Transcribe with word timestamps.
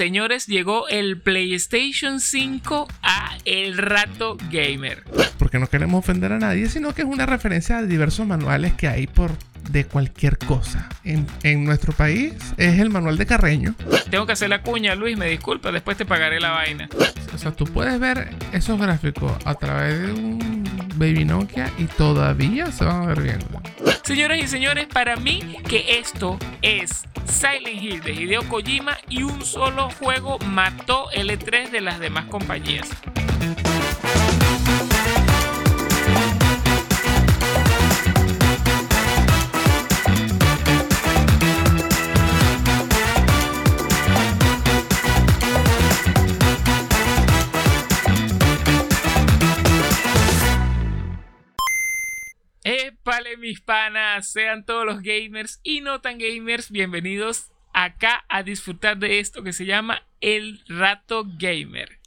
señores, 0.00 0.46
llegó 0.46 0.88
el 0.88 1.20
PlayStation 1.20 2.20
5 2.20 2.88
a 3.02 3.36
El 3.44 3.76
Rato 3.76 4.38
Gamer. 4.50 5.04
Porque 5.38 5.58
no 5.58 5.66
queremos 5.66 5.98
ofender 5.98 6.32
a 6.32 6.38
nadie, 6.38 6.70
sino 6.70 6.94
que 6.94 7.02
es 7.02 7.06
una 7.06 7.26
referencia 7.26 7.76
a 7.76 7.82
diversos 7.82 8.26
manuales 8.26 8.72
que 8.72 8.88
hay 8.88 9.06
por 9.06 9.32
de 9.68 9.84
cualquier 9.84 10.38
cosa. 10.38 10.88
En, 11.04 11.26
en, 11.42 11.66
nuestro 11.66 11.92
país 11.92 12.32
es 12.56 12.78
el 12.78 12.88
manual 12.88 13.18
de 13.18 13.26
Carreño. 13.26 13.74
Tengo 14.10 14.24
que 14.24 14.32
hacer 14.32 14.48
la 14.48 14.62
cuña, 14.62 14.94
Luis, 14.94 15.18
me 15.18 15.28
disculpa, 15.28 15.70
después 15.70 15.98
te 15.98 16.06
pagaré 16.06 16.40
la 16.40 16.52
vaina. 16.52 16.88
O 17.34 17.36
sea, 17.36 17.50
tú 17.50 17.66
puedes 17.66 18.00
ver 18.00 18.30
esos 18.52 18.80
gráficos 18.80 19.32
a 19.44 19.54
través 19.54 20.00
de 20.00 20.12
un 20.14 20.59
Baby 21.00 21.24
Nokia 21.24 21.72
y 21.78 21.86
todavía 21.86 22.70
se 22.70 22.84
van 22.84 23.02
a 23.02 23.06
ver 23.06 23.22
bien. 23.22 23.38
Señoras 24.04 24.38
y 24.38 24.46
señores, 24.46 24.86
para 24.86 25.16
mí 25.16 25.56
que 25.66 25.98
esto 25.98 26.38
es 26.60 27.04
Silent 27.24 27.82
Hill 27.82 28.02
de 28.02 28.12
Hideo 28.12 28.46
Kojima 28.50 28.98
y 29.08 29.22
un 29.22 29.42
solo 29.42 29.88
juego 29.98 30.38
mató 30.40 31.10
el 31.12 31.30
E3 31.30 31.70
de 31.70 31.80
las 31.80 32.00
demás 32.00 32.26
compañías. 32.26 32.86
Vale, 53.10 53.36
mis 53.38 53.60
panas, 53.60 54.28
sean 54.28 54.64
todos 54.64 54.86
los 54.86 55.02
gamers 55.02 55.58
y 55.64 55.80
no 55.80 56.00
tan 56.00 56.16
gamers 56.18 56.70
bienvenidos 56.70 57.50
acá 57.74 58.24
a 58.28 58.44
disfrutar 58.44 58.98
de 58.98 59.18
esto 59.18 59.42
que 59.42 59.52
se 59.52 59.66
llama 59.66 60.04
El 60.20 60.62
Rato 60.68 61.24
Gamer. 61.36 61.98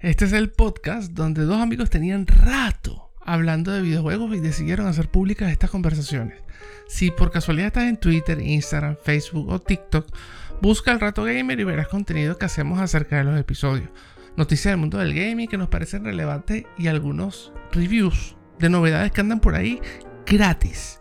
Este 0.00 0.26
es 0.26 0.34
el 0.34 0.50
podcast 0.50 1.12
donde 1.12 1.44
dos 1.44 1.62
amigos 1.62 1.88
tenían 1.88 2.26
rato 2.26 3.10
hablando 3.24 3.72
de 3.72 3.80
videojuegos 3.80 4.36
y 4.36 4.40
decidieron 4.40 4.86
hacer 4.86 5.08
públicas 5.08 5.50
estas 5.50 5.70
conversaciones. 5.70 6.42
Si 6.88 7.10
por 7.10 7.30
casualidad 7.30 7.68
estás 7.68 7.84
en 7.84 7.96
Twitter, 7.96 8.38
Instagram, 8.38 8.98
Facebook 9.02 9.48
o 9.48 9.60
TikTok, 9.62 10.14
busca 10.60 10.92
El 10.92 11.00
Rato 11.00 11.24
Gamer 11.24 11.58
y 11.58 11.64
verás 11.64 11.88
contenido 11.88 12.36
que 12.36 12.44
hacemos 12.44 12.80
acerca 12.80 13.16
de 13.16 13.24
los 13.24 13.40
episodios. 13.40 13.88
Noticias 14.36 14.72
del 14.72 14.78
mundo 14.78 14.98
del 14.98 15.14
gaming 15.14 15.48
que 15.48 15.56
nos 15.56 15.70
parecen 15.70 16.04
relevantes 16.04 16.66
y 16.76 16.88
algunos 16.88 17.50
reviews 17.72 18.36
de 18.62 18.70
novedades 18.70 19.12
que 19.12 19.20
andan 19.20 19.40
por 19.40 19.54
ahí 19.54 19.80
gratis. 20.24 21.00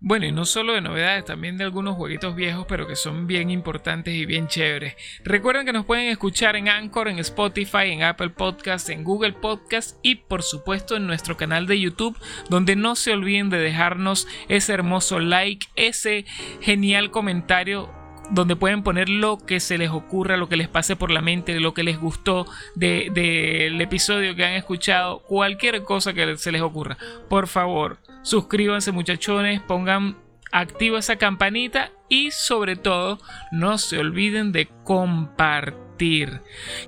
Bueno, 0.00 0.26
y 0.26 0.32
no 0.32 0.44
solo 0.44 0.74
de 0.74 0.80
novedades, 0.80 1.24
también 1.24 1.56
de 1.56 1.64
algunos 1.64 1.96
jueguitos 1.96 2.36
viejos, 2.36 2.66
pero 2.68 2.86
que 2.86 2.94
son 2.94 3.26
bien 3.26 3.50
importantes 3.50 4.14
y 4.14 4.26
bien 4.26 4.46
chéveres. 4.46 4.94
Recuerden 5.24 5.66
que 5.66 5.72
nos 5.72 5.86
pueden 5.86 6.06
escuchar 6.06 6.54
en 6.54 6.68
Anchor, 6.68 7.08
en 7.08 7.18
Spotify, 7.18 7.90
en 7.90 8.04
Apple 8.04 8.30
Podcasts, 8.30 8.90
en 8.90 9.02
Google 9.02 9.32
Podcasts 9.32 9.98
y 10.00 10.14
por 10.14 10.44
supuesto 10.44 10.94
en 10.94 11.08
nuestro 11.08 11.36
canal 11.36 11.66
de 11.66 11.80
YouTube, 11.80 12.16
donde 12.48 12.76
no 12.76 12.94
se 12.94 13.12
olviden 13.12 13.50
de 13.50 13.58
dejarnos 13.58 14.28
ese 14.48 14.72
hermoso 14.72 15.18
like, 15.18 15.66
ese 15.74 16.26
genial 16.60 17.10
comentario 17.10 17.97
donde 18.30 18.56
pueden 18.56 18.82
poner 18.82 19.08
lo 19.08 19.38
que 19.38 19.60
se 19.60 19.78
les 19.78 19.90
ocurra, 19.90 20.36
lo 20.36 20.48
que 20.48 20.56
les 20.56 20.68
pase 20.68 20.96
por 20.96 21.10
la 21.10 21.20
mente, 21.20 21.58
lo 21.60 21.74
que 21.74 21.82
les 21.82 21.98
gustó 21.98 22.46
del 22.74 23.12
de, 23.14 23.82
episodio 23.82 24.34
que 24.34 24.44
han 24.44 24.54
escuchado, 24.54 25.20
cualquier 25.20 25.82
cosa 25.82 26.12
que 26.12 26.36
se 26.36 26.52
les 26.52 26.62
ocurra. 26.62 26.98
Por 27.28 27.48
favor, 27.48 27.98
suscríbanse 28.22 28.92
muchachones, 28.92 29.60
pongan 29.60 30.16
activa 30.52 30.98
esa 30.98 31.16
campanita 31.16 31.90
y 32.08 32.30
sobre 32.30 32.76
todo 32.76 33.18
no 33.52 33.78
se 33.78 33.98
olviden 33.98 34.52
de 34.52 34.68
compartir. 34.84 36.40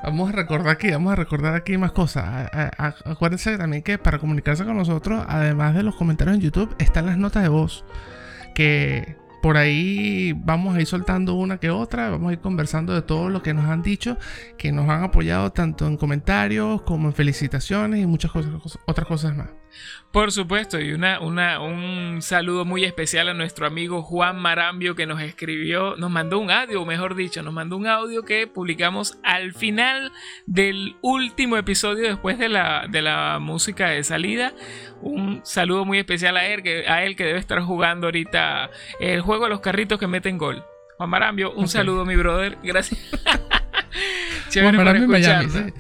Vamos 0.02 0.28
a 0.28 0.32
recordar 0.32 0.68
aquí, 0.68 0.90
vamos 0.90 1.12
a 1.12 1.16
recordar 1.16 1.54
aquí 1.54 1.76
más 1.76 1.92
cosas. 1.92 2.48
Acuérdense 3.04 3.58
también 3.58 3.82
que 3.82 3.98
para 3.98 4.18
comunicarse 4.18 4.64
con 4.64 4.76
nosotros, 4.76 5.24
además 5.28 5.74
de 5.74 5.82
los 5.82 5.96
comentarios 5.96 6.36
en 6.36 6.42
YouTube, 6.42 6.74
están 6.78 7.06
las 7.06 7.18
notas 7.18 7.42
de 7.42 7.48
voz 7.48 7.84
que 8.54 9.16
por 9.42 9.56
ahí 9.56 10.32
vamos 10.32 10.76
a 10.76 10.80
ir 10.80 10.86
soltando 10.86 11.34
una 11.34 11.58
que 11.58 11.70
otra, 11.70 12.10
vamos 12.10 12.30
a 12.30 12.32
ir 12.32 12.40
conversando 12.40 12.94
de 12.94 13.02
todo 13.02 13.28
lo 13.28 13.42
que 13.42 13.54
nos 13.54 13.66
han 13.66 13.82
dicho, 13.82 14.18
que 14.58 14.72
nos 14.72 14.88
han 14.88 15.02
apoyado 15.02 15.50
tanto 15.52 15.86
en 15.86 15.96
comentarios 15.96 16.82
como 16.82 17.08
en 17.08 17.14
felicitaciones 17.14 18.00
y 18.00 18.06
muchas 18.06 18.30
cosas, 18.30 18.52
otras 18.86 19.06
cosas 19.06 19.36
más. 19.36 19.59
Por 20.12 20.32
supuesto, 20.32 20.80
y 20.80 20.92
una, 20.92 21.20
un 21.20 22.20
saludo 22.20 22.64
muy 22.64 22.84
especial 22.84 23.28
a 23.28 23.34
nuestro 23.34 23.66
amigo 23.66 24.02
Juan 24.02 24.36
Marambio 24.40 24.96
que 24.96 25.06
nos 25.06 25.22
escribió, 25.22 25.94
nos 25.96 26.10
mandó 26.10 26.40
un 26.40 26.50
audio, 26.50 26.84
mejor 26.84 27.14
dicho, 27.14 27.42
nos 27.42 27.54
mandó 27.54 27.76
un 27.76 27.86
audio 27.86 28.24
que 28.24 28.48
publicamos 28.48 29.18
al 29.22 29.54
final 29.54 30.10
del 30.46 30.96
último 31.00 31.56
episodio 31.56 32.08
después 32.08 32.38
de 32.38 32.48
la, 32.48 32.86
de 32.88 33.02
la 33.02 33.38
música 33.40 33.90
de 33.90 34.02
salida. 34.02 34.52
Un 35.00 35.42
saludo 35.44 35.84
muy 35.84 35.98
especial 35.98 36.36
a 36.36 36.46
él, 36.46 36.62
que, 36.62 36.88
a 36.88 37.04
él 37.04 37.14
que 37.14 37.24
debe 37.24 37.38
estar 37.38 37.60
jugando 37.60 38.08
ahorita 38.08 38.70
el 38.98 39.20
juego 39.20 39.44
de 39.44 39.50
los 39.50 39.60
carritos 39.60 40.00
que 40.00 40.08
meten 40.08 40.38
gol. 40.38 40.64
Juan 40.96 41.08
Marambio, 41.08 41.52
un 41.52 41.68
saludo 41.68 42.04
mi 42.04 42.16
brother, 42.16 42.58
gracias. 42.64 43.00
Juan 44.52 44.76
Marambio 44.76 45.06
Miami, 45.06 45.72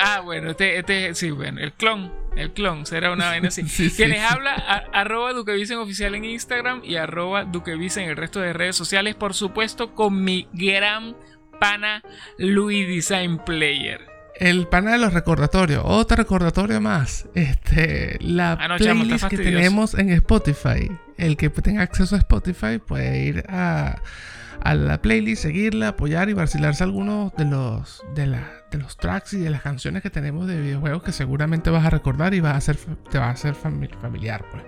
Ah, 0.00 0.20
bueno, 0.20 0.50
este, 0.50 0.78
este, 0.78 1.14
sí, 1.14 1.30
bueno, 1.30 1.60
el 1.60 1.72
clon 1.72 2.25
el 2.36 2.52
clon, 2.52 2.86
será 2.86 3.10
una 3.12 3.26
vaina 3.26 3.48
así. 3.48 3.62
Quienes 3.96 4.22
habla, 4.22 4.52
arroba 4.92 5.32
Duquevisen 5.32 5.78
oficial 5.78 6.14
en 6.14 6.24
Instagram 6.24 6.82
y 6.84 6.96
arroba 6.96 7.44
Duquevisen 7.44 8.04
en 8.04 8.10
el 8.10 8.16
resto 8.16 8.40
de 8.40 8.52
redes 8.52 8.76
sociales. 8.76 9.14
Por 9.14 9.34
supuesto, 9.34 9.94
con 9.94 10.22
mi 10.22 10.48
gran 10.52 11.16
pana 11.58 12.02
Louis 12.38 12.86
Design 12.86 13.38
Player. 13.38 14.00
El 14.38 14.68
pana 14.68 14.92
de 14.92 14.98
los 14.98 15.14
recordatorios, 15.14 15.82
otro 15.84 16.16
recordatorio 16.18 16.80
más. 16.80 17.26
Este, 17.34 18.18
la 18.20 18.52
ah, 18.52 18.76
playlist 18.76 19.28
que 19.28 19.38
tenemos 19.38 19.94
en 19.94 20.10
Spotify. 20.10 20.90
El 21.16 21.38
que 21.38 21.48
tenga 21.48 21.82
acceso 21.82 22.16
a 22.16 22.18
Spotify 22.18 22.78
puede 22.78 23.22
ir 23.22 23.44
a 23.48 24.02
a 24.60 24.74
la 24.74 25.00
playlist, 25.00 25.42
seguirla, 25.42 25.88
apoyar 25.88 26.28
y 26.28 26.32
vacilarse 26.32 26.84
algunos 26.84 27.32
de 27.36 27.44
los, 27.44 28.04
de, 28.14 28.26
de 28.70 28.78
los 28.78 28.96
tracks 28.96 29.34
y 29.34 29.38
de 29.38 29.50
las 29.50 29.62
canciones 29.62 30.02
que 30.02 30.10
tenemos 30.10 30.46
de 30.46 30.60
videojuegos 30.60 31.02
que 31.02 31.12
seguramente 31.12 31.70
vas 31.70 31.84
a 31.84 31.90
recordar 31.90 32.34
y 32.34 32.40
vas 32.40 32.56
a 32.56 32.60
ser, 32.60 32.76
te 33.10 33.18
va 33.18 33.26
a 33.26 33.30
hacer 33.30 33.54
familiar. 33.54 34.44
Pues. 34.50 34.62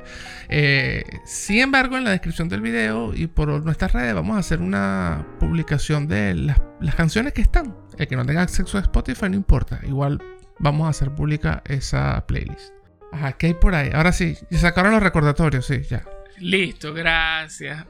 Eh, 0.49 1.05
sin 1.25 1.59
embargo, 1.59 1.97
en 1.97 2.05
la 2.05 2.11
descripción 2.11 2.49
del 2.49 2.61
video 2.61 3.15
y 3.15 3.27
por 3.27 3.49
nuestras 3.65 3.93
redes 3.93 4.15
vamos 4.15 4.37
a 4.37 4.41
hacer 4.41 4.61
una 4.61 5.27
publicación 5.39 6.07
de 6.09 6.35
las, 6.35 6.95
canciones 6.95 7.33
que 7.33 7.43
están. 7.43 7.77
El 7.99 8.07
que 8.07 8.17
no 8.17 8.25
tenga 8.25 8.43
acceso 8.43 8.79
a 8.79 8.81
Spotify 8.81 9.29
no 9.29 9.37
importa, 9.37 9.81
igual 9.85 10.23
vamos 10.61 10.87
a 10.87 10.91
hacer 10.91 11.11
pública 11.11 11.63
esa 11.67 12.25
playlist. 12.27 12.73
Ajá, 13.13 13.33
¿qué 13.33 13.49
hay 13.49 13.55
por 13.55 13.75
ahí? 13.75 13.91
Ahora 13.93 14.13
sí, 14.13 14.37
sacaron 14.53 14.93
los 14.93 15.03
recordatorios, 15.03 15.67
sí, 15.67 15.83
ya. 15.83 16.05
Listo, 16.41 16.93
gracias. 16.93 17.87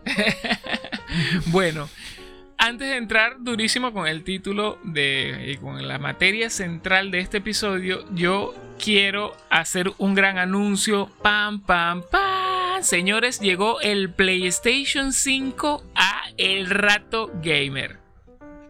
bueno, 1.46 1.88
antes 2.56 2.88
de 2.88 2.96
entrar 2.96 3.36
durísimo 3.38 3.92
con 3.92 4.06
el 4.06 4.24
título 4.24 4.78
de 4.82 5.52
y 5.52 5.56
con 5.58 5.86
la 5.86 5.98
materia 5.98 6.50
central 6.50 7.10
de 7.10 7.20
este 7.20 7.38
episodio, 7.38 8.04
yo 8.14 8.54
quiero 8.82 9.36
hacer 9.50 9.92
un 9.98 10.14
gran 10.14 10.38
anuncio. 10.38 11.10
Pam, 11.22 11.60
pam, 11.60 12.02
pam. 12.10 12.82
Señores, 12.82 13.40
llegó 13.40 13.80
el 13.80 14.10
PlayStation 14.10 15.12
5 15.12 15.84
a 15.94 16.22
El 16.36 16.70
Rato 16.70 17.30
Gamer. 17.42 18.07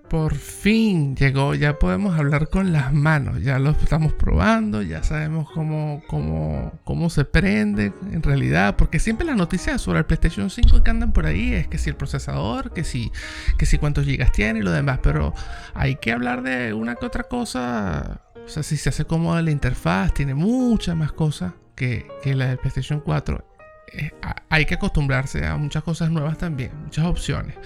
Por 0.08 0.36
fin 0.36 1.14
llegó, 1.16 1.54
ya 1.54 1.78
podemos 1.78 2.18
hablar 2.18 2.48
con 2.48 2.72
las 2.72 2.94
manos, 2.94 3.42
ya 3.42 3.58
lo 3.58 3.70
estamos 3.70 4.14
probando, 4.14 4.80
ya 4.80 5.02
sabemos 5.02 5.50
cómo, 5.50 6.02
cómo, 6.06 6.72
cómo 6.84 7.10
se 7.10 7.26
prende 7.26 7.92
en 8.10 8.22
realidad, 8.22 8.76
porque 8.76 9.00
siempre 9.00 9.26
las 9.26 9.36
noticias 9.36 9.82
sobre 9.82 9.98
el 9.98 10.06
PlayStation 10.06 10.48
5 10.48 10.82
que 10.82 10.90
andan 10.90 11.12
por 11.12 11.26
ahí 11.26 11.52
es 11.52 11.68
que 11.68 11.76
si 11.76 11.90
el 11.90 11.96
procesador, 11.96 12.72
que 12.72 12.84
si, 12.84 13.12
que 13.58 13.66
si 13.66 13.76
cuántos 13.76 14.06
gigas 14.06 14.32
tiene 14.32 14.60
y 14.60 14.62
lo 14.62 14.72
demás, 14.72 15.00
pero 15.02 15.34
hay 15.74 15.96
que 15.96 16.12
hablar 16.12 16.42
de 16.42 16.72
una 16.72 16.94
que 16.94 17.04
otra 17.04 17.24
cosa, 17.24 18.22
o 18.34 18.48
sea, 18.48 18.62
si 18.62 18.78
se 18.78 18.88
hace 18.88 19.04
cómoda 19.04 19.42
la 19.42 19.50
interfaz, 19.50 20.14
tiene 20.14 20.34
muchas 20.34 20.96
más 20.96 21.12
cosas 21.12 21.52
que, 21.74 22.06
que 22.22 22.34
la 22.34 22.46
del 22.46 22.56
PlayStation 22.56 23.00
4 23.00 23.57
eh, 23.92 24.12
hay 24.48 24.64
que 24.64 24.74
acostumbrarse 24.74 25.46
a 25.46 25.56
muchas 25.56 25.82
cosas 25.82 26.10
nuevas 26.10 26.38
también, 26.38 26.70
muchas 26.84 27.04
opciones. 27.06 27.56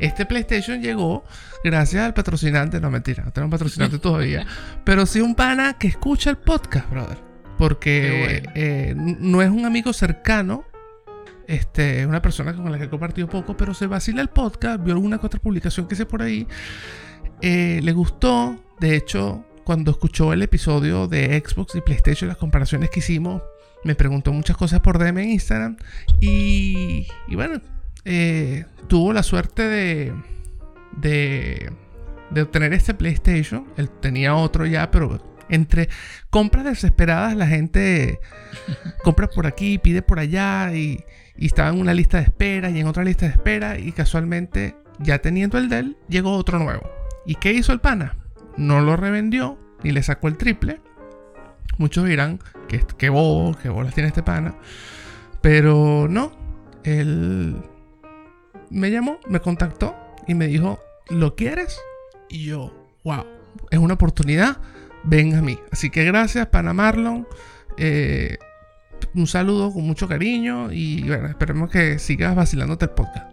Este 0.00 0.26
PlayStation 0.26 0.80
llegó 0.80 1.24
gracias 1.64 2.04
al 2.04 2.14
patrocinante, 2.14 2.80
no 2.80 2.90
mentira, 2.90 3.24
no 3.34 3.44
un 3.44 3.50
patrocinante 3.50 3.98
todavía, 4.00 4.46
pero 4.84 5.06
sí 5.06 5.20
un 5.20 5.34
pana 5.34 5.74
que 5.74 5.88
escucha 5.88 6.30
el 6.30 6.38
podcast, 6.38 6.88
brother. 6.90 7.18
Porque 7.58 8.42
eh, 8.54 8.94
no 8.96 9.40
es 9.40 9.50
un 9.50 9.64
amigo 9.66 9.92
cercano, 9.92 10.64
este, 11.46 12.00
es 12.00 12.06
una 12.06 12.20
persona 12.20 12.54
con 12.54 12.72
la 12.72 12.78
que 12.78 12.84
he 12.84 12.90
compartido 12.90 13.28
poco, 13.28 13.56
pero 13.56 13.74
se 13.74 13.86
vacila 13.86 14.22
el 14.22 14.28
podcast, 14.28 14.82
vio 14.82 14.94
alguna 14.94 15.20
otra 15.22 15.38
publicación 15.38 15.86
que 15.86 15.94
hice 15.94 16.06
por 16.06 16.22
ahí, 16.22 16.48
eh, 17.40 17.80
le 17.82 17.92
gustó, 17.92 18.56
de 18.80 18.96
hecho, 18.96 19.44
cuando 19.64 19.90
escuchó 19.90 20.32
el 20.32 20.42
episodio 20.42 21.08
de 21.08 21.42
Xbox 21.44 21.74
y 21.74 21.80
PlayStation, 21.80 22.28
las 22.28 22.36
comparaciones 22.36 22.90
que 22.90 23.00
hicimos, 23.00 23.42
me 23.84 23.94
preguntó 23.94 24.32
muchas 24.32 24.56
cosas 24.56 24.80
por 24.80 24.98
DM 24.98 25.18
en 25.18 25.30
Instagram 25.30 25.76
y, 26.20 27.06
y 27.28 27.34
bueno, 27.34 27.60
eh, 28.04 28.64
tuvo 28.88 29.12
la 29.12 29.22
suerte 29.22 29.62
de, 29.62 30.12
de, 30.96 31.72
de 32.30 32.42
obtener 32.42 32.72
este 32.72 32.94
PlayStation. 32.94 33.66
Él 33.76 33.90
tenía 33.90 34.34
otro 34.34 34.66
ya, 34.66 34.90
pero 34.90 35.20
entre 35.48 35.88
compras 36.30 36.64
desesperadas 36.64 37.36
la 37.36 37.46
gente 37.46 38.20
compra 39.04 39.28
por 39.28 39.46
aquí, 39.46 39.78
pide 39.78 40.02
por 40.02 40.18
allá 40.18 40.74
y, 40.74 41.04
y 41.36 41.46
estaba 41.46 41.70
en 41.70 41.80
una 41.80 41.94
lista 41.94 42.18
de 42.18 42.24
espera 42.24 42.70
y 42.70 42.80
en 42.80 42.86
otra 42.86 43.04
lista 43.04 43.26
de 43.26 43.32
espera 43.32 43.78
y 43.78 43.92
casualmente 43.92 44.76
ya 44.98 45.18
teniendo 45.18 45.58
el 45.58 45.68
de 45.68 45.78
él 45.78 45.96
llegó 46.08 46.36
otro 46.36 46.58
nuevo. 46.58 46.90
¿Y 47.26 47.36
qué 47.36 47.52
hizo 47.52 47.72
el 47.72 47.80
pana? 47.80 48.16
No 48.56 48.80
lo 48.80 48.96
revendió 48.96 49.58
ni 49.82 49.92
le 49.92 50.02
sacó 50.02 50.28
el 50.28 50.36
triple. 50.36 50.80
Muchos 51.78 52.06
dirán 52.06 52.38
que, 52.68 52.80
que 52.98 53.08
bobo, 53.08 53.56
que 53.56 53.68
bolas 53.68 53.94
tiene 53.94 54.08
este 54.08 54.22
pana. 54.22 54.54
Pero 55.40 56.06
no, 56.08 56.32
él 56.84 57.56
me 58.70 58.90
llamó, 58.90 59.18
me 59.28 59.40
contactó 59.40 59.94
y 60.26 60.34
me 60.34 60.46
dijo, 60.46 60.80
¿lo 61.08 61.34
quieres? 61.34 61.78
Y 62.28 62.46
yo, 62.46 62.72
wow, 63.04 63.24
es 63.70 63.78
una 63.78 63.94
oportunidad, 63.94 64.58
ven 65.04 65.34
a 65.34 65.42
mí. 65.42 65.58
Así 65.70 65.90
que 65.90 66.04
gracias, 66.04 66.46
Pana 66.46 66.72
Marlon. 66.72 67.26
Eh, 67.76 68.38
un 69.14 69.26
saludo 69.26 69.72
con 69.72 69.84
mucho 69.84 70.08
cariño 70.08 70.72
y 70.72 71.02
bueno, 71.06 71.28
esperemos 71.28 71.70
que 71.70 71.98
sigas 71.98 72.34
vacilándote 72.34 72.86
el 72.86 72.90
podcast. 72.92 73.31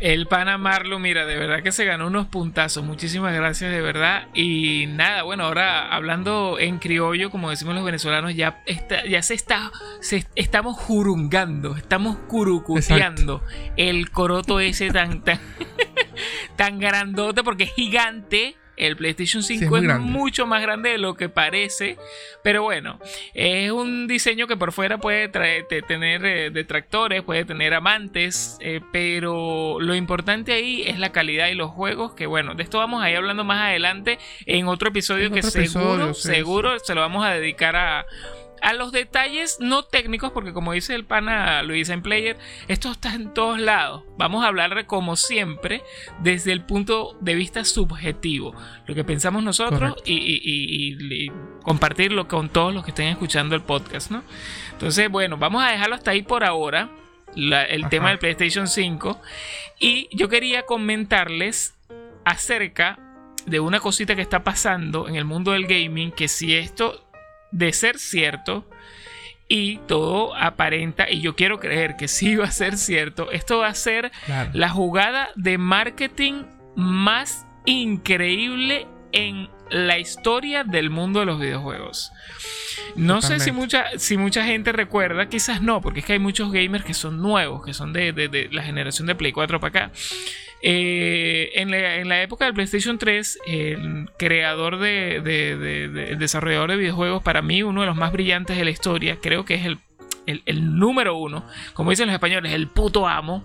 El 0.00 0.26
pana 0.26 0.58
Marlo, 0.58 0.98
mira, 0.98 1.26
de 1.26 1.36
verdad 1.36 1.62
que 1.62 1.72
se 1.72 1.84
ganó 1.84 2.06
unos 2.06 2.26
puntazos. 2.26 2.84
Muchísimas 2.84 3.34
gracias, 3.34 3.70
de 3.70 3.80
verdad. 3.80 4.28
Y 4.34 4.86
nada, 4.88 5.22
bueno, 5.22 5.44
ahora 5.44 5.94
hablando 5.94 6.58
en 6.58 6.78
criollo, 6.78 7.30
como 7.30 7.50
decimos 7.50 7.74
los 7.74 7.84
venezolanos, 7.84 8.34
ya, 8.34 8.62
está, 8.66 9.04
ya 9.06 9.22
se 9.22 9.34
está, 9.34 9.72
se, 10.00 10.26
estamos 10.34 10.76
jurungando, 10.76 11.76
estamos 11.76 12.16
curucuteando 12.28 13.42
el 13.76 14.10
coroto 14.10 14.60
ese 14.60 14.90
tan, 14.90 15.22
tan, 15.22 15.40
tan 16.56 16.78
grandote 16.78 17.42
porque 17.42 17.64
es 17.64 17.74
gigante 17.74 18.56
el 18.78 18.96
PlayStation 18.96 19.42
5 19.42 19.76
es, 19.76 19.98
mucho 20.00 20.46
más 20.46 20.62
grande 20.62 20.90
de 20.90 20.98
lo 20.98 21.14
que 21.14 21.28
parece. 21.28 21.96
Pero 22.42 22.62
bueno, 22.62 22.98
es 23.34 23.70
un 23.70 24.06
diseño 24.06 24.46
que 24.46 24.56
por 24.56 24.72
fuera 24.72 24.98
puede 24.98 25.28
tener 25.28 26.24
eh, 26.24 26.50
detractores, 26.50 27.22
puede 27.22 27.44
tener 27.44 27.74
amantes. 27.74 28.56
Eh, 28.60 28.80
pero 28.92 29.78
lo 29.80 29.94
importante 29.94 30.52
ahí 30.52 30.82
es 30.86 30.98
la 30.98 31.12
calidad 31.12 31.48
y 31.48 31.54
los 31.54 31.70
juegos. 31.70 32.14
Que 32.14 32.26
bueno, 32.26 32.54
de 32.54 32.62
esto 32.62 32.78
vamos 32.78 33.02
a 33.02 33.10
ir 33.10 33.16
hablando 33.16 33.44
más 33.44 33.60
adelante 33.60 34.18
en 34.46 34.68
otro 34.68 34.88
episodio 34.88 35.30
que 35.30 35.42
seguro, 35.42 36.14
seguro 36.14 36.78
se 36.78 36.94
lo 36.94 37.00
vamos 37.00 37.24
a 37.24 37.30
dedicar 37.30 37.76
a 37.76 38.06
a 38.62 38.72
los 38.72 38.92
detalles 38.92 39.58
no 39.60 39.84
técnicos, 39.84 40.32
porque 40.32 40.52
como 40.52 40.72
dice 40.72 40.94
el 40.94 41.04
pana 41.04 41.62
Luis 41.62 41.88
en 41.88 42.02
Player, 42.02 42.36
esto 42.68 42.90
está 42.90 43.14
en 43.14 43.32
todos 43.34 43.60
lados. 43.60 44.04
Vamos 44.16 44.44
a 44.44 44.48
hablar 44.48 44.86
como 44.86 45.16
siempre 45.16 45.82
desde 46.20 46.52
el 46.52 46.64
punto 46.64 47.16
de 47.20 47.34
vista 47.34 47.64
subjetivo, 47.64 48.54
lo 48.86 48.94
que 48.94 49.04
pensamos 49.04 49.42
nosotros 49.42 49.96
y, 50.04 51.30
compartirlo 51.62 52.28
con 52.28 52.48
todos 52.48 52.72
los 52.72 52.84
que 52.84 52.92
estén 52.92 53.08
escuchando 53.08 53.54
el 53.54 53.62
podcast, 53.62 54.10
¿no? 54.10 54.22
Entonces, 54.72 55.10
bueno, 55.10 55.36
vamos 55.36 55.62
a 55.62 55.70
dejarlo 55.70 55.94
hasta 55.96 56.12
ahí 56.12 56.22
por 56.22 56.44
ahora, 56.44 56.90
el 57.36 57.88
tema 57.88 58.08
del 58.08 58.18
PlayStation 58.18 58.68
5. 58.68 59.20
Y 59.78 60.08
yo 60.16 60.28
quería 60.28 60.62
comentarles 60.62 61.74
acerca 62.24 62.98
de 63.46 63.60
una 63.60 63.80
cosita 63.80 64.14
que 64.14 64.22
está 64.22 64.44
pasando 64.44 65.08
en 65.08 65.16
el 65.16 65.24
mundo 65.24 65.52
del 65.52 65.66
gaming, 65.66 66.12
que 66.12 66.28
si 66.28 66.54
esto 66.54 67.07
de 67.50 67.72
ser 67.72 67.98
cierto 67.98 68.68
y 69.48 69.78
todo 69.86 70.34
aparenta, 70.36 71.10
y 71.10 71.20
yo 71.20 71.34
quiero 71.34 71.58
creer 71.58 71.96
que 71.96 72.06
sí 72.06 72.36
va 72.36 72.46
a 72.46 72.50
ser 72.50 72.76
cierto, 72.76 73.30
esto 73.30 73.58
va 73.58 73.68
a 73.68 73.74
ser 73.74 74.12
la 74.52 74.68
jugada 74.68 75.30
de 75.36 75.56
marketing 75.56 76.44
más 76.76 77.46
increíble 77.64 78.86
en 79.12 79.48
la 79.70 79.98
historia 79.98 80.64
del 80.64 80.90
mundo 80.90 81.20
de 81.20 81.26
los 81.26 81.40
videojuegos. 81.40 82.12
No 82.94 83.22
sé 83.22 83.40
si 83.40 83.52
mucha, 83.52 83.86
si 83.98 84.16
mucha 84.16 84.44
gente 84.44 84.72
recuerda, 84.72 85.28
quizás 85.28 85.62
no, 85.62 85.80
porque 85.80 86.00
es 86.00 86.06
que 86.06 86.14
hay 86.14 86.18
muchos 86.18 86.52
gamers 86.52 86.84
que 86.84 86.94
son 86.94 87.20
nuevos, 87.20 87.64
que 87.64 87.74
son 87.74 87.92
de, 87.92 88.12
de 88.12 88.48
la 88.52 88.62
generación 88.62 89.06
de 89.06 89.14
Play 89.14 89.32
4 89.32 89.60
para 89.60 89.86
acá. 89.86 89.92
Eh, 90.60 91.50
en, 91.54 91.70
la, 91.70 92.22
época 92.22 92.44
del 92.44 92.54
PlayStation 92.54 92.98
3, 92.98 93.38
el 93.46 94.10
creador 94.18 94.78
de, 94.78 95.16
el 95.16 96.18
desarrollador 96.18 96.70
de 96.70 96.76
videojuegos, 96.76 97.22
para 97.22 97.42
mí 97.42 97.62
uno 97.62 97.82
de 97.82 97.86
los 97.86 97.96
más 97.96 98.12
brillantes 98.12 98.56
de 98.56 98.64
la 98.64 98.70
historia, 98.70 99.18
creo 99.20 99.44
que 99.44 99.54
es 99.54 99.64
el, 99.64 100.78
número 100.78 101.16
uno, 101.16 101.46
como 101.74 101.90
dicen 101.90 102.06
los 102.06 102.14
españoles, 102.14 102.52
el 102.52 102.68
puto 102.68 103.06
amo, 103.06 103.44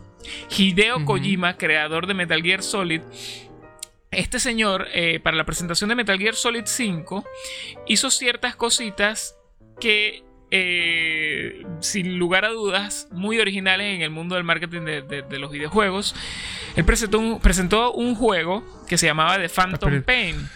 Hideo 0.58 1.06
Kojima, 1.06 1.58
creador 1.58 2.08
de 2.08 2.14
Metal 2.14 2.42
Gear 2.42 2.64
Solid. 2.64 3.02
Este 4.12 4.40
señor, 4.40 4.88
eh, 4.94 5.20
para 5.20 5.38
la 5.38 5.46
presentación 5.46 5.90
de 5.90 5.96
Metal 5.96 6.18
Gear 6.18 6.36
Solid 6.36 6.64
5, 6.66 7.26
hizo 7.88 8.12
ciertas 8.12 8.56
cositas 8.56 9.36
que 9.80 10.24
eh, 10.56 11.66
sin 11.80 12.20
lugar 12.20 12.46
a 12.46 12.50
dudas, 12.50 13.08
muy 13.12 13.40
originales 13.40 13.96
en 13.96 14.04
el 14.04 14.12
mundo 14.12 14.36
del 14.36 14.44
marketing 14.44 14.82
de, 14.82 15.40
los 15.40 15.50
videojuegos. 15.50 16.16
Él 16.76 16.86
presentó 16.86 17.18
un, 17.18 17.40
presentó 17.40 17.92
un 17.92 18.14
juego 18.14 18.64
que 18.88 19.00
se 19.00 19.08
llamaba 19.08 19.40
The 19.40 19.50
Phantom 19.50 20.04
Pain. 20.04 20.48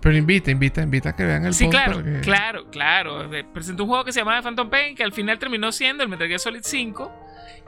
Pero 0.00 0.16
invita, 0.16 0.50
invita, 0.50 0.80
invita 0.80 1.10
a 1.10 1.16
que 1.16 1.24
vean 1.24 1.44
el 1.44 1.52
Sí, 1.52 1.68
claro, 1.68 2.02
claro, 2.22 2.70
claro. 2.70 3.30
Presentó 3.52 3.82
un 3.82 3.90
juego 3.90 4.04
que 4.06 4.12
se 4.12 4.20
llamaba 4.20 4.38
The 4.38 4.44
Phantom 4.44 4.70
Pain, 4.70 4.94
que 4.94 5.04
al 5.04 5.12
final 5.12 5.38
terminó 5.38 5.70
siendo 5.70 6.02
el 6.02 6.08
Metal 6.08 6.28
Gear 6.28 6.40
Solid 6.40 6.62
5. 6.62 7.12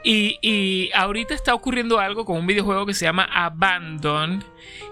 Y, 0.05 0.39
y, 0.41 0.91
ahorita 0.95 1.35
está 1.35 1.53
ocurriendo 1.53 1.99
algo 1.99 2.25
con 2.25 2.39
un 2.39 2.47
videojuego 2.47 2.87
que 2.87 2.95
se 2.95 3.05
llama 3.05 3.29
Abandon, 3.31 4.43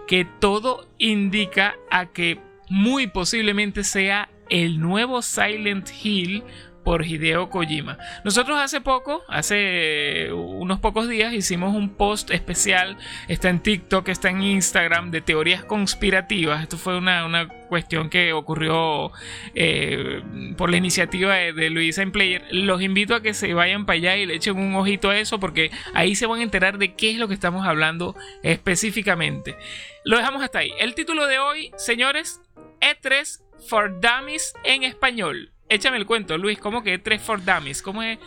que 0.06 0.26
todo 0.40 0.86
indica 0.98 1.76
a 1.90 2.04
que 2.04 2.38
muy 2.68 3.06
posiblemente 3.06 3.82
sea 3.82 4.28
el 4.48 4.80
nuevo 4.80 5.22
Silent 5.22 5.90
Hill 6.02 6.42
por 6.86 7.04
Hideo 7.04 7.50
Kojima. 7.50 7.98
Nosotros 8.22 8.60
hace 8.60 8.80
poco, 8.80 9.24
hace 9.26 10.30
unos 10.32 10.78
pocos 10.78 11.08
días, 11.08 11.32
hicimos 11.32 11.74
un 11.74 11.88
post 11.96 12.30
especial, 12.30 12.96
está 13.26 13.48
en 13.48 13.58
TikTok, 13.58 14.08
está 14.08 14.30
en 14.30 14.40
Instagram, 14.40 15.10
de 15.10 15.20
teorías 15.20 15.64
conspirativas. 15.64 16.62
Esto 16.62 16.78
fue 16.78 16.96
una, 16.96 17.48
cuestión 17.68 18.08
que 18.08 18.32
ocurrió 18.32 19.10
eh, 19.56 20.22
por 20.56 20.70
la 20.70 20.76
iniciativa 20.76 21.34
de, 21.34 21.70
Luisa 21.70 22.02
en 22.02 22.12
Player. 22.12 22.44
Los 22.52 22.80
invito 22.80 23.16
a 23.16 23.20
que 23.20 23.34
se 23.34 23.52
vayan 23.52 23.84
para 23.84 23.96
allá 23.96 24.16
y 24.16 24.24
le 24.24 24.36
echen 24.36 24.56
un 24.56 24.76
ojito 24.76 25.10
a 25.10 25.18
eso, 25.18 25.40
porque 25.40 25.72
ahí 25.92 26.14
se 26.14 26.26
van 26.26 26.38
a 26.38 26.44
enterar 26.44 26.78
de 26.78 26.94
qué 26.94 27.10
es 27.10 27.16
lo 27.16 27.26
que 27.26 27.34
estamos 27.34 27.66
hablando 27.66 28.14
específicamente. 28.44 29.56
Lo 30.04 30.18
dejamos 30.18 30.40
hasta 30.40 30.60
ahí. 30.60 30.70
El 30.78 30.94
título 30.94 31.26
de 31.26 31.40
hoy, 31.40 31.72
señores, 31.78 32.40
E3 32.80 33.40
for 33.68 34.00
Dummies 34.00 34.54
en 34.62 34.84
español. 34.84 35.50
Échame 35.68 35.96
el 35.96 36.06
cuento, 36.06 36.38
Luis, 36.38 36.58
¿cómo 36.58 36.82
que 36.82 36.98
tres 36.98 37.20
for 37.20 37.44
Dummies? 37.44 37.82
¿Cómo 37.82 38.02
es? 38.02 38.18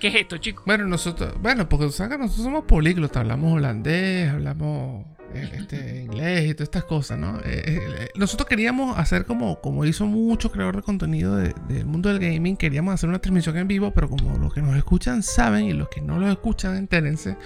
¿Qué 0.00 0.08
es 0.08 0.16
esto, 0.16 0.38
chicos? 0.38 0.64
Bueno, 0.66 0.84
nosotros, 0.86 1.34
bueno, 1.40 1.68
porque 1.68 1.86
nosotros 1.86 2.34
somos 2.34 2.64
políglotas, 2.64 3.18
hablamos 3.18 3.54
holandés, 3.54 4.30
hablamos 4.30 5.04
eh, 5.32 5.50
este, 5.54 6.02
inglés 6.02 6.50
y 6.50 6.54
todas 6.54 6.68
estas 6.68 6.84
cosas, 6.84 7.18
¿no? 7.18 7.38
Eh, 7.40 7.62
eh, 7.66 8.08
nosotros 8.16 8.48
queríamos 8.48 8.98
hacer 8.98 9.26
como, 9.26 9.60
como 9.60 9.84
hizo 9.84 10.06
mucho 10.06 10.50
creador 10.50 10.76
de 10.76 10.82
contenido 10.82 11.36
del 11.36 11.86
mundo 11.86 12.08
del 12.08 12.18
gaming, 12.18 12.56
queríamos 12.56 12.94
hacer 12.94 13.08
una 13.08 13.20
transmisión 13.20 13.56
en 13.58 13.68
vivo, 13.68 13.92
pero 13.92 14.08
como 14.08 14.36
los 14.36 14.52
que 14.52 14.60
nos 14.60 14.76
escuchan 14.76 15.22
saben 15.22 15.66
y 15.66 15.74
los 15.74 15.88
que 15.88 16.00
no 16.00 16.18
lo 16.18 16.28
escuchan, 16.28 16.76
entérense, 16.76 17.36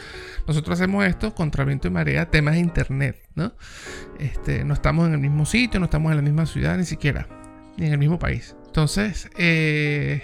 nosotros 0.47 0.81
hacemos 0.81 1.05
esto 1.05 1.35
contra 1.35 1.65
viento 1.65 1.89
y 1.89 1.91
marea, 1.91 2.31
temas 2.31 2.55
de 2.55 2.61
internet, 2.61 3.23
¿no? 3.35 3.53
Este, 4.19 4.65
no 4.65 4.73
estamos 4.73 5.09
en 5.09 5.15
el 5.15 5.21
mismo 5.21 5.45
sitio, 5.45 5.79
no 5.79 5.85
estamos 5.85 6.11
en 6.11 6.17
la 6.17 6.23
misma 6.23 6.47
ciudad, 6.47 6.79
ni 6.79 6.85
siquiera, 6.85 7.27
ni 7.77 7.87
en 7.87 7.93
el 7.93 7.99
mismo 7.99 8.19
país. 8.19 8.57
Entonces, 8.73 9.29
eh, 9.37 10.23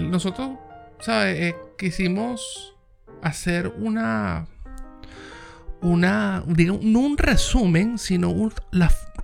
nosotros, 0.00 0.50
¿sabes? 1.00 1.40
Eh, 1.40 1.56
quisimos 1.76 2.76
hacer 3.22 3.74
una, 3.76 4.46
una, 5.80 6.44
digamos, 6.46 6.84
no 6.84 7.00
un 7.00 7.18
resumen, 7.18 7.98
sino 7.98 8.32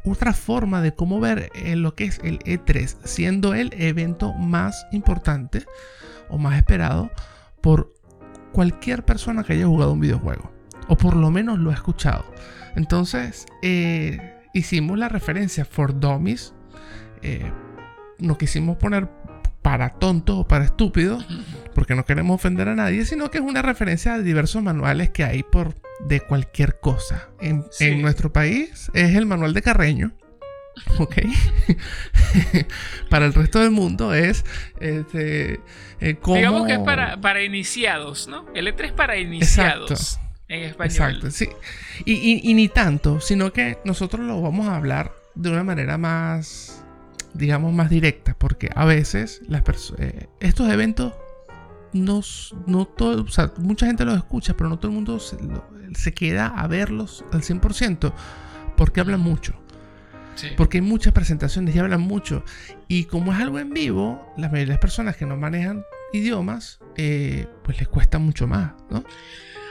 otra 0.05 0.33
forma 0.33 0.83
de 0.83 0.93
cómo 0.93 1.21
ver 1.21 1.53
eh, 1.55 1.77
lo 1.77 1.95
que 1.95 2.07
es 2.07 2.19
el 2.25 2.41
E3, 2.41 2.97
siendo 3.05 3.55
el 3.55 3.73
evento 3.79 4.33
más 4.33 4.89
importante 4.91 5.65
o 6.29 6.37
más 6.37 6.57
esperado 6.57 7.13
por 7.61 7.95
cualquier 8.51 9.05
persona 9.05 9.45
que 9.45 9.53
haya 9.53 9.69
jugado 9.69 9.93
un 9.93 10.01
videojuego, 10.01 10.51
o 10.89 10.97
por 10.97 11.15
lo 11.15 11.31
menos 11.31 11.61
lo 11.61 11.71
ha 11.71 11.75
escuchado. 11.75 12.25
Entonces, 12.75 13.47
hicimos 14.53 14.99
la 14.99 15.09
referencia 15.09 15.65
for 15.65 15.97
Dummies 15.97 16.55
no 18.19 18.39
quisimos 18.39 18.77
poner 18.77 19.09
para 19.63 19.91
tontos 19.91 20.37
o 20.39 20.49
para 20.49 20.65
estúpidos, 20.65 21.27
porque 21.75 21.95
no 21.95 22.05
queremos 22.05 22.37
ofender 22.37 22.69
a 22.69 22.75
nadie, 22.75 23.05
sino 23.05 23.31
que 23.31 23.39
es 23.39 23.45
una 23.45 23.63
referencia 23.63 24.15
a 24.15 24.19
diversos 24.19 24.63
manuales 24.63 25.11
que 25.11 25.25
hay 25.25 25.43
por 25.43 25.75
de 26.01 26.21
cualquier 26.21 26.79
cosa. 26.81 27.29
En, 27.41 27.65
nuestro 28.01 28.33
país 28.33 28.91
es 28.95 29.15
el 29.15 29.27
manual 29.27 29.55
de 29.55 29.63
Carreño. 29.63 30.13
¿Ok? 30.99 31.17
para 33.11 33.27
el 33.27 33.35
resto 33.35 33.59
del 33.59 33.73
mundo 33.73 34.15
es 34.15 34.45
este, 34.79 35.61
eh, 36.01 36.17
Digamos 36.25 36.69
que 36.69 36.75
es 36.75 36.79
para, 36.79 37.21
para 37.21 37.43
iniciados, 37.43 38.29
¿no? 38.29 38.47
El 38.55 38.69
E3 38.69 38.93
para 38.93 39.19
iniciados. 39.19 40.21
en 40.47 40.63
español. 40.63 40.91
Exacto, 40.91 41.31
sí. 41.33 41.49
Y, 42.05 42.55
ni 42.55 42.69
tanto, 42.69 43.21
sino 43.21 43.53
que 43.53 43.79
nosotros 43.85 44.25
lo 44.25 44.41
vamos 44.41 44.69
a 44.69 44.77
hablar 44.77 45.13
de 45.35 45.51
una 45.51 45.65
manera 45.65 45.99
más, 45.99 46.78
digamos, 47.35 47.73
más 47.73 47.91
directa, 47.91 48.35
porque 48.39 48.71
a 48.75 48.85
veces 48.85 49.43
las 49.49 49.63
eh, 49.99 50.29
estos 50.41 50.69
eventos 50.71 51.15
no, 51.93 52.21
no 52.67 52.87
todo, 52.87 53.23
o 53.23 53.29
sea, 53.29 53.53
mucha 53.59 53.87
gente 53.87 54.05
los 54.05 54.17
escucha, 54.17 54.57
pero 54.57 54.69
no 54.69 54.79
todo 54.79 54.91
el 54.91 54.95
mundo 54.95 55.19
se, 55.19 56.15
queda 56.15 56.49
a 56.49 56.67
verlos 56.67 57.25
al 57.33 57.43
100% 57.43 58.13
porque 58.77 59.01
hablan 59.01 59.21
mucho. 59.21 59.55
Porque 60.57 60.79
hay 60.79 60.83
muchas 60.83 61.13
presentaciones 61.13 61.75
y 61.75 61.81
hablan 61.81 62.01
mucho. 62.01 62.45
Y 62.87 63.07
como 63.07 63.33
es 63.33 63.41
algo 63.41 63.59
en 63.59 63.71
vivo, 63.71 64.33
la 64.37 64.47
mayoría 64.47 64.67
de 64.67 64.73
las 64.75 64.79
personas 64.79 65.17
que 65.17 65.27
no 65.27 65.37
manejan 65.37 65.85
idiomas, 66.13 66.79
eh, 66.97 67.49
pues 67.65 67.79
les 67.79 67.89
cuesta 67.89 68.21
mucho 68.21 68.47
más, 68.47 68.73
¿no? 68.89 69.03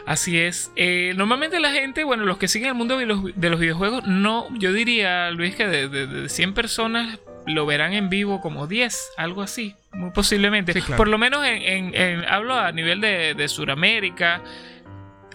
Así 0.06 0.38
es. 0.38 0.72
Eh, 0.76 1.14
normalmente 1.16 1.60
la 1.60 1.72
gente, 1.72 2.04
bueno, 2.04 2.26
los 2.26 2.38
que 2.38 2.48
siguen 2.50 2.70
el 2.70 2.76
mundo 2.76 2.98
de 2.98 3.06
los, 3.06 3.60
videojuegos, 3.60 4.06
no, 4.08 4.48
yo 4.58 4.74
diría, 4.74 5.32
Luis, 5.32 5.56
que 5.56 5.68
de, 5.68 5.88
de, 5.88 6.30
100 6.30 6.54
personas 6.54 7.20
lo 7.48 7.66
verán 7.66 7.94
en 7.94 8.10
vivo 8.10 8.42
como 8.42 8.68
10, 8.68 9.14
algo 9.18 9.42
así, 9.42 9.76
muy 9.94 10.12
posiblemente. 10.12 10.74
Por 10.96 11.08
lo 11.08 11.18
menos 11.18 11.46
en, 11.46 12.26
hablo 12.26 12.56
a 12.56 12.72
nivel 12.72 13.02
de, 13.02 13.34
de 13.34 13.48
Sudamérica. 13.48 14.44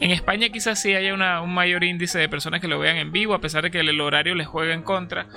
En 0.00 0.10
España 0.10 0.48
quizás 0.48 0.80
sí 0.82 0.94
haya 0.94 1.14
un 1.42 1.54
mayor 1.54 1.84
índice 1.84 2.18
de 2.18 2.28
personas 2.28 2.60
que 2.60 2.68
lo 2.68 2.78
vean 2.78 2.96
en 2.96 3.12
vivo, 3.12 3.34
a 3.34 3.40
pesar 3.40 3.62
de 3.62 3.70
que 3.70 3.80
el 3.80 4.00
horario 4.00 4.34
les 4.34 4.46
juega 4.46 4.74
en 4.74 4.82
contra. 4.82 5.28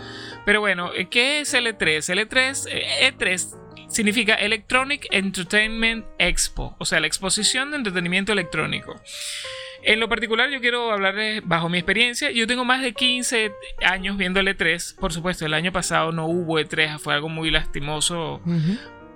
Pero 0.46 0.60
bueno, 0.60 0.92
¿qué 1.12 1.42
es 1.42 1.54
L3? 1.54 1.78
L3, 1.78 2.68
E3 3.02 3.66
significa 3.88 4.34
Electronic 4.36 5.08
Entertainment 5.12 6.06
Expo, 6.18 6.76
o 6.80 6.86
sea, 6.86 7.00
la 7.00 7.08
exposición 7.08 7.72
de 7.72 7.78
entretenimiento 7.78 8.34
electrónico. 8.34 9.00
En 9.86 10.00
lo 10.00 10.10
particular, 10.10 10.50
yo 10.50 10.60
quiero 10.62 10.92
hablarles 10.92 11.44
bajo 11.46 11.70
mi 11.70 11.78
experiencia. 11.78 12.32
Yo 12.32 12.48
tengo 12.48 12.66
más 12.66 12.82
de 12.82 12.94
15 12.94 13.52
años 13.84 14.18
viendo 14.18 14.40
el 14.40 14.48
E3. 14.48 14.96
Por 14.96 15.14
supuesto, 15.14 15.46
el 15.46 15.54
año 15.54 15.72
pasado 15.72 16.12
no 16.12 16.26
hubo 16.26 16.60
E3, 16.60 16.98
fue 16.98 17.14
algo 17.14 17.30
muy 17.30 17.52
lastimoso 17.52 18.42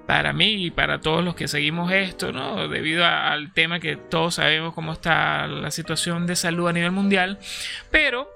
para 0.05 0.31
mí 0.31 0.65
y 0.65 0.71
para 0.71 1.01
todos 1.01 1.25
los 1.25 1.33
que 1.33 1.47
seguimos 1.47 1.91
esto, 1.91 2.31
¿no? 2.31 2.67
Debido 2.67 3.03
al 3.03 3.51
tema 3.51 3.79
que 3.79 3.95
todos 3.95 4.35
sabemos 4.35 4.75
cómo 4.75 4.93
está 4.93 5.47
la 5.47 5.71
situación 5.71 6.27
de 6.27 6.35
salud 6.35 6.67
a 6.67 6.73
nivel 6.73 6.91
mundial. 6.91 7.39
Pero 7.89 8.29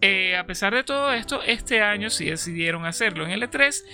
eh, 0.00 0.36
a 0.36 0.46
pesar 0.46 0.74
de 0.74 0.82
todo 0.82 1.12
esto, 1.12 1.40
este 1.44 1.82
año 1.82 2.10
sí 2.10 2.24
decidieron 2.24 2.84
hacerlo. 2.84 3.28
En 3.28 3.40
L3 3.40 3.84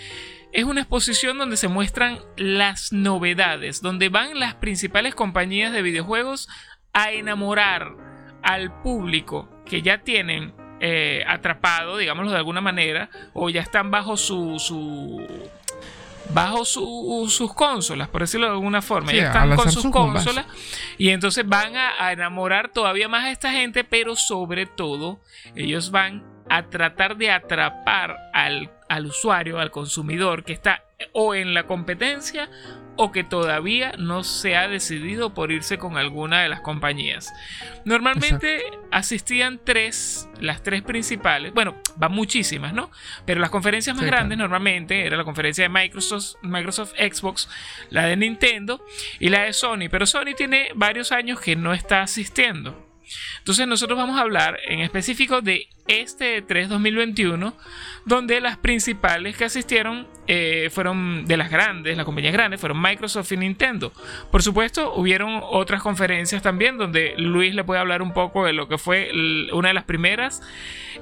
es 0.52 0.64
una 0.64 0.80
exposición 0.80 1.36
donde 1.36 1.58
se 1.58 1.68
muestran 1.68 2.20
las 2.38 2.90
novedades, 2.92 3.82
donde 3.82 4.08
van 4.08 4.40
las 4.40 4.54
principales 4.54 5.14
compañías 5.14 5.72
de 5.72 5.82
videojuegos 5.82 6.48
a 6.96 7.12
enamorar 7.12 7.92
al 8.42 8.80
público 8.80 9.50
que 9.66 9.82
ya 9.82 9.98
tienen 9.98 10.54
eh, 10.80 11.22
atrapado, 11.28 11.98
digámoslo 11.98 12.30
de 12.30 12.38
alguna 12.38 12.62
manera, 12.62 13.10
o 13.34 13.50
ya 13.50 13.60
están 13.60 13.90
bajo 13.90 14.16
su, 14.16 14.58
su 14.58 15.22
bajo 16.32 16.64
sus 16.64 17.52
consolas, 17.52 18.08
por 18.08 18.22
decirlo 18.22 18.46
de 18.46 18.52
alguna 18.52 18.80
forma. 18.80 19.12
ya 19.12 19.26
están 19.26 19.54
con 19.56 19.70
sus 19.70 19.90
consolas 19.90 20.46
y 20.96 21.10
entonces 21.10 21.46
van 21.46 21.74
a, 21.76 22.12
enamorar 22.12 22.70
todavía 22.70 23.08
más 23.08 23.24
a 23.24 23.30
esta 23.30 23.52
gente, 23.52 23.84
pero 23.84 24.16
sobre 24.16 24.64
todo 24.64 25.20
ellos 25.54 25.90
van 25.90 26.24
a 26.48 26.62
tratar 26.62 27.18
de 27.18 27.30
atrapar 27.30 28.16
al, 28.32 28.70
al 28.88 29.06
usuario, 29.06 29.58
al 29.58 29.70
consumidor 29.70 30.44
que 30.44 30.52
está 30.52 30.82
o 31.12 31.34
en 31.34 31.54
la 31.54 31.64
competencia 31.64 32.48
o 32.98 33.12
que 33.12 33.24
todavía 33.24 33.92
no 33.98 34.24
se 34.24 34.56
ha 34.56 34.68
decidido 34.68 35.34
por 35.34 35.52
irse 35.52 35.76
con 35.76 35.98
alguna 35.98 36.42
de 36.42 36.48
las 36.48 36.62
compañías. 36.62 37.32
Normalmente 37.84 38.64
asistían 38.90 39.60
tres, 39.62 40.28
las 40.40 40.62
tres 40.62 40.82
principales, 40.82 41.52
bueno, 41.52 41.74
van 41.96 42.12
muchísimas, 42.12 42.72
¿no? 42.72 42.90
Pero 43.26 43.40
las 43.40 43.50
conferencias 43.50 43.94
más 43.94 44.06
grandes 44.06 44.38
normalmente 44.38 45.06
era 45.06 45.18
la 45.18 45.24
conferencia 45.24 45.64
de 45.64 45.68
Microsoft, 45.68 46.36
Microsoft 46.42 46.94
Xbox, 46.94 47.50
la 47.90 48.06
de 48.06 48.16
Nintendo 48.16 48.82
y 49.20 49.28
la 49.28 49.42
de 49.42 49.52
Sony, 49.52 49.88
pero 49.90 50.06
Sony 50.06 50.34
tiene 50.34 50.70
varios 50.74 51.12
años 51.12 51.38
que 51.40 51.54
no 51.54 51.74
está 51.74 52.00
asistiendo. 52.00 52.85
Entonces 53.38 53.66
nosotros 53.66 53.98
vamos 53.98 54.18
a 54.18 54.22
hablar 54.22 54.58
en 54.66 54.80
específico 54.80 55.40
de 55.40 55.68
este 55.88 56.42
3 56.42 56.68
2021, 56.68 57.54
donde 58.04 58.40
las 58.40 58.56
principales 58.56 59.36
que 59.36 59.44
asistieron 59.44 60.06
eh, 60.26 60.68
fueron 60.72 61.26
de 61.26 61.36
las 61.36 61.50
grandes, 61.50 61.96
las 61.96 62.04
compañías 62.04 62.32
grandes, 62.32 62.60
fueron 62.60 62.80
Microsoft 62.80 63.30
y 63.32 63.36
Nintendo. 63.36 63.92
Por 64.30 64.42
supuesto, 64.42 64.94
hubieron 64.94 65.40
otras 65.42 65.82
conferencias 65.82 66.42
también 66.42 66.78
donde 66.78 67.14
Luis 67.16 67.54
le 67.54 67.64
puede 67.64 67.80
hablar 67.80 68.02
un 68.02 68.12
poco 68.12 68.44
de 68.44 68.52
lo 68.52 68.68
que 68.68 68.78
fue 68.78 69.10
una 69.52 69.68
de 69.68 69.74
las 69.74 69.84
primeras, 69.84 70.42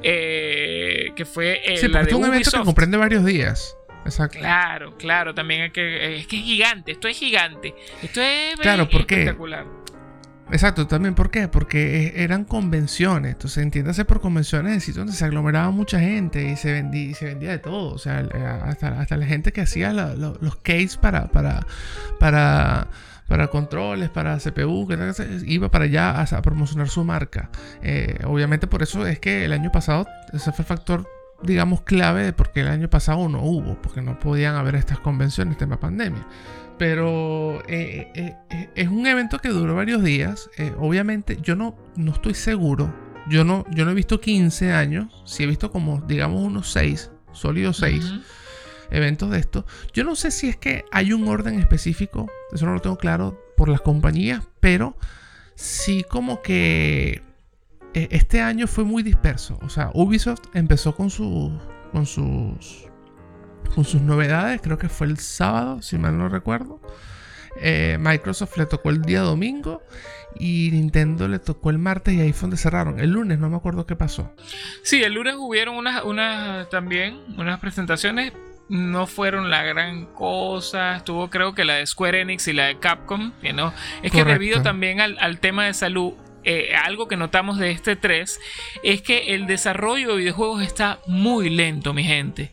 eh, 0.03 1.13
que 1.17 1.25
fue 1.25 1.63
sí, 1.77 1.89
la 1.89 2.03
de 2.03 2.15
un 2.15 2.27
evento 2.27 2.51
que 2.51 2.65
comprende 2.65 2.97
varios 2.97 3.25
días. 3.25 3.77
Exacto. 4.05 4.39
Claro, 4.39 4.97
claro, 4.99 5.35
también 5.35 5.63
es 5.63 5.73
que, 5.73 6.19
es 6.19 6.27
que 6.27 6.37
es 6.37 6.45
gigante, 6.45 6.93
esto 6.93 7.09
es 7.09 7.17
gigante, 7.17 7.75
esto 8.03 8.21
es 8.21 8.55
claro, 8.57 8.83
espectacular. 8.91 9.84
Exacto, 10.51 10.87
también 10.87 11.15
¿por? 11.15 11.49
Porque 11.49 12.09
e, 12.09 12.23
eran 12.23 12.45
convenciones, 12.45 13.33
entonces 13.33 13.63
entiéndase 13.63 14.05
por 14.05 14.21
convenciones 14.21 14.75
en 14.75 14.81
sitios 14.81 14.99
donde 14.99 15.13
se 15.13 15.25
aglomeraba 15.25 15.71
mucha 15.71 15.99
gente 15.99 16.51
y 16.51 16.57
se 16.57 16.73
vendía, 16.73 17.15
se 17.15 17.25
vendía 17.27 17.51
de 17.51 17.59
todo, 17.59 17.95
o 17.95 17.99
sea, 17.99 18.21
eh, 18.21 18.45
hasta, 18.45 19.17
la 19.17 19.27
gente 19.27 19.53
que 19.53 19.63
hacía 19.63 19.93
los 19.93 20.57
case 20.57 20.99
para, 21.01 21.29
para, 21.29 21.67
para, 22.21 22.89
para 23.27 23.49
controles, 23.49 24.11
para 24.11 24.39
CPU, 24.39 24.87
iba 25.47 25.71
para 25.71 25.87
allá 25.87 26.21
a, 26.21 26.43
promocionar 26.43 26.89
su 26.89 27.05
marca. 27.05 27.51
Eh, 27.83 28.19
obviamente 28.25 28.67
por 28.67 28.83
eso 28.83 29.07
es 29.07 29.19
que 29.19 29.47
el 29.47 29.53
año 29.53 29.73
pasado 29.73 30.07
ese 30.33 30.53
fue 30.53 30.63
el 30.63 30.67
factor 30.67 31.09
digamos 31.43 31.83
clave 31.83 32.25
de 32.25 32.33
por 32.33 32.53
qué 32.53 32.61
el 32.61 32.69
año 32.69 32.89
pasado 32.89 33.29
no 33.29 33.43
hubo, 33.43 33.81
porque 33.81 34.03
no 34.03 34.19
podían 34.19 34.57
haber 34.57 34.77
estas 34.77 34.99
convenciones, 34.99 35.59
tema 35.59 35.79
pandemia. 35.79 36.27
Pero 36.78 37.62
eh, 37.69 38.11
eh, 38.14 38.37
eh, 38.50 38.71
es 38.75 38.88
un 38.88 39.07
evento 39.07 39.38
que 39.38 39.49
duró 39.49 39.75
varios 39.75 40.02
días. 40.02 40.50
obviamente, 40.78 41.38
yo 41.40 41.57
no, 41.57 41.76
no 41.97 42.12
estoy 42.12 42.35
seguro. 42.35 42.93
Yo 43.28 43.45
no, 43.45 43.64
yo 43.71 43.85
no 43.85 43.93
he 43.93 43.95
visto 43.95 44.21
15 44.21 44.73
años. 44.73 45.23
Sí 45.25 45.45
he 45.45 45.47
visto 45.47 45.71
como, 45.71 46.00
digamos, 46.00 46.43
unos 46.43 46.71
6, 46.73 47.11
sólidos 47.33 47.78
6 47.78 48.12
eventos 48.90 49.31
de 49.31 49.38
esto. 49.38 49.64
Yo 49.93 50.04
no 50.04 50.14
sé 50.14 50.31
si 50.31 50.49
es 50.49 50.57
que 50.57 50.85
hay 50.90 51.12
un 51.12 51.26
orden 51.28 51.59
específico. 51.59 52.31
Eso 52.52 52.66
no 52.66 52.75
lo 52.75 52.81
tengo 52.81 52.97
claro 52.97 53.40
por 53.57 53.69
las 53.69 53.81
compañías. 53.81 54.47
Pero 54.61 54.97
sí 55.54 56.04
como 56.09 56.43
que 56.43 57.23
este 57.95 58.40
año 58.40 58.66
fue 58.66 58.85
muy 58.85 59.02
disperso. 59.02 59.59
O 59.62 59.69
sea, 59.69 59.90
Ubisoft 59.95 60.43
empezó 60.54 60.95
con, 60.95 61.11
su, 61.11 61.57
con 61.93 62.07
sus 62.07 62.88
con 63.75 63.85
sus 63.85 64.00
novedades, 64.00 64.61
creo 64.62 64.78
que 64.78 64.88
fue 64.88 65.06
el 65.06 65.18
sábado, 65.18 65.83
si 65.83 65.99
mal 65.99 66.16
no 66.16 66.28
recuerdo. 66.28 66.80
Eh, 67.61 67.99
Microsoft 68.00 68.56
le 68.56 68.66
tocó 68.66 68.90
el 68.90 69.02
día 69.02 69.21
domingo 69.21 69.83
y 70.38 70.71
Nintendo 70.73 71.28
le 71.28 71.38
tocó 71.38 71.71
el 71.71 71.78
martes 71.78 72.14
y 72.14 72.21
ahí 72.21 72.33
fue 72.33 72.42
donde 72.42 72.56
cerraron. 72.56 72.99
El 72.99 73.11
lunes 73.11 73.38
no 73.38 73.49
me 73.49 73.56
acuerdo 73.56 73.87
qué 73.87 73.97
pasó. 73.97 74.33
Sí, 74.83 75.02
el 75.02 75.14
lunes 75.14 75.37
hubieron 75.38 75.76
unas, 75.76 76.68
también 76.71 77.21
unas 77.37 77.61
presentaciones. 77.61 78.33
No 78.68 79.06
fueron 79.06 79.50
la 79.50 79.62
gran 79.62 80.06
cosa. 80.06 80.97
Estuvo 80.97 81.28
creo 81.30 81.54
que 81.54 81.64
la 81.64 81.75
de 81.75 81.87
Square 81.87 82.23
Enix 82.23 82.49
y 82.49 82.54
la 82.54 82.64
de 82.66 82.78
Capcom. 82.78 83.33
Que 83.40 83.52
no. 83.52 83.73
Es 84.02 84.11
que 84.11 84.25
debido 84.25 84.62
también 84.62 85.00
al, 85.00 85.38
tema 85.38 85.66
de 85.66 85.75
salud, 85.75 86.14
eh, 86.44 86.75
algo 86.75 87.06
que 87.06 87.16
notamos 87.16 87.59
de 87.59 87.71
este 87.71 87.94
3 87.94 88.40
es 88.83 89.02
que 89.02 89.35
el 89.35 89.47
desarrollo 89.47 90.12
de 90.12 90.16
videojuegos 90.16 90.62
está 90.62 90.99
muy 91.06 91.50
lento, 91.50 91.92
mi 91.92 92.04
gente 92.04 92.52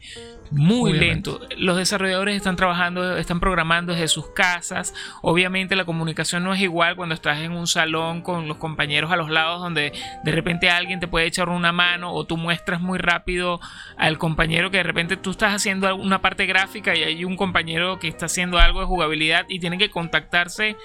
muy 0.52 0.94
lento. 0.94 1.40
Los 1.58 1.78
desarrolladores 1.78 2.36
están 2.36 2.56
trabajando, 2.56 3.18
están 3.18 3.40
programando 3.40 3.94
desde 3.94 4.08
sus 4.08 4.30
casas. 4.32 4.94
Obviamente 5.22 5.76
la 5.76 5.86
comunicación 5.86 6.44
no 6.44 6.54
es 6.54 6.62
igual 6.62 6.96
cuando 6.96 7.16
estás 7.16 7.40
en 7.40 7.54
un 7.54 7.68
salón 7.68 8.22
con 8.22 8.48
los 8.48 8.58
compañeros 8.58 9.12
a 9.12 9.16
los 9.16 9.30
lados 9.30 9.62
donde 9.62 9.94
de 10.24 10.32
repente 10.32 10.70
alguien 10.70 11.00
te 11.00 11.08
puede 11.08 11.26
echar 11.26 11.50
una 11.50 11.72
mano 11.72 12.14
o 12.14 12.26
tú 12.26 12.38
muestras 12.38 12.82
muy 12.82 13.00
rápido 13.00 13.60
al 13.98 14.18
compañero 14.18 14.72
que 14.72 14.78
de 14.78 14.84
repente 14.84 15.18
tú 15.18 15.32
estás 15.32 15.54
haciendo 15.54 15.96
una 15.96 16.22
parte 16.22 16.46
gráfica 16.46 16.96
y 16.96 17.04
hay 17.04 17.26
un 17.26 17.38
compañero 17.38 18.00
que 18.00 18.08
está 18.08 18.26
haciendo 18.26 18.60
algo 18.60 18.82
de 18.82 18.86
jugabilidad 18.86 19.46
y 19.48 19.60
tienen 19.60 19.80
que 19.80 19.90
contactarse 19.90 20.76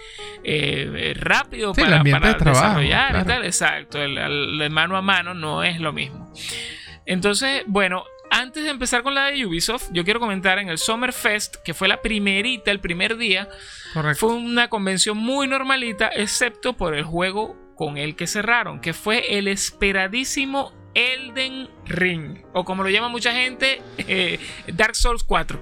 eh, 0.45 1.15
rápido 1.17 1.75
para, 1.75 2.03
desarrollar 2.03 3.23
y 3.23 3.25
tal. 3.25 3.45
Exacto, 3.45 4.01
el 4.01 4.71
mano 4.71 4.97
a 4.97 5.03
mano 5.03 5.35
no 5.35 5.65
es 5.65 5.81
lo 5.81 5.93
mismo. 5.93 6.33
Entonces, 7.07 7.63
bueno, 7.67 8.05
antes 8.30 8.64
de 8.64 8.71
empezar 8.71 9.02
con 9.02 9.14
la 9.14 9.26
de 9.26 9.47
Ubisoft, 9.47 9.88
yo 9.92 10.04
quiero 10.04 10.21
comentar 10.21 10.59
en 10.59 10.68
el 10.68 10.78
Summer 10.78 11.12
Fest, 11.12 11.56
que 11.64 11.75
fue 11.75 11.88
la 11.88 12.02
primerita, 12.02 12.71
el 12.71 12.80
primer 12.80 13.16
día. 13.16 13.49
Fue 14.16 14.35
una 14.35 14.68
convención 14.68 15.16
muy 15.16 15.49
normalita, 15.49 16.09
excepto 16.09 16.76
por 16.76 16.95
el 16.95 17.04
juego 17.04 17.56
con 17.76 17.97
el 17.97 18.16
que 18.16 18.26
cerraron, 18.26 18.80
que 18.80 18.92
fue 18.92 19.38
el 19.38 19.49
esperadísimo 19.49 20.73
Elden 20.95 21.68
Ring, 21.85 22.42
o 22.54 22.64
como 22.64 22.83
lo 22.83 22.88
llama 22.88 23.09
mucha 23.09 23.33
gente, 23.33 23.83
eh, 23.99 24.40
Dark 24.68 24.97
Souls 24.97 25.25
4. 25.25 25.61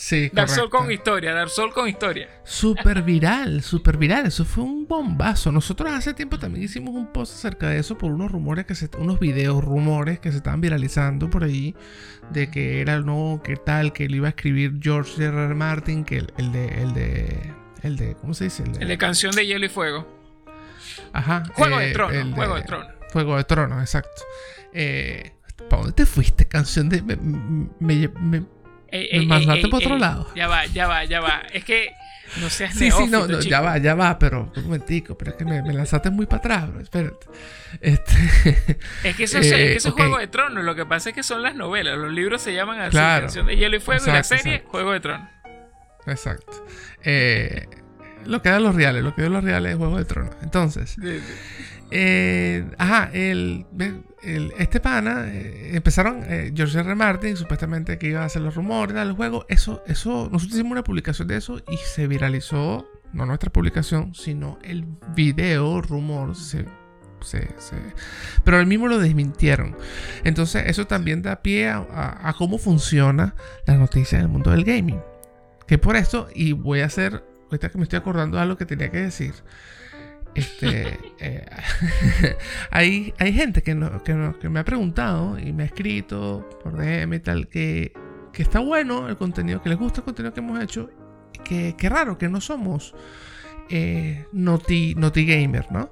Sí, 0.00 0.30
Dark 0.32 0.48
Souls 0.48 0.70
con 0.70 0.92
historia, 0.92 1.34
Dark 1.34 1.50
Souls 1.50 1.74
con 1.74 1.88
historia. 1.88 2.28
Súper 2.44 3.02
viral, 3.02 3.62
súper 3.62 3.96
viral. 3.96 4.26
Eso 4.26 4.44
fue 4.44 4.62
un 4.62 4.86
bombazo. 4.86 5.50
Nosotros 5.50 5.90
hace 5.90 6.14
tiempo 6.14 6.38
también 6.38 6.64
hicimos 6.64 6.94
un 6.94 7.12
post 7.12 7.34
acerca 7.34 7.68
de 7.70 7.80
eso 7.80 7.98
por 7.98 8.12
unos 8.12 8.30
rumores 8.30 8.64
que 8.64 8.76
se, 8.76 8.88
unos 8.96 9.18
videos, 9.18 9.62
rumores 9.64 10.20
que 10.20 10.30
se 10.30 10.36
estaban 10.36 10.60
viralizando 10.60 11.28
por 11.28 11.42
ahí 11.42 11.74
de 12.30 12.48
que 12.48 12.80
era 12.80 13.00
no, 13.00 13.40
que 13.42 13.56
tal, 13.56 13.92
que 13.92 14.08
le 14.08 14.18
iba 14.18 14.28
a 14.28 14.30
escribir 14.30 14.78
George 14.80 15.20
R. 15.24 15.36
R. 15.46 15.54
Martin, 15.56 16.04
que 16.04 16.18
el, 16.18 16.32
el 16.38 16.52
de, 16.52 16.66
el 16.80 16.94
de, 16.94 17.52
el 17.82 17.96
de, 17.96 18.14
¿cómo 18.20 18.34
se 18.34 18.44
dice? 18.44 18.62
El 18.62 18.72
de, 18.74 18.82
El 18.82 18.88
de 18.88 18.98
Canción 18.98 19.32
de 19.34 19.46
Hielo 19.46 19.66
y 19.66 19.68
Fuego. 19.68 20.06
ajá, 21.12 21.42
Juego 21.54 21.76
de 21.78 21.90
eh, 21.90 21.92
Tronos, 21.92 22.14
el 22.16 22.34
Juego 22.34 22.54
de 22.54 22.62
Tronos. 22.62 22.88
Fuego 23.10 23.36
de 23.36 23.42
Tronos, 23.44 23.80
exacto. 23.80 24.22
Eh, 24.72 25.32
¿Para 25.68 25.82
dónde 25.82 25.92
te 25.96 26.06
fuiste? 26.06 26.46
Canción 26.46 26.88
de, 26.88 27.02
me, 27.02 27.16
me- 27.80 28.08
me- 28.08 28.46
Ey, 28.90 29.20
Me 29.20 29.26
mandaste 29.26 29.68
pa' 29.68 29.76
otro 29.76 29.98
lado. 29.98 30.28
Ya 30.34 30.48
va, 30.48 30.66
ya 30.66 30.86
va, 30.86 31.04
ya 31.04 31.20
va. 31.20 31.42
Es 31.52 31.64
que 31.64 31.92
no 32.40 32.48
seas 32.50 32.74
Sí, 32.74 32.90
sí, 32.90 33.06
no, 33.06 33.26
neófito, 33.26 33.38
no, 33.38 33.40
ya 33.42 33.60
va, 33.60 33.78
ya 33.78 33.94
va, 33.94 34.18
pero 34.18 34.52
un 34.54 34.62
momentico, 34.64 35.16
pero 35.16 35.30
es 35.32 35.36
que 35.36 35.44
me, 35.44 35.62
me 35.62 35.72
lanzaste 35.72 36.10
muy 36.10 36.26
para 36.26 36.38
atrás, 36.38 36.70
bro, 36.70 36.80
espérate. 36.80 37.26
Este, 37.80 38.12
Es 39.04 39.16
que 39.16 39.24
eso, 39.24 39.38
Eh, 39.38 39.40
es, 39.40 39.50
que 39.52 39.72
eso 39.76 39.88
es. 39.88 39.94
Juego 39.94 40.18
de 40.18 40.26
Tronos. 40.26 40.64
Lo 40.64 40.74
que 40.74 40.84
pasa 40.86 41.10
es 41.10 41.14
que 41.14 41.22
son 41.22 41.42
las 41.42 41.54
novelas. 41.54 41.96
Los 41.98 42.12
libros 42.12 42.40
se 42.42 42.52
llaman 42.54 42.80
así: 42.80 42.90
Claro. 42.92 43.22
Canción 43.26 43.46
de 43.46 43.56
Hielo 43.56 43.76
y 43.76 43.80
Fuego. 43.80 44.04
y 44.06 44.10
la 44.10 44.22
serie, 44.22 44.54
exacto. 44.54 44.70
Juego 44.70 44.92
de 44.92 45.00
Tronos. 45.00 45.28
exacto. 46.06 46.66
Eh, 47.04 47.66
lo 48.28 48.42
que 48.42 48.48
dan 48.50 48.62
los 48.62 48.74
reales, 48.74 49.02
lo 49.02 49.14
que 49.14 49.22
dan 49.22 49.32
los 49.32 49.42
reales 49.44 49.72
es 49.72 49.78
Juego 49.78 49.98
de 49.98 50.04
Tronos. 50.04 50.34
Entonces, 50.42 50.90
Sí, 50.90 51.00
sí. 51.18 51.84
eh, 51.90 52.66
ajá, 52.78 53.10
el, 53.12 53.66
el- 54.22 54.52
este 54.58 54.80
pana, 54.80 55.24
eh, 55.28 55.70
empezaron, 55.74 56.22
eh, 56.26 56.52
George 56.54 56.78
R. 56.78 56.86
R. 56.86 56.94
Martin, 56.94 57.36
supuestamente 57.36 57.98
que 57.98 58.08
iba 58.08 58.22
a 58.22 58.26
hacer 58.26 58.42
los 58.42 58.54
rumores 58.54 58.94
del 58.94 59.12
juego, 59.12 59.46
eso, 59.48 59.82
eso, 59.86 60.28
nosotros 60.30 60.54
hicimos 60.54 60.72
una 60.72 60.84
publicación 60.84 61.28
de 61.28 61.36
eso 61.36 61.58
y 61.70 61.76
se 61.78 62.06
viralizó, 62.06 62.86
no 63.12 63.24
nuestra 63.26 63.50
publicación, 63.50 64.14
sino 64.14 64.58
el 64.62 64.84
video 65.14 65.80
rumor, 65.80 66.36
se, 66.36 66.66
se- 67.20 67.48
se- 67.58 67.76
pero 68.44 68.58
al 68.58 68.66
mismo 68.66 68.86
lo 68.88 68.98
desmintieron. 68.98 69.76
Entonces 70.24 70.64
eso 70.66 70.86
también 70.86 71.22
da 71.22 71.42
pie 71.42 71.68
a, 71.68 71.78
a- 71.78 72.28
a 72.28 72.32
cómo 72.34 72.58
funciona 72.58 73.34
la 73.66 73.76
noticia 73.76 74.18
en 74.18 74.22
el 74.24 74.28
mundo 74.28 74.50
del 74.50 74.64
gaming. 74.64 75.00
Que 75.66 75.76
por 75.78 75.96
esto, 75.96 76.28
y 76.34 76.52
voy 76.52 76.80
a 76.80 76.86
hacer, 76.86 77.22
ahorita 77.50 77.70
que 77.70 77.78
me 77.78 77.84
estoy 77.84 77.98
acordando 77.98 78.36
de 78.36 78.42
algo 78.42 78.56
que 78.56 78.66
tenía 78.66 78.90
que 78.90 78.98
decir, 79.00 79.34
este, 80.34 80.98
eh, 81.20 81.46
hay, 82.70 83.14
hay 83.18 83.32
gente 83.32 83.62
que, 83.62 83.74
no- 83.74 84.02
que, 84.02 84.14
no- 84.14 84.38
que 84.38 84.48
me 84.48 84.60
ha 84.60 84.64
preguntado 84.64 85.38
y 85.38 85.52
me 85.52 85.62
ha 85.64 85.66
escrito 85.66 86.48
por 86.62 86.76
DM 86.76 87.14
y 87.14 87.20
tal 87.20 87.48
que, 87.48 87.92
que 88.32 88.42
está 88.42 88.60
bueno 88.60 89.08
el 89.08 89.16
contenido, 89.16 89.62
que 89.62 89.68
les 89.70 89.78
gusta 89.78 90.00
el 90.00 90.04
contenido 90.04 90.32
que 90.34 90.40
hemos 90.40 90.60
hecho, 90.62 90.90
que, 91.44 91.74
que 91.76 91.88
raro 91.88 92.18
que 92.18 92.28
no 92.28 92.40
somos 92.40 92.94
eh, 93.70 94.26
noti, 94.32 94.94
noti 94.96 95.24
gamer, 95.26 95.70
¿no? 95.70 95.90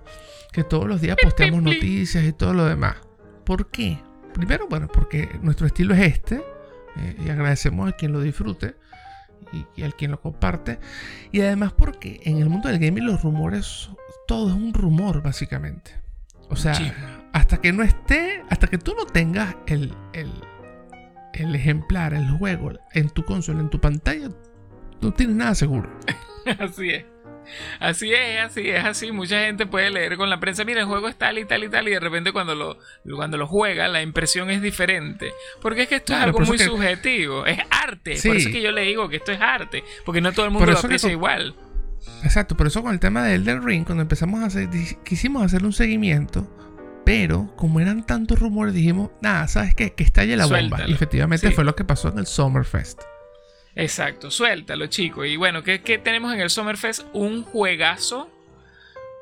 Que 0.52 0.64
todos 0.64 0.86
los 0.86 1.00
días 1.00 1.16
posteamos 1.22 1.62
noticias 1.62 2.24
y 2.24 2.32
todo 2.32 2.54
lo 2.54 2.64
demás. 2.64 2.96
¿Por 3.44 3.70
qué? 3.70 3.98
Primero, 4.32 4.66
bueno, 4.68 4.88
porque 4.88 5.28
nuestro 5.42 5.66
estilo 5.66 5.94
es 5.94 6.00
este 6.14 6.36
eh, 6.96 7.16
y 7.24 7.28
agradecemos 7.30 7.88
a 7.88 7.92
quien 7.92 8.12
lo 8.12 8.20
disfrute 8.20 8.74
y, 9.52 9.66
y 9.76 9.82
al 9.84 9.94
quien 9.94 10.10
lo 10.10 10.20
comparte. 10.20 10.78
Y 11.32 11.40
además 11.40 11.72
porque 11.72 12.20
en 12.24 12.38
el 12.38 12.48
mundo 12.48 12.68
del 12.68 12.78
gaming 12.78 13.06
los 13.06 13.22
rumores, 13.22 13.90
todo 14.26 14.48
es 14.48 14.54
un 14.54 14.72
rumor 14.74 15.22
básicamente. 15.22 15.92
O 16.48 16.56
sea, 16.56 16.74
Sí. 16.74 16.90
hasta 17.32 17.60
que 17.60 17.72
no 17.72 17.82
esté, 17.82 18.42
hasta 18.50 18.66
que 18.68 18.78
tú 18.78 18.94
no 18.96 19.04
tengas 19.06 19.56
el, 19.66 19.92
el, 20.12 20.30
el 21.34 21.54
ejemplar, 21.54 22.14
el 22.14 22.30
juego 22.38 22.72
en 22.92 23.10
tu 23.10 23.24
consola, 23.24 23.60
en 23.60 23.70
tu 23.70 23.80
pantalla, 23.80 24.28
no 25.00 25.12
tienes 25.12 25.36
nada 25.36 25.54
seguro. 25.54 25.90
Así 26.58 26.90
es. 26.90 27.04
Así 27.80 28.12
es, 28.12 28.40
así 28.40 28.68
es, 28.68 28.84
así. 28.84 29.12
Mucha 29.12 29.40
gente 29.44 29.66
puede 29.66 29.90
leer 29.90 30.16
con 30.16 30.30
la 30.30 30.40
prensa, 30.40 30.64
mira, 30.64 30.80
el 30.80 30.86
juego 30.86 31.08
es 31.08 31.16
tal 31.16 31.38
y 31.38 31.44
tal 31.44 31.64
y 31.64 31.68
tal, 31.68 31.88
y 31.88 31.92
de 31.92 32.00
repente 32.00 32.32
cuando 32.32 32.54
lo, 32.54 32.78
cuando 33.14 33.36
lo 33.36 33.46
juega, 33.46 33.88
la 33.88 34.02
impresión 34.02 34.50
es 34.50 34.62
diferente. 34.62 35.32
Porque 35.60 35.82
es 35.82 35.88
que 35.88 35.96
esto 35.96 36.12
Claro, 36.12 36.30
es 36.32 36.36
algo 36.36 36.46
muy 36.46 36.58
que- 36.58 36.64
subjetivo, 36.64 37.46
es 37.46 37.58
arte. 37.70 38.16
Sí. 38.16 38.28
Por 38.28 38.36
eso 38.36 38.48
es 38.48 38.54
que 38.54 38.62
yo 38.62 38.70
le 38.72 38.82
digo 38.82 39.08
que 39.08 39.16
esto 39.16 39.32
es 39.32 39.40
arte, 39.40 39.84
porque 40.04 40.20
no 40.20 40.32
todo 40.32 40.46
el 40.46 40.50
mundo 40.52 40.66
lo 40.66 40.72
que 40.80 40.86
aprecia 40.86 41.10
igual. 41.10 41.54
Exacto, 42.22 42.56
por 42.56 42.66
eso 42.66 42.82
con 42.82 42.92
el 42.92 43.00
tema 43.00 43.24
de 43.24 43.34
Elden 43.34 43.64
Ring, 43.64 43.84
cuando 43.84 44.02
empezamos 44.02 44.40
a 44.42 44.46
hacer, 44.46 44.68
quisimos 45.04 45.42
hacer 45.42 45.64
un 45.64 45.72
seguimiento, 45.72 46.46
pero 47.04 47.52
como 47.56 47.80
eran 47.80 48.04
tantos 48.04 48.38
rumores, 48.38 48.74
dijimos, 48.74 49.10
nada, 49.22 49.46
¿sabes 49.48 49.74
qué? 49.74 49.92
Que 49.92 50.04
estalle 50.04 50.36
la 50.36 50.44
bomba. 50.44 50.58
Suéltalo. 50.58 50.88
Y 50.88 50.92
efectivamente 50.92 51.48
Sí. 51.48 51.54
fue 51.54 51.64
lo 51.64 51.74
que 51.74 51.84
pasó 51.84 52.08
en 52.08 52.18
el 52.18 52.26
Summerfest. 52.26 53.00
Exacto, 53.76 54.30
suéltalo, 54.30 54.86
chicos. 54.86 55.26
Y 55.26 55.36
bueno, 55.36 55.62
¿qué, 55.62 55.82
qué 55.82 55.98
tenemos 55.98 56.32
en 56.32 56.40
el 56.40 56.48
Summerfest? 56.48 57.04
Un 57.12 57.42
juegazo. 57.42 58.30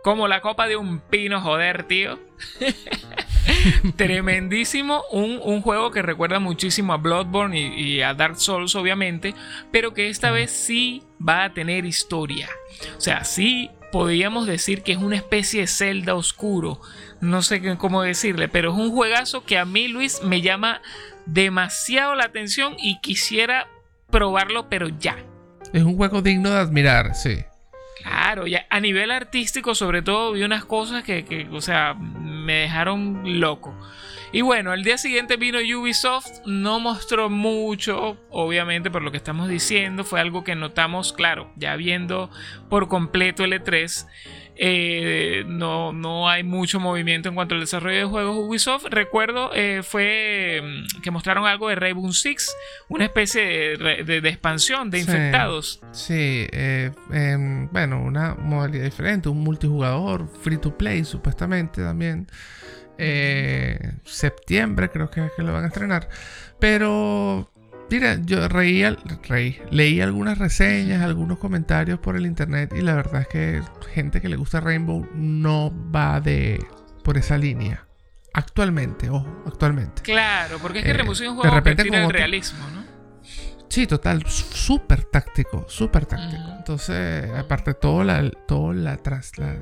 Como 0.04 0.28
la 0.28 0.40
copa 0.40 0.68
de 0.68 0.76
un 0.76 1.00
pino, 1.00 1.40
joder, 1.40 1.84
tío. 1.84 2.20
Tremendísimo. 3.96 5.02
Un, 5.10 5.40
un 5.42 5.60
juego 5.60 5.90
que 5.90 6.02
recuerda 6.02 6.38
muchísimo 6.38 6.92
a 6.92 6.98
Bloodborne 6.98 7.58
y, 7.58 7.94
y 7.96 8.02
a 8.02 8.14
Dark 8.14 8.36
Souls, 8.38 8.76
obviamente. 8.76 9.34
Pero 9.72 9.92
que 9.92 10.08
esta 10.08 10.30
vez 10.30 10.52
sí 10.52 11.02
va 11.26 11.44
a 11.44 11.52
tener 11.52 11.84
historia. 11.84 12.48
O 12.96 13.00
sea, 13.00 13.24
sí 13.24 13.70
podríamos 13.90 14.46
decir 14.46 14.82
que 14.82 14.92
es 14.92 14.98
una 14.98 15.16
especie 15.16 15.62
de 15.62 15.66
Zelda 15.66 16.14
oscuro. 16.14 16.80
No 17.20 17.42
sé 17.42 17.76
cómo 17.76 18.02
decirle, 18.02 18.48
pero 18.48 18.72
es 18.72 18.76
un 18.76 18.92
juegazo 18.92 19.44
que 19.44 19.58
a 19.58 19.64
mí, 19.64 19.88
Luis, 19.88 20.22
me 20.22 20.42
llama 20.42 20.80
demasiado 21.26 22.14
la 22.14 22.24
atención 22.24 22.76
y 22.78 23.00
quisiera 23.00 23.68
probarlo, 24.14 24.68
pero 24.68 24.88
ya. 24.88 25.16
Es 25.72 25.82
un 25.82 25.96
juego 25.96 26.22
digno 26.22 26.50
de 26.50 26.58
admirar, 26.58 27.16
sí. 27.16 27.44
Claro, 28.00 28.46
ya 28.46 28.64
a 28.70 28.78
nivel 28.78 29.10
artístico 29.10 29.74
sobre 29.74 30.02
todo 30.02 30.32
vi 30.32 30.44
unas 30.44 30.64
cosas 30.64 31.02
que, 31.02 31.24
que, 31.24 31.48
o 31.50 31.60
sea, 31.60 31.94
me 31.94 32.60
dejaron 32.60 33.40
loco. 33.40 33.74
Y 34.30 34.42
bueno, 34.42 34.70
al 34.70 34.84
día 34.84 34.98
siguiente 34.98 35.36
vino 35.36 35.58
Ubisoft, 35.58 36.46
no 36.46 36.78
mostró 36.78 37.28
mucho, 37.28 38.16
obviamente 38.30 38.88
por 38.88 39.02
lo 39.02 39.10
que 39.10 39.16
estamos 39.16 39.48
diciendo, 39.48 40.04
fue 40.04 40.20
algo 40.20 40.44
que 40.44 40.54
notamos, 40.54 41.12
claro, 41.12 41.50
ya 41.56 41.74
viendo 41.74 42.30
por 42.70 42.86
completo 42.86 43.42
el 43.42 43.52
E3, 43.52 44.06
eh, 44.56 45.44
no, 45.46 45.92
no 45.92 46.28
hay 46.28 46.42
mucho 46.44 46.78
movimiento 46.80 47.28
en 47.28 47.34
cuanto 47.34 47.54
al 47.54 47.60
desarrollo 47.60 47.98
de 47.98 48.04
juegos 48.04 48.36
Ubisoft. 48.38 48.84
Recuerdo, 48.90 49.50
eh, 49.54 49.82
fue 49.82 50.60
mm, 50.62 51.00
que 51.02 51.10
mostraron 51.10 51.46
algo 51.46 51.68
de 51.68 51.74
Rainbow 51.74 52.12
Six, 52.12 52.54
una 52.88 53.04
especie 53.04 53.42
de, 53.44 53.76
re- 53.76 54.04
de- 54.04 54.20
de 54.20 54.28
expansión 54.28 54.90
de 54.90 54.98
Sí. 54.98 55.04
infectados. 55.04 55.80
Sí, 55.92 56.46
eh, 56.52 56.92
em, 57.12 57.68
bueno, 57.72 58.02
una 58.02 58.34
modalidad 58.34 58.84
diferente, 58.84 59.28
un 59.28 59.42
multijugador, 59.42 60.28
free 60.42 60.58
to 60.58 60.76
play, 60.78 61.04
supuestamente 61.04 61.82
también. 61.82 62.26
Septiembre 64.04 64.88
creo 64.90 65.10
que, 65.10 65.28
que 65.36 65.42
lo 65.42 65.52
van 65.52 65.64
a 65.64 65.66
estrenar. 65.68 66.08
Pero, 66.60 67.50
mira, 67.90 68.18
yo 68.24 68.48
reí, 68.48 68.82
reí, 69.28 69.58
leí 69.70 70.00
algunas 70.00 70.38
reseñas, 70.38 71.02
algunos 71.02 71.38
comentarios 71.38 71.98
por 72.00 72.16
el 72.16 72.26
internet 72.26 72.72
y 72.76 72.80
la 72.82 72.94
verdad 72.94 73.22
es 73.22 73.28
que 73.28 73.62
gente 73.94 74.20
que 74.20 74.28
le 74.28 74.36
gusta 74.36 74.60
Rainbow 74.60 75.06
no 75.14 75.72
va 75.94 76.20
de 76.20 76.64
por 77.02 77.16
esa 77.18 77.36
línea. 77.38 77.86
Actualmente, 78.32 79.10
ojo, 79.10 79.44
actualmente. 79.46 80.02
Claro, 80.02 80.58
porque 80.60 80.78
es 80.80 80.84
que 80.84 80.90
Eh, 80.90 80.94
Rainbow 80.94 81.12
es 81.12 81.20
un 81.20 81.26
de 81.26 81.32
juego 81.34 81.54
repente 81.54 81.84
que 81.84 82.02
el 82.02 82.10
realismo, 82.10 82.68
¿no? 82.74 82.84
Sí, 83.68 83.86
total, 83.86 84.24
súper 84.26 85.04
táctico, 85.04 85.66
súper 85.68 86.06
táctico. 86.06 86.42
Ujú. 86.42 86.52
Entonces, 86.58 87.30
aparte 87.36 87.74
todo 87.74 88.04
la, 88.04 88.30
todo 88.46 88.72
la, 88.72 88.96
tras, 88.98 89.36
la- 89.38 89.56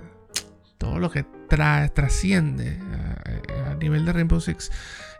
todo 0.78 0.98
lo 0.98 1.10
que 1.10 1.24
trasciende 1.94 2.78
a, 3.66 3.70
a 3.70 3.74
nivel 3.76 4.04
de 4.04 4.12
Rainbow 4.12 4.40
Six, 4.40 4.70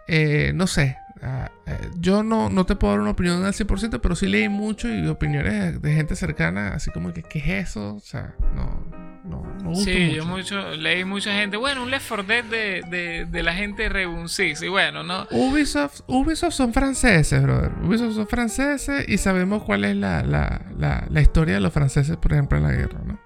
eh, 0.08 0.52
no 0.54 0.66
sé. 0.66 0.96
Eh, 1.22 1.88
yo 2.00 2.22
no, 2.22 2.50
no 2.50 2.66
te 2.66 2.74
puedo 2.76 2.92
dar 2.94 3.00
una 3.00 3.10
opinión 3.10 3.44
al 3.44 3.52
100%, 3.52 4.00
pero 4.00 4.16
sí 4.16 4.26
leí 4.26 4.48
mucho 4.48 4.88
y 4.88 5.06
opiniones 5.06 5.80
de 5.80 5.94
gente 5.94 6.16
cercana, 6.16 6.74
así 6.74 6.90
como 6.90 7.12
que, 7.12 7.22
¿qué 7.22 7.38
es 7.38 7.68
eso? 7.68 7.94
O 7.96 8.00
sea, 8.00 8.34
no, 8.54 8.84
no, 9.24 9.42
no 9.62 9.74
Sí, 9.76 9.90
mucho. 10.08 10.16
yo 10.16 10.24
mucho, 10.26 10.70
leí 10.76 11.04
mucha 11.04 11.32
gente, 11.34 11.56
bueno, 11.56 11.82
un 11.84 11.90
Left 11.90 12.08
4 12.08 12.24
Dead 12.24 12.44
de, 12.44 12.82
de, 12.90 13.24
de 13.26 13.42
la 13.44 13.54
gente 13.54 13.84
de 13.84 13.88
Rainbow 13.88 14.26
Six, 14.26 14.62
y 14.62 14.68
bueno, 14.68 15.02
¿no? 15.04 15.26
Ubisoft, 15.30 16.00
Ubisoft 16.08 16.54
son 16.54 16.72
franceses, 16.74 17.40
brother. 17.42 17.70
Ubisoft 17.84 18.14
son 18.14 18.26
franceses 18.26 19.08
y 19.08 19.18
sabemos 19.18 19.62
cuál 19.62 19.84
es 19.84 19.94
la, 19.96 20.22
la, 20.22 20.62
la, 20.76 21.06
la 21.08 21.20
historia 21.20 21.54
de 21.54 21.60
los 21.60 21.72
franceses, 21.72 22.16
por 22.16 22.32
ejemplo, 22.32 22.58
en 22.58 22.64
la 22.64 22.72
guerra, 22.72 22.98
¿no? 23.04 23.20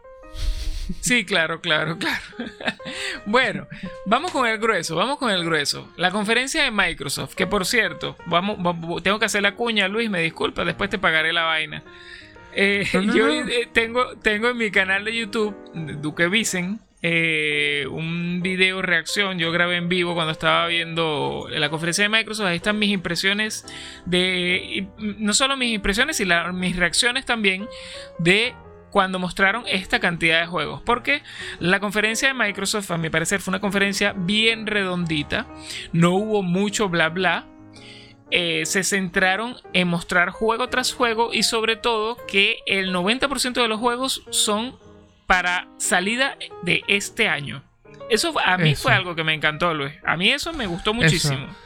Sí, 1.00 1.24
claro, 1.24 1.60
claro, 1.60 1.98
claro. 1.98 2.20
bueno, 3.26 3.66
vamos 4.04 4.30
con 4.32 4.46
el 4.46 4.58
grueso, 4.58 4.96
vamos 4.96 5.18
con 5.18 5.30
el 5.30 5.44
grueso. 5.44 5.92
La 5.96 6.10
conferencia 6.10 6.62
de 6.64 6.70
Microsoft, 6.70 7.34
que 7.34 7.46
por 7.46 7.66
cierto, 7.66 8.16
vamos, 8.26 8.56
vamos- 8.60 9.02
tengo 9.02 9.18
que 9.18 9.24
hacer 9.26 9.42
la 9.42 9.54
cuña, 9.54 9.88
Luis, 9.88 10.10
me 10.10 10.20
disculpa, 10.20 10.64
después 10.64 10.90
te 10.90 10.98
pagaré 10.98 11.32
la 11.32 11.42
vaina. 11.44 11.82
Eh, 12.54 12.86
No, 12.94 13.02
no, 13.02 13.14
yo 13.14 13.28
eh, 13.28 13.68
tengo, 13.72 14.16
tengo 14.18 14.48
en 14.48 14.56
mi 14.56 14.70
canal 14.70 15.04
de 15.04 15.14
YouTube, 15.16 15.54
Duque 16.00 16.28
Vicen, 16.28 16.80
eh, 17.02 17.86
un 17.90 18.40
video 18.42 18.80
reacción. 18.80 19.38
Yo 19.38 19.52
grabé 19.52 19.76
en 19.76 19.88
vivo 19.88 20.14
cuando 20.14 20.32
estaba 20.32 20.66
viendo 20.66 21.46
la 21.50 21.68
conferencia 21.68 22.02
de 22.02 22.08
Microsoft. 22.08 22.46
Ahí 22.46 22.56
están 22.56 22.78
mis 22.78 22.90
impresiones 22.90 23.64
de. 24.06 24.88
No 24.98 25.34
solo 25.34 25.56
mis 25.58 25.74
impresiones, 25.74 26.16
sino 26.16 26.52
mis 26.54 26.74
reacciones 26.76 27.26
también 27.26 27.68
de 28.18 28.54
cuando 28.90 29.18
mostraron 29.18 29.64
esta 29.66 30.00
cantidad 30.00 30.40
de 30.40 30.46
juegos. 30.46 30.82
Porque 30.82 31.22
la 31.58 31.80
conferencia 31.80 32.28
de 32.28 32.34
Microsoft, 32.34 32.90
a 32.90 32.98
mi 32.98 33.10
parecer, 33.10 33.40
fue 33.40 33.52
una 33.52 33.60
conferencia 33.60 34.14
bien 34.16 34.66
redondita. 34.66 35.46
No 35.92 36.14
hubo 36.14 36.42
mucho 36.42 36.88
bla 36.88 37.08
bla. 37.08 37.46
Eh, 38.30 38.66
se 38.66 38.82
centraron 38.82 39.56
en 39.72 39.86
mostrar 39.86 40.30
juego 40.30 40.68
tras 40.68 40.92
juego 40.92 41.32
y 41.32 41.44
sobre 41.44 41.76
todo 41.76 42.16
que 42.26 42.58
el 42.66 42.92
90% 42.92 43.52
de 43.52 43.68
los 43.68 43.78
juegos 43.78 44.24
son 44.30 44.76
para 45.26 45.68
salida 45.78 46.36
de 46.62 46.82
este 46.88 47.28
año. 47.28 47.62
Eso 48.10 48.34
a 48.44 48.56
mí 48.56 48.74
fue 48.74 48.92
algo 48.92 49.14
que 49.14 49.24
me 49.24 49.34
encantó, 49.34 49.74
Luis. 49.74 49.92
A 50.04 50.16
mí 50.16 50.30
eso 50.30 50.52
me 50.52 50.66
gustó 50.66 50.94
muchísimo. 50.94 51.46
Eso, 51.46 51.65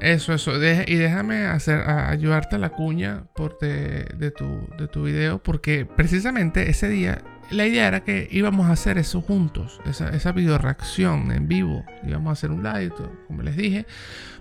eso. 0.00 0.34
y 0.56 0.96
déjame 0.96 1.46
hacer, 1.46 1.88
ayudarte 1.88 2.56
a 2.56 2.58
la 2.58 2.70
cuña 2.70 3.24
por 3.34 3.58
de, 3.58 4.32
tu, 4.36 4.68
de 4.78 4.88
tu 4.88 5.04
video, 5.04 5.42
porque 5.42 5.86
precisamente 5.86 6.70
ese 6.70 6.88
día 6.88 7.22
la 7.50 7.66
idea 7.66 7.88
era 7.88 8.04
que 8.04 8.28
íbamos 8.30 8.66
a 8.68 8.72
hacer 8.72 8.98
eso 8.98 9.20
juntos, 9.20 9.80
esa, 9.84 10.08
esa 10.10 10.32
video 10.32 10.58
reacción 10.58 11.30
en 11.32 11.48
vivo. 11.48 11.84
Íbamos 12.06 12.30
a 12.30 12.32
hacer 12.32 12.50
un 12.50 12.62
live, 12.62 12.92
como 13.26 13.42
les 13.42 13.56
dije. 13.56 13.86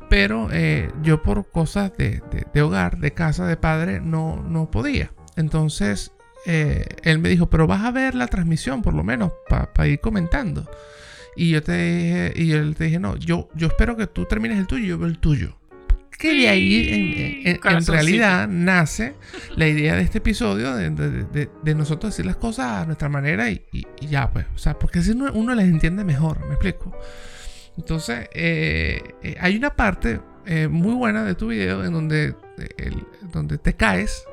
Pero 0.10 0.50
eh, 0.52 0.92
yo 1.04 1.22
por 1.22 1.50
cosas 1.52 1.96
de, 1.98 2.22
de, 2.54 2.62
hogar, 2.62 3.00
de 3.00 3.14
casa, 3.14 3.46
de 3.46 3.58
padre, 3.58 4.02
no, 4.02 4.44
no 4.44 4.70
podía. 4.70 5.12
Entonces 5.38 6.14
eh, 6.46 6.86
él 7.04 7.20
me 7.20 7.30
dijo, 7.30 7.50
pero 7.50 7.68
vas 7.68 7.84
a 7.84 7.92
ver 7.92 8.16
la 8.16 8.28
transmisión 8.28 8.82
por 8.82 8.94
lo 8.94 9.04
menos 9.04 9.32
para 9.48 9.88
ir 9.88 10.00
comentando. 10.00 10.70
Y 11.36 11.50
yo 11.50 11.64
te 11.64 11.72
dije, 11.72 12.34
y 12.36 12.48
yo 12.48 12.74
te 12.74 12.86
dije, 12.86 13.00
no, 13.00 13.16
yo, 13.16 13.50
yo 13.56 13.68
espero 13.68 13.96
que 13.96 14.08
tú 14.08 14.26
termines 14.26 14.58
el 14.58 14.68
tuyo 14.68 14.84
y 14.84 14.88
yo 14.88 14.98
veo 14.98 15.08
el 15.08 15.20
tuyo. 15.20 15.58
Que 16.18 16.34
de 16.34 16.50
ahí 16.50 17.42
en, 17.46 17.86
realidad 17.88 18.48
nace 18.48 19.16
la 19.56 19.68
idea 19.68 19.96
de 19.96 20.04
este 20.04 20.20
episodio 20.20 20.76
de, 20.76 21.76
nosotros 21.76 22.14
decir 22.14 22.28
las 22.28 22.36
cosas 22.36 22.84
a 22.84 22.86
nuestra 22.86 23.10
manera 23.10 23.50
y, 23.50 23.64
ya, 24.02 24.30
pues. 24.30 24.46
O 24.54 24.58
sea, 24.60 24.78
porque 24.78 25.00
así 25.00 25.12
uno, 25.12 25.32
uno, 25.34 25.56
les 25.56 25.66
entiende 25.66 26.04
mejor, 26.04 26.46
me 26.46 26.54
explico. 26.54 26.96
Entonces, 27.76 28.30
eh, 28.34 29.02
eh, 29.24 29.36
hay 29.40 29.56
una 29.58 29.76
parte 29.76 30.20
muy 30.70 30.94
buena 30.94 31.24
de 31.24 31.34
tu 31.34 31.48
video 31.48 31.86
en 31.86 31.94
donde, 31.94 32.36
donde 33.32 33.58
te 33.58 33.74
caes 33.74 34.26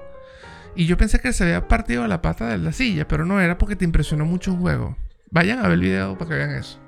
y 0.78 0.86
yo 0.86 0.96
pensé 0.96 1.18
que 1.18 1.32
se 1.32 1.42
había 1.42 1.66
partido 1.66 2.06
la 2.06 2.22
pata 2.22 2.48
de 2.48 2.58
la 2.58 2.72
silla, 2.72 3.08
pero 3.08 3.26
no 3.26 3.40
era 3.40 3.58
porque 3.58 3.74
te 3.74 3.84
impresionó 3.84 4.24
mucho 4.24 4.52
un 4.52 4.60
juego. 4.60 4.96
Vayan 5.28 5.58
a 5.58 5.62
ver 5.62 5.72
el 5.72 5.80
video 5.80 6.16
para 6.16 6.30
que 6.30 6.36
vean 6.36 6.50
eso. 6.52 6.78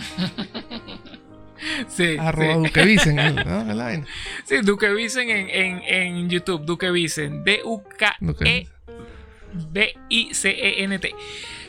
sí. 1.88 2.16
Arroba 2.18 2.54
Duque 2.54 2.84
Vicen, 2.84 3.18
Sí, 4.44 4.56
Duque 4.62 4.90
Vicen 4.92 5.30
en, 5.30 6.28
YouTube. 6.28 6.64
Duque 6.64 6.90
Vicen. 6.90 7.44
D-U-K-E-B-I-C-E-N-T. 7.44 8.74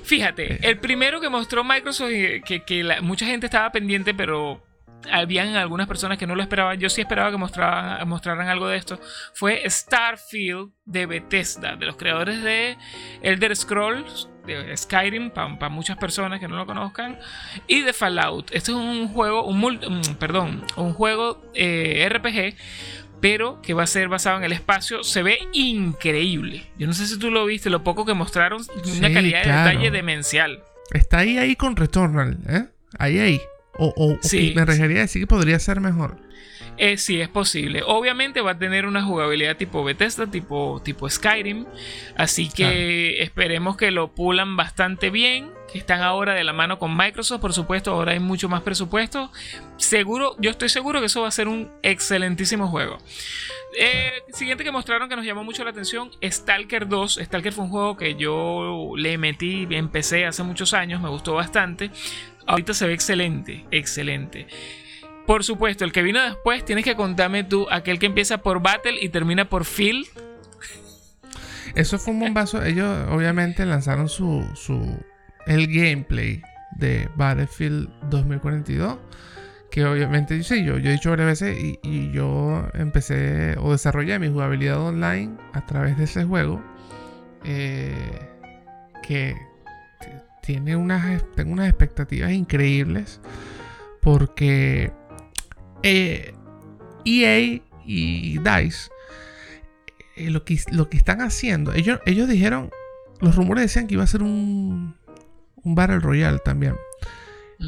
Fíjate, 0.04 0.68
el 0.68 0.80
primero 0.80 1.22
que 1.22 1.30
mostró 1.30 1.64
Microsoft, 1.64 2.10
que, 2.10 2.64
que 2.66 2.84
mucha 3.02 3.26
gente 3.26 3.46
estaba 3.46 3.72
pendiente, 3.72 4.14
pero 4.14 4.62
habían 5.10 5.56
algunas 5.56 5.88
personas 5.88 6.18
que 6.18 6.28
no 6.28 6.36
lo 6.36 6.42
esperaban, 6.42 6.80
yo 6.80 6.90
sí 6.90 7.02
esperaba 7.02 7.32
que 7.32 7.38
mostraran, 7.38 8.08
mostraran 8.08 8.48
algo 8.48 8.68
de 8.68 8.78
esto, 8.78 9.00
fue 9.34 9.64
Starfield 9.70 10.72
de 10.86 11.06
Bethesda, 11.06 11.76
de 11.76 11.86
los 11.86 11.96
creadores 11.96 12.44
de 12.44 12.78
Elder 13.22 13.56
Scrolls, 13.56 14.30
de 14.60 14.78
Skyrim, 14.78 15.32
para 15.32 15.70
muchas 15.70 15.98
personas 15.98 16.40
que 16.40 16.48
no 16.48 16.56
lo 16.56 16.66
conozcan, 16.66 17.20
y 17.68 17.82
de 17.82 17.94
Fallout. 17.94 18.52
Este 18.52 18.72
es 18.72 18.78
un 18.78 19.08
juego, 19.08 19.46
un, 19.46 19.80
perdón, 20.20 20.64
un 20.76 20.94
juego 20.94 21.42
eh, 21.54 22.08
RPG, 22.10 22.56
pero 23.22 23.62
que 23.62 23.74
va 23.74 23.84
a 23.84 23.88
ser 23.88 24.10
basado 24.10 24.38
en 24.38 24.44
el 24.44 24.52
espacio. 24.52 25.04
Se 25.04 25.24
ve 25.24 25.40
increíble. 25.54 26.66
Yo 26.78 26.88
no 26.88 26.94
sé 26.94 27.06
si 27.08 27.18
tú 27.20 27.32
lo 27.32 27.46
viste, 27.46 27.70
lo 27.70 27.84
poco 27.84 28.06
que 28.06 28.14
mostraron, 28.14 28.62
una 28.98 29.14
calidad 29.14 29.44
de 29.44 29.52
detalle 29.52 29.92
demencial. 29.92 30.64
Está 30.92 31.20
ahí, 31.20 31.38
ahí 31.38 31.56
con 31.56 31.76
Returnal, 31.76 32.38
¿eh? 32.50 32.66
Ahí, 32.98 33.20
ahí. 33.20 33.42
O, 33.78 34.18
me 34.56 34.66
refería 34.66 35.00
a 35.00 35.02
decir 35.02 35.22
que 35.22 35.28
podría 35.28 35.60
ser 35.60 35.80
mejor. 35.80 36.18
Eh, 36.78 36.98
sí, 36.98 37.22
es 37.22 37.30
posible. 37.30 37.84
Obviamente 37.86 38.42
va 38.42 38.52
a 38.52 38.58
tener 38.58 38.86
una 38.86 39.04
jugabilidad 39.04 39.58
tipo 39.58 39.84
Bethesda, 39.84 40.28
tipo, 40.28 40.82
tipo 40.84 41.10
Skyrim. 41.10 41.66
Así 42.18 42.50
que 42.50 43.22
esperemos 43.22 43.78
que 43.78 43.92
lo 43.92 44.14
pulan 44.14 44.58
bastante 44.58 45.10
bien. 45.10 45.52
Que 45.72 45.80
están 45.80 46.02
ahora 46.02 46.34
de 46.34 46.44
la 46.44 46.54
mano 46.54 46.80
con 46.80 46.96
Microsoft, 46.96 47.42
por 47.42 47.54
supuesto. 47.54 47.92
Ahora 47.92 48.12
hay 48.12 48.20
mucho 48.20 48.50
más 48.50 48.62
presupuesto. 48.62 49.32
Seguro, 49.78 50.36
yo 50.40 50.52
estoy 50.52 50.70
seguro 50.70 51.00
que 51.00 51.06
eso 51.06 51.22
va 51.22 51.28
a 51.28 51.32
ser 51.32 51.48
un 51.48 51.72
excelentísimo 51.82 52.68
juego. 52.68 52.98
Eh, 53.80 54.12
siguiente 54.34 54.64
que 54.64 54.72
mostraron 54.72 55.08
que 55.08 55.16
nos 55.16 55.26
llamó 55.26 55.44
mucho 55.44 55.64
la 55.64 55.72
atención, 55.72 56.12
Stalker 56.24 56.88
2. 56.88 57.20
Stalker 57.24 57.54
fue 57.54 57.64
un 57.66 57.70
juego 57.70 57.96
que 57.96 58.16
yo 58.16 58.94
le 58.98 59.18
metí, 59.18 59.68
empecé 59.72 60.26
hace 60.26 60.44
muchos 60.44 60.74
años, 60.74 61.02
me 61.02 61.10
gustó 61.10 61.34
bastante. 61.36 61.90
Ahorita 62.48 62.74
se 62.74 62.88
ve 62.88 62.94
excelente, 62.94 63.66
excelente. 63.72 64.48
Por 65.26 65.44
supuesto, 65.44 65.86
el 65.86 65.92
que 65.92 66.02
vino 66.02 66.22
después, 66.22 66.66
tienes 66.66 66.84
que 66.84 66.96
contarme 66.96 67.44
tú, 67.44 67.68
aquel 67.72 68.00
que 68.00 68.08
empieza 68.08 68.40
por 68.40 68.62
Battle 68.62 68.98
y 69.00 69.10
termina 69.10 69.46
por 69.46 69.64
Field. 69.64 70.08
Eso 71.76 71.98
fue 72.00 72.14
un 72.14 72.20
bombazo. 72.20 72.62
Ellos 72.64 73.08
obviamente 73.10 73.66
lanzaron 73.66 74.10
su, 74.10 74.46
su 74.56 75.00
el 75.48 75.68
gameplay 75.68 76.42
de 76.78 77.10
Battlefield 77.16 77.90
2042. 78.10 78.98
Que 79.70 79.86
obviamente 79.86 80.44
sí, 80.44 80.66
yo, 80.66 80.78
yo 80.78 80.90
he 80.90 80.94
dicho 80.94 81.12
varias 81.12 81.28
veces 81.28 81.58
y, 81.82 82.12
yo 82.12 82.68
empecé 82.74 83.56
o 83.58 83.72
desarrollé 83.72 84.20
mi 84.20 84.28
jugabilidad 84.28 84.82
online 84.82 85.38
a 85.54 85.66
través 85.66 85.98
de 85.98 86.04
ese 86.04 86.26
juego. 86.26 86.62
Eh, 87.44 88.28
que 89.02 89.36
tiene 90.42 90.76
unas, 90.76 91.24
tengo 91.36 91.54
unas 91.54 91.70
expectativas 91.70 92.32
increíbles 92.32 93.22
porque 94.02 94.92
EA 95.84 95.84
eh, 95.84 96.34
e 97.06 97.62
y 97.86 98.38
DICE 98.38 98.92
eh, 100.16 100.30
lo, 100.30 100.44
que, 100.44 100.60
lo 100.72 100.90
que 100.90 100.98
están 100.98 101.22
haciendo, 101.22 101.74
ellos, 101.74 102.00
ellos 102.06 102.28
dijeron, 102.28 102.70
los 103.22 103.36
rumores 103.36 103.64
decían 103.64 103.88
que 103.88 103.96
iba 103.96 104.04
a 104.04 104.08
ser 104.08 104.24
un, 104.24 104.96
un 105.64 105.76
Battle 105.76 106.00
Royale 106.00 106.40
también, 106.40 106.76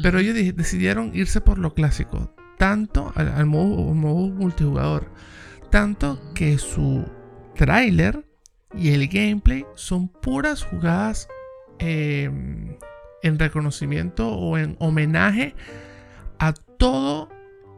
pero 0.02 0.18
ellos 0.18 0.34
decidieron 0.56 1.10
irse 1.14 1.40
por 1.40 1.58
lo 1.58 1.74
clásico, 1.74 2.34
tanto 2.58 3.12
al, 3.14 3.46
modo, 3.46 3.94
modo 3.94 4.28
multijugador, 4.28 5.10
tanto 5.70 6.20
que 6.34 6.58
su 6.58 7.04
trailer 7.54 8.24
y 8.76 8.90
el 8.90 9.08
gameplay 9.08 9.64
son 9.74 10.08
puras 10.08 10.64
jugadas 10.64 11.28
Em, 11.78 12.76
en 13.22 13.38
reconocimiento 13.38 14.28
o 14.28 14.58
en 14.58 14.76
homenaje 14.80 15.54
a 16.38 16.52
todo, 16.52 17.30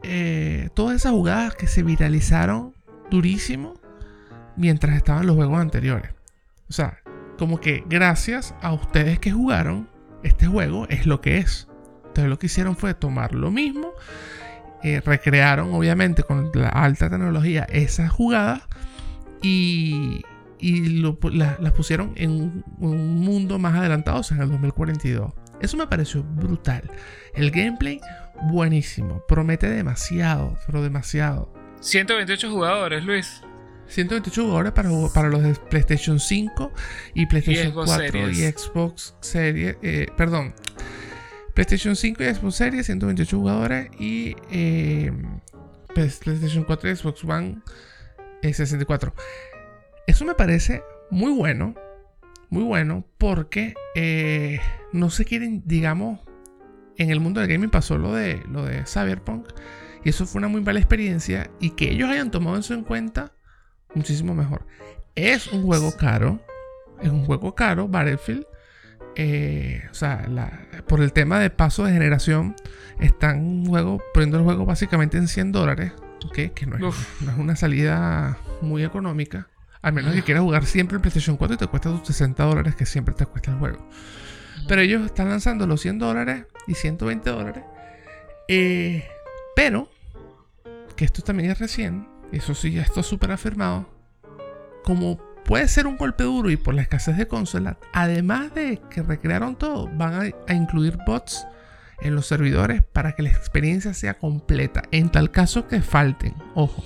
eh, 0.03 0.71
todas 0.75 0.97
esas 0.97 1.13
jugadas 1.13 1.55
que 1.55 1.69
se 1.69 1.85
viralizaron 1.85 2.75
durísimo 3.11 3.75
mientras 4.57 4.97
estaban 4.97 5.27
los 5.27 5.37
juegos 5.37 5.61
anteriores. 5.61 6.13
O 6.69 6.73
sea, 6.73 6.99
como 7.39 7.61
que 7.61 7.85
gracias 7.89 8.57
a 8.61 8.73
ustedes 8.73 9.21
que 9.21 9.31
jugaron, 9.31 9.89
este 10.27 10.47
juego 10.47 10.87
es 10.89 11.07
lo 11.07 11.21
que 11.21 11.39
es. 11.39 11.69
Entonces 12.09 12.31
lo 12.31 12.39
que 12.39 12.47
hicieron 12.47 12.77
fue 12.77 12.95
tomar 12.95 13.35
lo 13.35 13.51
mismo, 13.51 13.93
eh, 14.83 15.03
recrearon 15.05 15.75
obviamente 15.75 16.23
con 16.23 16.51
la 16.55 16.69
alta 16.69 17.11
tecnología 17.11 17.65
esas 17.65 18.11
jugadas 18.11 18.63
y, 19.43 20.23
las 20.61 21.73
pusieron 21.73 22.13
en 22.17 22.65
un, 22.79 23.21
mundo 23.21 23.59
más 23.59 23.75
adelantado, 23.75 24.21
o 24.21 24.23
sea, 24.23 24.39
en 24.39 24.45
el 24.45 24.51
2042. 24.51 25.33
Eso 25.61 25.77
me 25.77 25.87
pareció 25.87 26.23
brutal. 26.23 26.91
El 27.35 27.51
gameplay, 27.51 28.01
buenísimo. 28.51 29.23
Promete 29.29 29.69
demasiado, 29.69 30.57
pero 30.67 30.83
demasiado. 30.83 31.53
128 31.81 32.51
jugadores, 32.51 33.05
Luis. 33.05 33.43
128 33.89 34.43
jugadores 34.43 34.73
para, 34.73 34.91
para 35.15 35.29
los 35.29 35.43
de 35.43 35.55
PlayStation 35.55 36.19
5 36.19 36.73
y 37.15 37.27
PlayStation 37.27 37.73
4 37.73 38.31
y 38.31 38.35
Xbox 38.35 39.15
Series. 39.21 39.77
Eh, 39.83 40.07
perdón. 40.17 40.55
PlayStation 41.55 41.97
5 41.97 42.23
y 42.23 42.35
Xbox 42.35 42.55
Series, 42.57 42.87
128 42.87 43.39
jugadores. 43.39 43.91
Y 43.99 44.37
eh, 44.51 45.13
PlayStation 45.95 46.65
4 46.65 46.91
y 46.91 46.97
Xbox 46.97 47.25
One, 47.25 47.59
64. 48.43 49.15
Eh, 49.17 49.23
eso 50.07 50.25
me 50.25 50.35
parece 50.35 50.83
muy 51.11 51.33
bueno, 51.33 51.75
muy 52.51 52.63
bueno, 52.63 53.05
porque 53.19 53.75
eh, 53.95 54.61
no 54.93 55.11
se 55.11 55.25
quieren, 55.25 55.63
digamos, 55.67 56.21
en 56.97 57.11
el 57.11 57.21
mundo 57.21 57.41
del 57.41 57.49
gaming 57.49 57.71
pasó 57.71 57.99
lo 57.99 58.15
de, 58.15 58.43
lo 58.49 58.65
de 58.65 58.85
Cyberpunk, 58.87 59.49
y 60.05 60.11
eso 60.11 60.27
fue 60.27 60.39
una 60.39 60.49
muy 60.49 60.61
mala 60.61 60.79
experiencia, 60.79 61.51
y 61.61 61.71
que 61.71 61.91
ellos 61.91 62.09
hayan 62.09 62.31
tomado 62.31 62.59
eso 62.59 62.75
en 62.75 62.85
cuenta, 62.85 63.33
muchísimo 63.97 64.35
mejor. 64.35 64.67
Es 65.15 65.49
un 65.49 65.63
juego 65.63 65.97
caro, 65.97 66.41
es 67.01 67.09
un 67.09 67.25
juego 67.25 67.55
caro, 67.55 67.89
Battlefield, 67.89 68.47
eh, 69.17 69.83
o 69.91 69.95
sea, 69.95 70.29
por 70.87 71.01
el 71.01 71.13
tema 71.13 71.41
de 71.41 71.51
paso 71.51 71.85
de 71.85 71.93
generación, 71.93 72.55
están 73.01 73.65
juego, 73.67 74.01
poniendo 74.13 74.39
el 74.39 74.45
juego 74.45 74.67
básicamente 74.67 75.17
en 75.17 75.27
100 75.27 75.53
dólares, 75.53 75.93
que 76.33 76.67
no 76.67 76.89
es, 76.89 76.97
una 77.39 77.57
salida 77.57 78.39
muy 78.61 78.85
económica. 78.85 79.49
Al 79.81 79.93
menos 79.93 80.15
que 80.15 80.23
quieras 80.23 80.43
jugar 80.43 80.67
siempre 80.67 80.97
en 80.97 81.03
PlayStation 81.03 81.37
4 81.37 81.55
y 81.55 81.59
te 81.59 81.67
cuesta 81.67 81.91
tus 81.91 82.07
60 82.09 82.43
dólares 82.43 82.75
que 82.75 82.87
siempre 82.87 83.15
te 83.15 83.25
cuesta 83.25 83.53
el 83.53 83.59
juego. 83.59 83.89
Pero 84.69 84.81
ellos 84.81 85.07
están 85.07 85.29
lanzando 85.29 85.67
los 85.67 85.81
100 85.81 85.99
dólares 85.99 86.45
y 86.67 86.75
120 86.75 87.31
dólares. 87.31 87.65
Eh, 88.49 89.07
pero, 89.55 89.89
que 90.97 91.05
esto 91.05 91.23
también 91.23 91.51
es 91.51 91.59
recién, 91.59 92.09
eso 92.33 92.55
sí, 92.55 92.73
ya 92.73 92.83
está 92.83 93.03
súper 93.03 93.33
afirmado. 93.33 93.89
Como 94.85 95.19
puede 95.45 95.69
ser 95.69 95.87
un 95.87 95.97
golpe 95.97 96.25
duro 96.25 96.51
y 96.51 96.57
por 96.57 96.75
la 96.75 96.83
escasez 96.83 97.17
de 97.17 97.29
consolas, 97.29 97.77
además 97.93 98.55
de 98.55 98.81
que 98.91 99.03
recrearon 99.03 99.57
todo, 99.57 99.89
van 99.95 100.33
a, 100.49 100.55
incluir 100.55 100.99
bots 101.07 101.47
en 102.01 102.15
los 102.15 102.27
servidores 102.27 102.83
para 102.83 103.13
que 103.13 103.23
la 103.23 103.31
experiencia 103.31 103.95
sea 103.95 104.15
completa. 104.15 104.83
En 104.91 105.11
tal 105.11 105.31
caso 105.31 105.67
que 105.67 105.81
falten, 105.81 106.35
ojo. 106.55 106.85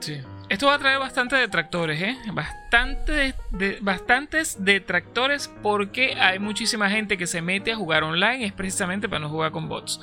Sí. 0.00 0.20
Esto 0.50 0.66
va 0.66 0.74
a 0.74 0.78
traer 0.80 0.98
bastantes 0.98 1.38
detractores, 1.38 2.02
¿eh? 2.02 2.16
Bastante 2.32 3.34
de, 3.52 3.78
bastantes 3.80 4.64
detractores 4.64 5.48
porque 5.62 6.14
hay 6.14 6.40
muchísima 6.40 6.90
gente 6.90 7.16
que 7.16 7.28
se 7.28 7.40
mete 7.40 7.70
a 7.70 7.76
jugar 7.76 8.02
online 8.02 8.46
es 8.46 8.52
precisamente 8.52 9.08
para 9.08 9.20
no 9.20 9.28
jugar 9.28 9.52
con 9.52 9.68
bots. 9.68 10.00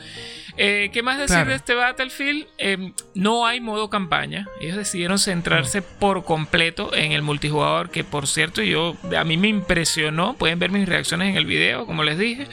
Eh, 0.55 0.89
¿Qué 0.93 1.03
más 1.03 1.17
decir 1.17 1.45
de 1.45 1.55
este 1.55 1.73
Battlefield? 1.75 2.47
Em, 2.57 2.93
no 3.13 3.45
hay 3.45 3.59
modo 3.59 3.89
campaña. 3.89 4.47
Ellos 4.61 4.77
decidieron 4.77 5.19
centrarse 5.19 5.81
por 5.81 6.23
completo 6.23 6.95
en 6.95 7.11
el 7.11 7.23
multijugador, 7.23 7.89
que 7.89 8.05
por 8.05 8.25
cierto 8.25 8.61
yo 8.61 8.95
a 9.17 9.25
mí 9.25 9.35
me 9.35 9.49
impresionó. 9.49 10.35
Pueden 10.35 10.59
ver 10.59 10.71
mis 10.71 10.87
reacciones 10.87 11.29
en 11.29 11.35
el 11.35 11.45
video, 11.45 11.85
como 11.85 12.03
les 12.03 12.17
dije. 12.17 12.47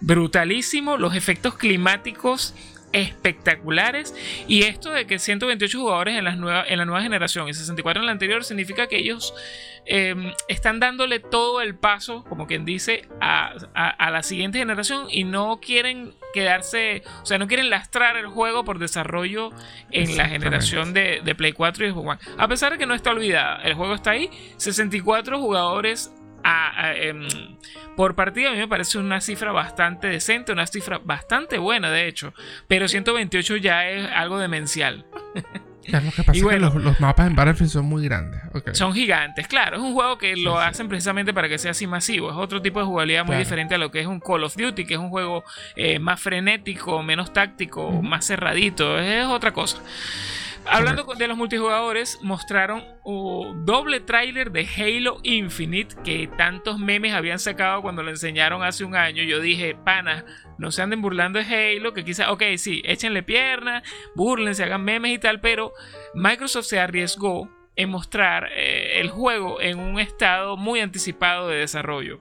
Brutalísimo. 0.00 0.96
Los 0.96 1.16
efectos 1.16 1.54
climáticos 1.54 2.54
espectaculares. 2.92 4.14
Y 4.46 4.62
esto 4.62 4.90
de 4.90 5.06
que 5.06 5.18
128 5.18 5.78
jugadores 5.78 6.16
en, 6.16 6.24
las 6.24 6.34
en 6.34 6.78
la 6.78 6.84
nueva 6.84 7.02
generación 7.02 7.48
y 7.48 7.54
64 7.54 8.02
en 8.02 8.06
la 8.06 8.12
anterior 8.12 8.44
significa 8.44 8.86
que 8.86 8.98
ellos 8.98 9.34
em, 9.84 10.32
están 10.48 10.80
dándole 10.80 11.18
todo 11.20 11.60
el 11.60 11.74
paso, 11.74 12.24
como 12.28 12.46
quien 12.46 12.64
dice, 12.64 13.08
a, 13.20 13.54
la 14.10 14.22
siguiente 14.22 14.58
generación 14.58 15.06
y 15.10 15.24
no 15.24 15.60
quieren 15.60 16.14
quedarse, 16.34 17.02
o 17.22 17.26
sea, 17.26 17.38
no 17.38 17.46
quieren 17.46 17.70
lastrar 17.70 18.16
el 18.16 18.26
juego 18.26 18.64
por 18.64 18.78
desarrollo 18.78 19.50
en 19.90 20.16
la 20.16 20.28
generación 20.28 20.92
de, 20.92 21.20
de 21.24 21.34
Play 21.34 21.52
4 21.52 21.86
y 21.86 21.90
Xbox 21.90 22.08
One. 22.08 22.34
A 22.38 22.48
pesar 22.48 22.72
de 22.72 22.78
que 22.78 22.86
no 22.86 22.94
está 22.94 23.10
olvidada, 23.10 23.62
el 23.62 23.74
juego 23.74 23.94
está 23.94 24.10
ahí, 24.12 24.30
64 24.56 25.40
jugadores 25.40 26.12
Em, 26.96 27.26
por 27.96 28.14
partida 28.14 28.48
a 28.48 28.52
mí 28.52 28.58
me 28.58 28.68
parece 28.68 28.98
una 28.98 29.20
cifra 29.20 29.52
bastante 29.52 30.08
decente, 30.08 30.52
una 30.52 30.66
cifra 30.66 30.98
bastante 30.98 31.58
buena 31.58 31.90
de 31.90 32.08
hecho, 32.08 32.34
pero 32.68 32.88
128 32.88 33.56
ya 33.56 33.88
es 33.88 34.08
algo 34.10 34.38
demencial. 34.38 35.06
y 36.32 36.42
bueno, 36.42 36.72
los, 36.78 37.00
mapas 37.00 37.26
en 37.26 37.34
Battlefield 37.34 37.70
son 37.70 37.86
muy 37.86 38.04
grandes. 38.04 38.40
Son 38.72 38.92
gigantes, 38.92 39.48
claro. 39.48 39.76
Es 39.76 39.82
un 39.82 39.94
juego 39.94 40.16
que 40.18 40.36
lo 40.36 40.58
hacen 40.58 40.88
precisamente 40.88 41.34
para 41.34 41.48
que 41.48 41.58
sea 41.58 41.72
así 41.72 41.86
masivo. 41.86 42.30
Es 42.30 42.36
otro 42.36 42.62
tipo 42.62 42.78
de 42.78 42.86
jugabilidad 42.86 43.24
muy 43.24 43.36
diferente 43.36 43.74
a 43.74 43.78
lo 43.78 43.90
que 43.90 44.00
es 44.00 44.06
un 44.06 44.20
Call 44.20 44.44
of 44.44 44.56
Duty, 44.56 44.84
que 44.84 44.94
es 44.94 45.00
un 45.00 45.10
juego 45.10 45.44
eh, 45.76 45.98
más 45.98 46.20
frenético, 46.20 47.02
menos 47.02 47.32
táctico, 47.32 47.90
más 48.02 48.26
cerradito. 48.26 48.98
Es 48.98 49.26
otra 49.26 49.52
cosa. 49.52 49.78
Hablando 50.66 51.04
de 51.04 51.28
los 51.28 51.36
multijugadores, 51.36 52.18
mostraron 52.22 52.84
un 53.04 53.66
doble 53.66 54.00
tráiler 54.00 54.52
de 54.52 54.66
Halo 54.66 55.18
Infinite 55.22 55.96
que 56.04 56.28
tantos 56.38 56.78
memes 56.78 57.14
habían 57.14 57.38
sacado 57.38 57.82
cuando 57.82 58.02
lo 58.02 58.10
enseñaron 58.10 58.62
hace 58.62 58.84
un 58.84 58.94
año. 58.94 59.22
Yo 59.24 59.40
dije, 59.40 59.74
pana, 59.74 60.24
no 60.58 60.70
se 60.70 60.82
anden 60.82 61.02
burlando 61.02 61.38
de 61.38 61.44
Halo, 61.76 61.92
que 61.92 62.04
quizás, 62.04 62.28
ok, 62.28 62.42
sí, 62.56 62.82
échenle 62.84 63.22
pierna, 63.22 63.82
burlense, 64.14 64.64
hagan 64.64 64.84
memes 64.84 65.12
y 65.12 65.18
tal, 65.18 65.40
pero 65.40 65.72
Microsoft 66.14 66.66
se 66.66 66.80
arriesgó 66.80 67.50
en 67.74 67.90
mostrar 67.90 68.50
eh, 68.54 69.00
el 69.00 69.10
juego 69.10 69.60
en 69.60 69.78
un 69.78 69.98
estado 69.98 70.56
muy 70.56 70.80
anticipado 70.80 71.48
de 71.48 71.58
desarrollo. 71.58 72.20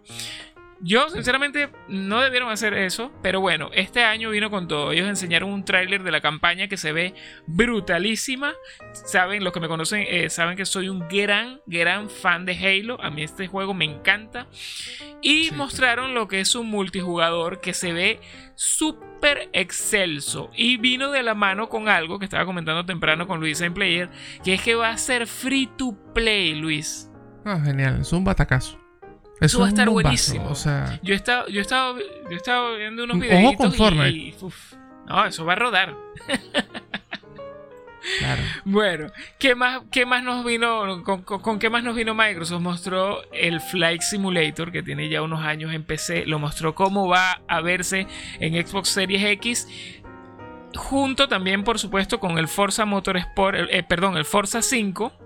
Yo, 0.84 1.10
sinceramente, 1.10 1.70
no 1.88 2.22
debieron 2.22 2.50
hacer 2.50 2.74
eso, 2.74 3.12
pero 3.22 3.40
bueno, 3.40 3.70
este 3.74 4.04
año 4.04 4.32
vino 4.32 4.50
con 4.50 4.68
todo. 4.68 4.92
Ellos 4.92 5.08
enseñaron 5.08 5.52
un 5.52 5.64
tráiler 5.64 6.02
de 6.02 6.10
la 6.10 6.22
campaña 6.22 6.68
que 6.68 6.78
se 6.78 6.92
ve 6.92 7.14
brutalísima. 7.46 8.54
Saben, 8.94 9.44
los 9.44 9.54
que 9.54 9.60
me 9.60 9.68
conocen, 9.68 10.06
eh, 10.08 10.32
saben 10.32 10.58
que 10.58 10.66
soy 10.66 10.90
un 10.90 11.08
gran, 11.08 11.62
gran 11.68 12.10
fan 12.10 12.46
de 12.46 12.54
Halo. 12.54 13.00
A 13.04 13.12
mí 13.12 13.22
este 13.22 13.48
juego 13.48 13.76
me 13.76 13.86
encanta. 13.86 14.48
Y 15.22 15.52
mostraron 15.52 16.16
lo 16.16 16.28
que 16.28 16.40
es 16.40 16.56
un 16.56 16.68
multijugador 16.68 17.62
que 17.62 17.76
se 17.76 17.94
ve 17.94 18.20
súper 18.56 19.50
excelso. 19.54 20.50
Y 20.56 20.78
vino 20.78 21.12
de 21.12 21.22
la 21.22 21.36
mano 21.36 21.70
con 21.70 21.90
algo 21.90 22.18
que 22.18 22.26
estaba 22.26 22.46
comentando 22.46 22.88
temprano 22.88 23.28
con 23.28 23.40
Luis 23.40 23.62
en 23.62 23.76
Player, 23.76 24.10
que 24.44 24.56
es 24.56 24.62
que 24.64 24.74
va 24.74 24.90
a 24.90 24.98
ser 24.98 25.28
free 25.28 25.70
to 25.78 25.96
play, 26.16 26.56
Luis. 26.56 27.08
Ah, 27.46 27.62
genial, 27.64 28.02
es 28.02 28.12
un 28.14 28.24
batacazo. 28.24 28.81
Eso 29.42 29.60
va 29.60 29.66
a 29.66 29.70
estar 29.70 29.90
buenísimo. 29.90 30.50
O 30.50 30.56
sea... 30.56 31.00
Yo 31.02 31.14
he 31.14 31.18
estado, 31.18 31.48
yo 31.48 31.62
yo 31.62 32.78
viendo 32.78 33.04
unos 33.04 33.20
videitos 33.20 33.56
con 33.56 33.74
Fortnite. 33.74 34.10
y 34.10 34.36
no, 35.08 35.26
eso 35.26 35.46
va 35.46 35.54
a 35.54 35.56
rodar. 35.58 35.96
Claro. 38.20 38.42
Bueno, 38.66 39.12
¿qué 39.38 39.54
más, 39.54 39.82
qué 39.92 40.08
más 40.08 40.24
nos 40.24 40.44
vino? 40.44 41.04
Con, 41.04 41.60
qué 41.60 41.70
más 41.70 41.84
nos 41.84 41.96
vino 41.96 42.16
Microsoft? 42.16 42.62
Mostró 42.62 43.22
el 43.32 43.62
Flight 43.62 44.02
Simulator, 44.02 44.72
que 44.72 44.82
tiene 44.82 45.08
ya 45.08 45.22
unos 45.22 45.44
años 45.44 45.72
en 45.72 45.84
PC. 45.84 46.26
Lo 46.26 46.40
mostró 46.40 46.74
cómo 46.74 47.08
va 47.08 47.42
a 47.48 47.62
verse 47.62 48.08
en 48.40 48.66
Xbox 48.66 48.90
Series 48.90 49.24
X. 49.24 49.68
Junto 50.76 51.28
también, 51.28 51.64
por 51.64 51.78
supuesto, 51.78 52.20
con 52.20 52.40
el 52.40 52.48
Forza 52.48 52.86
Motorsport, 52.86 53.70
eh, 53.70 53.84
perdón, 53.84 54.18
el 54.18 54.26
Forza 54.26 54.64
5 54.64 55.21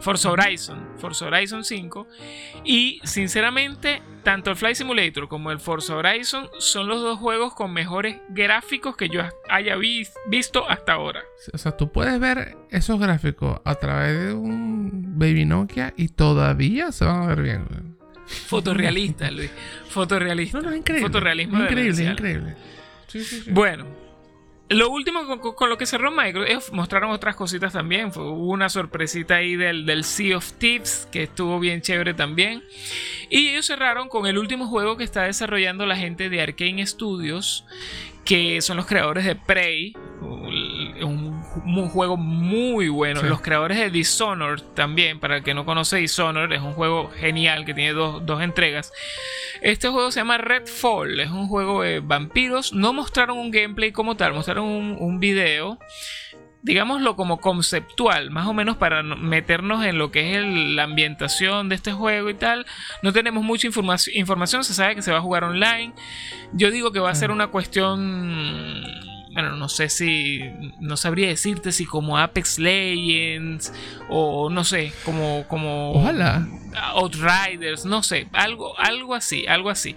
Forza 0.00 0.30
Horizon, 0.30 0.88
Forza 0.98 1.26
Horizon 1.26 1.64
5. 1.64 2.06
Y 2.64 3.00
sinceramente, 3.04 4.02
tanto 4.22 4.50
el 4.50 4.56
Flight 4.56 4.76
Simulator 4.76 5.28
como 5.28 5.50
el 5.50 5.60
Forza 5.60 5.96
Horizon 5.96 6.48
son 6.58 6.88
los 6.88 7.00
dos 7.02 7.18
juegos 7.18 7.54
con 7.54 7.72
mejores 7.72 8.18
gráficos 8.28 8.96
que 8.96 9.08
yo 9.08 9.22
haya 9.48 9.76
visto 10.28 10.68
hasta 10.68 10.94
ahora. 10.94 11.22
O 11.52 11.58
sea, 11.58 11.76
tú 11.76 11.90
puedes 11.90 12.18
ver 12.20 12.56
esos 12.70 12.98
gráficos 13.00 13.60
a 13.64 13.74
través 13.76 14.26
de 14.26 14.32
un 14.34 15.18
Baby 15.18 15.44
Nokia 15.44 15.94
y 15.96 16.08
todavía 16.08 16.92
se 16.92 17.04
van 17.04 17.22
a 17.22 17.26
ver 17.26 17.42
bien. 17.42 17.96
Fotorrealista, 18.26 19.30
Luis. 19.30 19.50
Fotorrealista. 19.88 20.58
No, 20.62 20.70
no, 20.70 20.76
increíble. 20.76 21.06
Fotorrealismo 21.06 21.62
increíble, 21.62 22.04
increíble. 22.04 22.56
Bueno, 23.50 23.86
lo 24.68 24.90
último 24.90 25.40
con, 25.40 25.70
lo 25.70 25.78
que 25.78 25.86
cerró 25.86 26.10
Microsoft, 26.10 26.72
mostraron 26.72 27.10
otras 27.10 27.36
cositas 27.36 27.72
también. 27.72 28.12
Fue, 28.12 28.28
una 28.28 28.68
sorpresita 28.68 29.36
ahí 29.36 29.56
del, 29.56 29.86
del 29.86 30.02
Sea 30.02 30.36
of 30.36 30.52
Tips 30.54 31.08
que 31.12 31.24
estuvo 31.24 31.60
bien 31.60 31.82
chévere 31.82 32.14
también. 32.14 32.64
Y 33.30 33.48
ellos 33.48 33.66
cerraron 33.66 34.08
con 34.08 34.26
el 34.26 34.38
último 34.38 34.66
juego 34.66 34.96
que 34.96 35.04
está 35.04 35.22
desarrollando 35.22 35.86
la 35.86 35.96
gente 35.96 36.28
de 36.28 36.40
Arkane 36.40 36.84
Studios, 36.84 37.64
que 38.24 38.60
son 38.60 38.76
los 38.76 38.86
creadores 38.86 39.24
de 39.24 39.36
Prey, 39.36 39.94
un, 41.64 41.88
juego 41.88 42.16
muy 42.16 42.88
bueno. 42.88 43.22
Los 43.22 43.40
creadores 43.40 43.78
de 43.78 43.90
Dishonored 43.90 44.62
también, 44.74 45.20
para 45.20 45.36
el 45.36 45.42
que 45.42 45.54
no 45.54 45.64
conoce 45.64 45.96
Dishonored, 45.96 46.52
es 46.52 46.62
un 46.62 46.72
juego 46.72 47.10
genial 47.10 47.64
que 47.64 47.74
tiene 47.74 47.92
dos, 47.92 48.42
entregas. 48.42 48.92
Este 49.62 49.88
juego 49.88 50.10
se 50.10 50.20
llama 50.20 50.38
Redfall, 50.38 51.20
es 51.20 51.30
un 51.30 51.48
juego 51.48 51.82
de 51.82 52.00
vampiros. 52.00 52.72
No 52.72 52.92
mostraron 52.92 53.38
un 53.38 53.50
gameplay 53.50 53.92
como 53.92 54.16
tal, 54.16 54.34
mostraron 54.34 54.64
un, 54.64 54.96
un 54.98 55.20
video 55.20 55.78
digámoslo 56.66 57.14
como 57.14 57.40
conceptual, 57.40 58.32
más 58.32 58.48
o 58.48 58.52
menos 58.52 58.76
para 58.76 59.04
meternos 59.04 59.84
en 59.84 59.98
lo 59.98 60.10
que 60.10 60.34
es 60.34 60.44
la 60.44 60.82
ambientación 60.82 61.68
de 61.68 61.76
este 61.76 61.92
juego 61.92 62.28
y 62.28 62.34
tal. 62.34 62.66
No 63.02 63.12
tenemos 63.12 63.44
mucha 63.44 63.68
información, 63.68 64.64
se 64.64 64.74
sabe 64.74 64.96
que 64.96 65.02
se 65.02 65.12
va 65.12 65.18
a 65.18 65.20
jugar 65.20 65.44
online. 65.44 65.94
Yo 66.52 66.72
digo 66.72 66.90
que 66.90 66.98
va 66.98 67.10
a 67.10 67.14
ser 67.14 67.30
una 67.30 67.46
cuestión 67.46 68.84
bueno, 69.36 69.54
no 69.54 69.68
sé 69.68 69.90
si, 69.90 70.40
no 70.80 70.96
sabría 70.96 71.28
decirte 71.28 71.70
si 71.70 71.84
como 71.84 72.16
Apex 72.16 72.58
Legends 72.58 73.70
o 74.08 74.48
no 74.48 74.64
sé, 74.64 74.94
como, 75.04 75.46
como 75.46 75.92
Ojalá. 75.92 76.48
Outriders, 76.94 77.84
no 77.84 78.02
sé, 78.02 78.28
algo, 78.32 78.78
algo 78.78 79.14
así, 79.14 79.46
algo 79.46 79.68
así. 79.68 79.94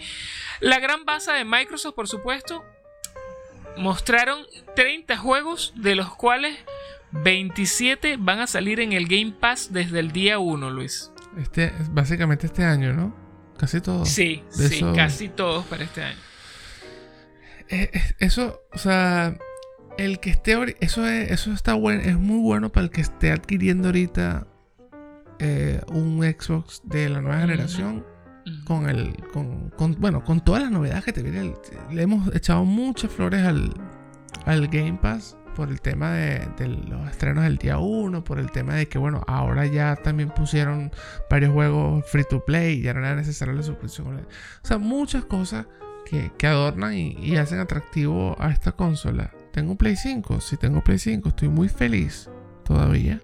La 0.59 0.79
gran 0.79 1.05
base 1.05 1.31
de 1.31 1.45
Microsoft, 1.45 1.95
por 1.95 2.09
supuesto, 2.09 2.65
mostraron 3.77 4.45
30 4.75 5.15
juegos, 5.15 5.71
de 5.77 5.95
los 5.95 6.13
cuales 6.13 6.57
27 7.11 8.17
van 8.19 8.41
a 8.41 8.47
salir 8.47 8.81
en 8.81 8.91
el 8.91 9.07
Game 9.07 9.31
Pass 9.39 9.71
desde 9.71 10.01
el 10.01 10.11
día 10.11 10.37
1, 10.37 10.69
Luis. 10.69 11.13
Este, 11.37 11.71
básicamente 11.91 12.47
este 12.47 12.65
año, 12.65 12.91
¿no? 12.91 13.15
Casi 13.57 13.79
todos. 13.79 14.09
Sí, 14.09 14.43
sí, 14.49 14.83
casi 14.93 15.29
todos 15.29 15.63
para 15.67 15.85
este 15.85 16.03
año. 16.03 16.19
Eh, 17.69 17.89
eh, 17.93 18.01
eso, 18.19 18.61
o 18.73 18.77
sea, 18.77 19.37
el 19.97 20.19
que 20.19 20.31
esté 20.31 20.57
eso 20.79 21.07
es, 21.07 21.31
eso 21.31 21.51
está 21.51 21.73
bueno, 21.73 22.01
es 22.01 22.17
muy 22.17 22.39
bueno 22.39 22.71
para 22.71 22.85
el 22.85 22.91
que 22.91 23.01
esté 23.01 23.31
adquiriendo 23.31 23.89
ahorita 23.89 24.47
eh, 25.39 25.81
un 25.91 26.21
Xbox 26.23 26.81
de 26.83 27.09
la 27.09 27.21
nueva 27.21 27.39
generación. 27.41 28.05
con 28.65 28.89
el. 28.89 29.15
Con, 29.31 29.95
bueno, 29.99 30.23
con 30.23 30.43
todas 30.43 30.63
las 30.63 30.71
novedades 30.71 31.03
que 31.05 31.13
te 31.13 31.21
viene. 31.21 31.53
Le 31.91 32.01
hemos 32.01 32.33
echado 32.35 32.65
muchas 32.65 33.11
flores 33.11 33.45
al, 33.45 33.71
al 34.45 34.67
Game 34.67 34.97
Pass 35.01 35.37
por 35.55 35.69
el 35.69 35.81
tema 35.81 36.13
de, 36.13 36.67
los 36.87 37.09
estrenos 37.09 37.43
del 37.43 37.57
día 37.57 37.79
1, 37.79 38.23
por 38.23 38.39
el 38.39 38.49
tema 38.51 38.75
de 38.75 38.87
que, 38.87 38.97
bueno, 38.97 39.23
ahora 39.27 39.65
ya 39.65 39.95
también 39.97 40.29
pusieron 40.29 40.91
varios 41.29 41.51
juegos 41.51 42.05
free 42.09 42.23
to 42.29 42.43
play, 42.45 42.81
ya 42.81 42.93
no 42.93 43.01
era 43.01 43.15
necesaria 43.15 43.53
la 43.53 43.63
suscripción. 43.63 44.25
O 44.63 44.67
sea, 44.67 44.77
muchas 44.77 45.25
cosas 45.25 45.67
que, 46.09 46.47
adornan 46.47 46.93
y, 46.93 47.37
hacen 47.37 47.59
atractivo 47.59 48.35
a 48.39 48.51
esta 48.51 48.71
consola. 48.71 49.31
Tengo 49.51 49.71
un 49.71 49.77
Play 49.77 49.95
5, 49.95 50.41
si 50.41 50.57
tengo 50.57 50.83
Play 50.83 50.99
5, 50.99 51.29
estoy 51.29 51.49
muy 51.49 51.69
feliz 51.69 52.29
todavía. 52.65 53.19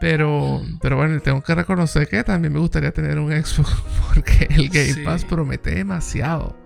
Pero, 0.00 0.62
pero 0.80 0.96
bueno, 0.96 1.20
tengo 1.20 1.42
que 1.42 1.54
reconocer 1.54 2.08
que 2.08 2.24
también 2.24 2.54
me 2.54 2.58
gustaría 2.58 2.90
tener 2.90 3.18
un 3.18 3.30
Xbox 3.30 3.70
porque 4.14 4.48
el 4.50 4.68
Game 4.70 5.04
Pass 5.04 5.24
promete 5.24 5.74
demasiado. 5.74 6.56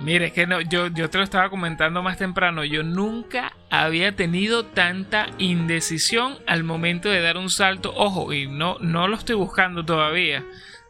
Mire, 0.00 0.26
es 0.26 0.32
que 0.32 0.46
no, 0.46 0.60
yo, 0.60 0.86
yo 0.88 1.10
te 1.10 1.18
lo 1.18 1.24
estaba 1.24 1.50
comentando 1.50 2.02
más 2.02 2.18
temprano. 2.18 2.64
Yo 2.64 2.82
nunca 2.84 3.52
había 3.68 4.14
tenido 4.14 4.64
tanta 4.66 5.26
indecisión 5.38 6.38
al 6.46 6.62
momento 6.62 7.08
de 7.08 7.20
dar 7.20 7.36
un 7.36 7.50
salto. 7.50 7.92
Ojo, 7.96 8.32
y 8.32 8.46
no, 8.46 8.78
no 8.80 9.08
lo 9.08 9.16
estoy 9.16 9.34
buscando 9.34 9.84
todavía. 9.84 10.44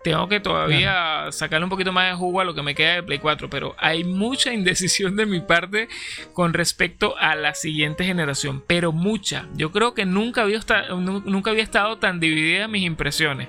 Tengo 0.09 0.27
que 0.27 0.41
todavía 0.41 1.27
sacarle 1.33 1.65
un 1.65 1.71
poquito 1.71 1.93
más 1.93 2.09
de 2.09 2.17
jugo 2.17 2.41
a 2.41 2.45
lo 2.45 2.55
que 2.55 2.63
me 2.63 2.75
queda 2.75 2.95
de 2.95 3.03
Play 3.03 3.19
4, 3.19 3.51
pero 3.51 3.75
hay 3.79 4.05
mucha 4.05 4.53
indecisión 4.55 5.17
de 5.17 5.27
mi 5.27 5.41
parte 5.41 5.89
con 6.33 6.55
respecto 6.55 7.15
a 7.19 7.35
la 7.35 7.55
siguiente 7.55 8.05
generación, 8.05 8.65
pero 8.67 8.91
mucha. 8.91 9.47
Yo 9.55 9.71
creo 9.71 9.93
que 9.93 10.07
nunca 10.07 10.41
había, 10.43 10.57
estado, 10.57 10.99
nunca 10.99 11.51
había 11.51 11.63
estado 11.63 11.99
tan 11.99 12.21
dividida 12.21 12.69
mis 12.69 12.85
impresiones. 12.85 13.49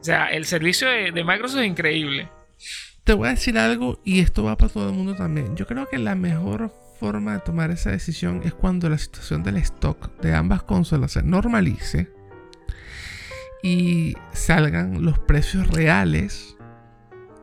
O 0.00 0.04
sea, 0.04 0.26
el 0.26 0.44
servicio 0.44 0.88
de, 0.88 1.10
de 1.10 1.24
Microsoft 1.24 1.62
es 1.62 1.66
increíble. 1.66 2.28
Te 3.02 3.14
voy 3.14 3.26
a 3.26 3.32
decir 3.32 3.58
algo 3.58 4.00
y 4.04 4.20
esto 4.20 4.44
va 4.44 4.56
para 4.56 4.72
todo 4.72 4.88
el 4.88 4.94
mundo 4.94 5.16
también. 5.16 5.56
Yo 5.56 5.66
creo 5.66 5.88
que 5.88 5.98
la 5.98 6.14
mejor 6.14 6.72
forma 7.00 7.32
de 7.32 7.40
tomar 7.40 7.72
esa 7.72 7.90
decisión 7.90 8.42
es 8.44 8.54
cuando 8.54 8.88
la 8.88 8.98
situación 8.98 9.42
del 9.42 9.56
stock 9.56 10.16
de 10.20 10.32
ambas 10.32 10.62
consolas 10.62 11.10
se 11.10 11.24
normalice 11.24 12.21
y 13.62 14.14
salgan 14.32 15.04
los 15.04 15.18
precios 15.18 15.68
reales 15.68 16.56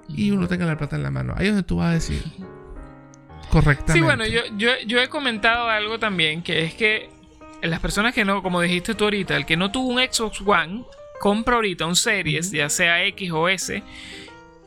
y 0.09 0.31
uno 0.31 0.47
tenga 0.47 0.65
la 0.65 0.77
plata 0.77 0.95
en 0.97 1.03
la 1.03 1.11
mano. 1.11 1.33
Ahí 1.37 1.47
es 1.47 1.53
donde 1.53 1.67
tú 1.67 1.77
vas 1.77 1.87
a 1.87 1.93
decir 1.93 2.21
correctamente. 3.49 3.93
Sí, 3.93 4.01
bueno, 4.01 4.25
yo, 4.25 4.41
yo, 4.85 4.99
he 4.99 5.07
comentado 5.07 5.69
algo 5.69 5.97
también, 5.97 6.43
que 6.43 6.63
es 6.63 6.73
que 6.73 7.09
las 7.61 7.79
personas 7.79 8.13
que 8.13 8.25
no, 8.25 8.43
como 8.43 8.61
dijiste 8.61 8.95
tú 8.95 9.05
ahorita, 9.05 9.35
el 9.35 9.45
que 9.45 9.57
no 9.57 9.71
tuvo 9.71 9.87
un 9.87 9.99
Xbox 9.99 10.41
One, 10.45 10.83
compra 11.19 11.55
ahorita 11.55 11.85
un 11.85 11.95
Series, 11.95 12.51
ya 12.51 12.69
sea 12.69 13.03
X 13.05 13.31
o 13.31 13.47
S, 13.47 13.81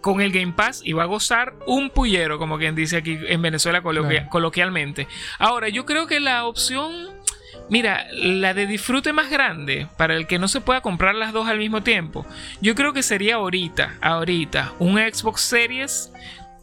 con 0.00 0.20
el 0.20 0.32
Game 0.32 0.52
Pass 0.52 0.82
y 0.84 0.92
va 0.92 1.04
a 1.04 1.06
gozar 1.06 1.54
un 1.66 1.90
pullero, 1.90 2.38
como 2.38 2.58
quien 2.58 2.74
dice 2.74 2.96
aquí 2.96 3.18
en 3.26 3.40
Venezuela 3.40 3.82
coloquialmente. 3.82 5.06
Ahora, 5.38 5.68
yo 5.68 5.86
creo 5.86 6.06
que 6.06 6.18
la 6.18 6.44
opción 6.44 7.21
Mira, 7.68 8.06
la 8.12 8.54
de 8.54 8.66
disfrute 8.66 9.12
más 9.12 9.30
grande, 9.30 9.86
para 9.96 10.16
el 10.16 10.26
que 10.26 10.38
no 10.38 10.48
se 10.48 10.60
pueda 10.60 10.80
comprar 10.80 11.14
las 11.14 11.32
dos 11.32 11.48
al 11.48 11.58
mismo 11.58 11.82
tiempo, 11.82 12.26
yo 12.60 12.74
creo 12.74 12.92
que 12.92 13.02
sería 13.02 13.36
ahorita, 13.36 13.94
ahorita, 14.00 14.72
un 14.78 14.98
Xbox 14.98 15.40
Series 15.42 16.12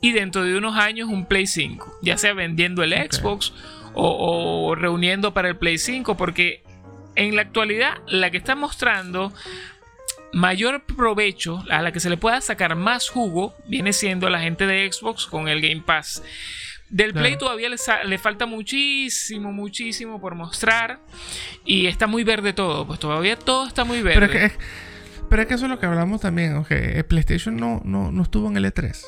y 0.01 0.11
dentro 0.11 0.43
de 0.43 0.57
unos 0.57 0.77
años 0.77 1.09
un 1.09 1.25
Play 1.25 1.47
5, 1.47 1.99
ya 2.01 2.17
sea 2.17 2.33
vendiendo 2.33 2.83
el 2.83 2.93
Xbox 2.93 3.53
o, 3.93 4.75
reuniendo 4.75 5.33
para 5.33 5.49
el 5.49 5.57
Play 5.57 5.77
5, 5.77 6.15
porque 6.15 6.63
en 7.15 7.35
la 7.35 7.41
actualidad 7.41 7.97
la 8.07 8.31
que 8.31 8.37
está 8.37 8.55
mostrando 8.55 9.33
mayor 10.31 10.83
provecho, 10.85 11.63
a 11.69 11.81
la 11.81 11.91
que 11.91 11.99
se 11.99 12.09
le 12.09 12.17
pueda 12.17 12.39
sacar 12.39 12.75
más 12.75 13.09
jugo, 13.09 13.55
viene 13.67 13.93
siendo 13.93 14.29
la 14.29 14.39
gente 14.39 14.67
de 14.67 14.89
Xbox 14.91 15.25
con 15.25 15.47
el 15.47 15.59
Game 15.59 15.81
Pass. 15.81 16.23
Del 16.89 17.13
Play 17.13 17.37
todavía 17.37 17.69
le, 17.69 18.17
falta 18.17 18.45
muchísimo, 18.45 19.51
muchísimo 19.51 20.19
por 20.19 20.35
mostrar. 20.35 20.99
Y 21.63 21.85
está 21.85 22.07
muy 22.07 22.23
verde 22.23 22.53
todo. 22.53 22.87
Pues 22.87 22.99
todavía 22.99 23.37
todo 23.37 23.67
está 23.67 23.83
muy 23.83 24.01
verde. 24.01 24.27
Pero 24.27 24.45
es 24.45 24.51
que, 24.51 24.59
pero 25.29 25.41
es 25.43 25.47
que 25.47 25.53
eso 25.53 25.65
es 25.65 25.71
lo 25.71 25.79
que 25.79 25.85
hablamos 25.85 26.21
también. 26.21 26.57
Okay. 26.57 27.03
PlayStation 27.03 27.55
no, 27.55 27.81
no, 27.85 28.21
estuvo 28.21 28.47
en 28.49 28.57
el 28.57 28.65
E3. 28.65 28.99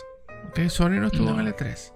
Okay. 0.51 0.69
Sony 0.69 0.99
no 0.99 1.07
estuvo 1.07 1.31
en 1.31 1.39
el 1.39 1.55
E3. 1.55 1.91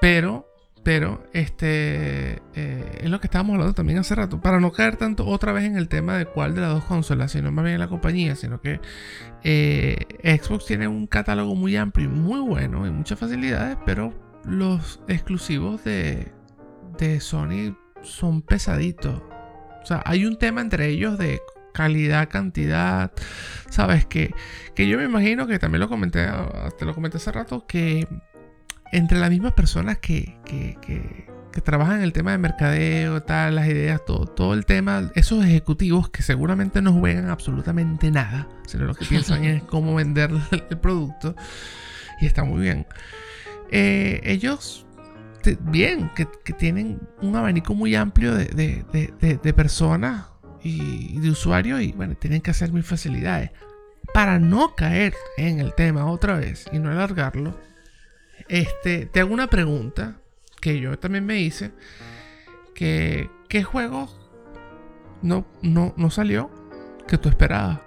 Pero, 0.00 0.48
pero, 0.84 1.24
este. 1.32 2.40
Eh, 2.54 3.00
es 3.00 3.10
lo 3.10 3.18
que 3.18 3.26
estábamos 3.26 3.54
hablando 3.54 3.74
también 3.74 3.98
hace 3.98 4.14
rato. 4.14 4.40
Para 4.40 4.60
no 4.60 4.70
caer 4.70 4.96
tanto 4.96 5.26
otra 5.26 5.50
vez 5.52 5.64
en 5.64 5.76
el 5.76 5.88
tema 5.88 6.16
de 6.16 6.26
cuál 6.26 6.54
de 6.54 6.60
las 6.60 6.70
dos 6.70 6.84
consolas, 6.84 7.32
sino 7.32 7.50
más 7.50 7.64
bien 7.64 7.74
en 7.74 7.80
la 7.80 7.88
compañía. 7.88 8.36
Sino 8.36 8.60
que 8.60 8.80
eh, 9.42 10.38
Xbox 10.40 10.66
tiene 10.66 10.86
un 10.86 11.08
catálogo 11.08 11.56
muy 11.56 11.76
amplio 11.76 12.06
y 12.06 12.08
muy 12.08 12.38
bueno 12.38 12.86
y 12.86 12.90
muchas 12.90 13.18
facilidades. 13.18 13.76
Pero 13.84 14.25
los 14.46 15.00
exclusivos 15.08 15.82
de, 15.84 16.32
de 16.98 17.20
Sony 17.20 17.76
son 18.02 18.42
pesaditos. 18.42 19.22
O 19.82 19.86
sea, 19.86 20.02
hay 20.04 20.24
un 20.24 20.38
tema 20.38 20.60
entre 20.60 20.88
ellos 20.88 21.18
de 21.18 21.40
calidad, 21.72 22.28
cantidad. 22.28 23.12
Sabes 23.68 24.06
que, 24.06 24.34
que 24.74 24.88
yo 24.88 24.98
me 24.98 25.04
imagino 25.04 25.46
que 25.46 25.58
también 25.58 25.80
lo 25.80 25.88
comenté, 25.88 26.26
te 26.78 26.84
lo 26.84 26.94
comenté 26.94 27.18
hace 27.18 27.32
rato, 27.32 27.66
que 27.66 28.08
entre 28.92 29.18
las 29.18 29.30
mismas 29.30 29.52
personas 29.52 29.98
que, 29.98 30.38
que, 30.44 30.78
que, 30.80 31.36
trabajan 31.64 31.96
en 31.96 32.02
el 32.02 32.12
tema 32.12 32.32
de 32.32 32.38
mercadeo, 32.38 33.22
tal, 33.22 33.54
las 33.54 33.66
ideas, 33.66 34.04
todo, 34.06 34.26
todo 34.26 34.52
el 34.52 34.66
tema, 34.66 35.10
esos 35.14 35.42
ejecutivos 35.42 36.10
que 36.10 36.22
seguramente 36.22 36.82
no 36.82 36.92
juegan 36.92 37.30
absolutamente 37.30 38.10
nada, 38.10 38.46
sino 38.66 38.84
lo 38.84 38.94
que 38.94 39.04
piensan 39.08 39.44
es 39.44 39.62
cómo 39.62 39.94
vender 39.94 40.30
el 40.50 40.78
producto. 40.78 41.34
Y 42.20 42.26
está 42.26 42.44
muy 42.44 42.60
bien. 42.60 42.86
Eh, 43.70 44.20
ellos, 44.24 44.86
bien, 45.60 46.10
que, 46.14 46.26
tienen 46.52 47.00
un 47.20 47.36
abanico 47.36 47.74
muy 47.74 47.94
amplio 47.94 48.34
de, 48.34 49.54
personas 49.54 50.26
y 50.62 51.18
de 51.20 51.30
usuarios 51.30 51.80
y 51.82 51.92
bueno, 51.92 52.16
tienen 52.16 52.40
que 52.40 52.50
hacer 52.50 52.72
mil 52.72 52.84
facilidades. 52.84 53.50
Para 54.14 54.38
no 54.38 54.74
caer 54.74 55.14
en 55.36 55.60
el 55.60 55.74
tema 55.74 56.06
otra 56.06 56.36
vez 56.36 56.66
y 56.72 56.78
no 56.78 56.90
alargarlo, 56.90 57.58
este, 58.48 59.06
te 59.06 59.20
hago 59.20 59.34
una 59.34 59.48
pregunta 59.48 60.20
que 60.60 60.80
yo 60.80 60.98
también 60.98 61.26
me 61.26 61.40
hice. 61.40 61.72
Que, 62.74 63.30
¿Qué 63.48 63.62
juego 63.62 64.08
no, 65.22 65.46
no, 65.62 65.94
no 65.96 66.10
salió 66.10 66.50
que 67.08 67.18
tú 67.18 67.28
esperabas? 67.28 67.80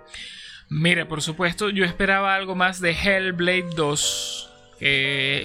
Mira, 0.69 1.07
por 1.07 1.21
supuesto, 1.21 1.69
yo 1.69 1.83
esperaba 1.83 2.35
algo 2.35 2.55
más 2.55 2.79
de 2.79 2.91
Hellblade 2.91 3.69
2 3.75 4.48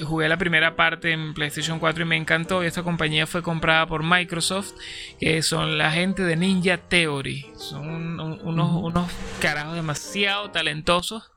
jugué 0.05 0.29
la 0.29 0.37
primera 0.37 0.77
parte 0.77 1.13
en 1.13 1.35
PlayStation 1.35 1.79
4 1.79 2.03
y 2.03 2.07
me 2.07 2.17
encantó. 2.17 2.63
esta 2.63 2.83
compañía 2.83 3.27
fue 3.27 3.43
comprada 3.43 3.87
por 3.87 4.03
Microsoft, 4.03 4.73
que 5.19 5.43
son 5.43 5.77
la 5.79 5.91
gente 5.91 6.23
de 6.23 6.37
Ninja 6.37 6.79
Theory. 6.79 7.47
Son 7.57 7.89
unos, 7.89 8.41
unos 8.43 9.11
carajos 9.41 9.75
demasiado 9.75 10.51
talentosos. 10.51 11.31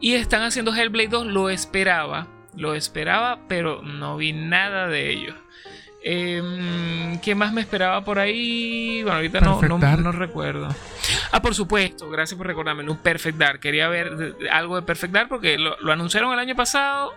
Y 0.00 0.14
están 0.14 0.42
haciendo 0.42 0.74
Hellblade 0.74 1.08
2, 1.08 1.26
lo 1.26 1.50
esperaba. 1.50 2.28
Lo 2.56 2.74
esperaba, 2.74 3.40
pero 3.48 3.82
no 3.82 4.16
vi 4.16 4.32
nada 4.32 4.88
de 4.88 5.10
ellos. 5.10 5.34
Eh, 6.02 7.18
¿Qué 7.22 7.34
más 7.34 7.52
me 7.52 7.60
esperaba 7.60 8.04
por 8.04 8.18
ahí? 8.18 9.02
Bueno, 9.02 9.16
ahorita 9.16 9.40
no, 9.40 9.60
no, 9.60 10.12
recuerdo. 10.12 10.68
Ah, 11.32 11.42
por 11.42 11.54
supuesto, 11.54 12.08
gracias 12.08 12.38
por 12.38 12.46
recordarme. 12.46 12.88
Un 12.88 12.98
Perfect 12.98 13.36
Dark. 13.36 13.60
Quería 13.60 13.88
ver 13.88 14.36
algo 14.50 14.76
de 14.76 14.82
Perfect 14.82 15.12
Dark 15.12 15.28
porque 15.28 15.58
lo, 15.58 15.76
lo 15.80 15.92
anunciaron 15.92 16.32
el 16.32 16.38
año 16.38 16.56
pasado 16.56 17.12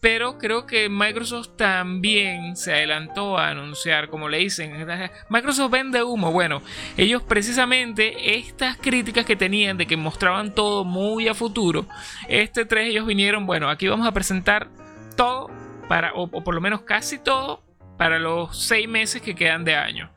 pero 0.00 0.38
creo 0.38 0.66
que 0.66 0.88
Microsoft 0.88 1.56
también 1.56 2.56
se 2.56 2.72
adelantó 2.72 3.36
a 3.36 3.48
anunciar, 3.48 4.08
como 4.08 4.28
le 4.28 4.38
dicen, 4.38 4.86
Microsoft 5.28 5.70
vende 5.70 6.02
humo. 6.02 6.32
Bueno, 6.32 6.62
ellos 6.96 7.22
precisamente 7.22 8.36
estas 8.36 8.78
críticas 8.78 9.26
que 9.26 9.36
tenían 9.36 9.76
de 9.76 9.86
que 9.86 9.96
mostraban 9.96 10.54
todo 10.54 10.84
muy 10.84 11.28
a 11.28 11.34
futuro, 11.34 11.86
este 12.28 12.64
3 12.64 12.88
ellos 12.88 13.06
vinieron, 13.06 13.46
bueno, 13.46 13.68
aquí 13.68 13.88
vamos 13.88 14.06
a 14.06 14.12
presentar 14.12 14.68
todo, 15.16 15.50
para, 15.88 16.12
o, 16.14 16.28
por 16.28 16.54
lo 16.54 16.60
menos 16.60 16.82
casi 16.82 17.18
todo, 17.18 17.62
para 17.98 18.18
los 18.18 18.58
6 18.66 18.88
meses 18.88 19.20
que 19.20 19.34
quedan 19.34 19.64
de 19.64 19.76
año. 19.76 20.10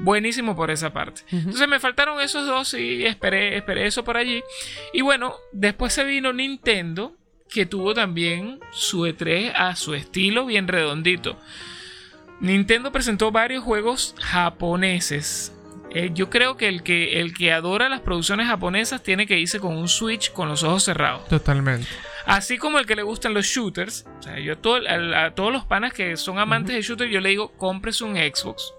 Buenísimo 0.00 0.56
por 0.56 0.70
esa 0.70 0.92
parte. 0.92 1.22
Entonces 1.30 1.68
me 1.68 1.78
faltaron 1.78 2.20
esos 2.20 2.46
dos 2.46 2.74
y 2.74 3.06
esperé, 3.06 3.56
esperé 3.56 3.86
eso 3.86 4.04
por 4.04 4.16
allí. 4.16 4.42
Y 4.92 5.02
bueno, 5.02 5.34
después 5.52 5.92
se 5.92 6.04
vino 6.04 6.32
Nintendo 6.32 7.16
que 7.52 7.66
tuvo 7.66 7.94
también 7.94 8.60
su 8.72 9.02
E3 9.02 9.52
a 9.54 9.76
su 9.76 9.94
estilo 9.94 10.46
bien 10.46 10.68
redondito. 10.68 11.38
Nintendo 12.40 12.90
presentó 12.90 13.30
varios 13.30 13.62
juegos 13.62 14.14
japoneses. 14.18 15.52
Eh, 15.90 16.10
yo 16.14 16.30
creo 16.30 16.56
que 16.56 16.68
el, 16.68 16.82
que 16.82 17.20
el 17.20 17.34
que 17.34 17.52
adora 17.52 17.88
las 17.88 18.00
producciones 18.00 18.46
japonesas 18.46 19.02
tiene 19.02 19.26
que 19.26 19.38
irse 19.38 19.60
con 19.60 19.76
un 19.76 19.88
Switch 19.88 20.32
con 20.32 20.48
los 20.48 20.62
ojos 20.62 20.84
cerrados. 20.84 21.28
Totalmente. 21.28 21.86
Así 22.24 22.56
como 22.56 22.78
el 22.78 22.86
que 22.86 22.96
le 22.96 23.02
gustan 23.02 23.34
los 23.34 23.46
shooters. 23.46 24.06
O 24.18 24.22
sea, 24.22 24.38
yo 24.38 24.54
a, 24.54 25.30
todos 25.34 25.52
los 25.52 25.64
panas 25.64 25.92
que 25.92 26.16
son 26.16 26.38
amantes 26.38 26.74
de 26.74 26.82
shooters, 26.82 27.10
yo 27.10 27.20
le 27.20 27.30
digo, 27.30 27.52
cómprese 27.58 28.04
un 28.04 28.16
Xbox. 28.16 28.72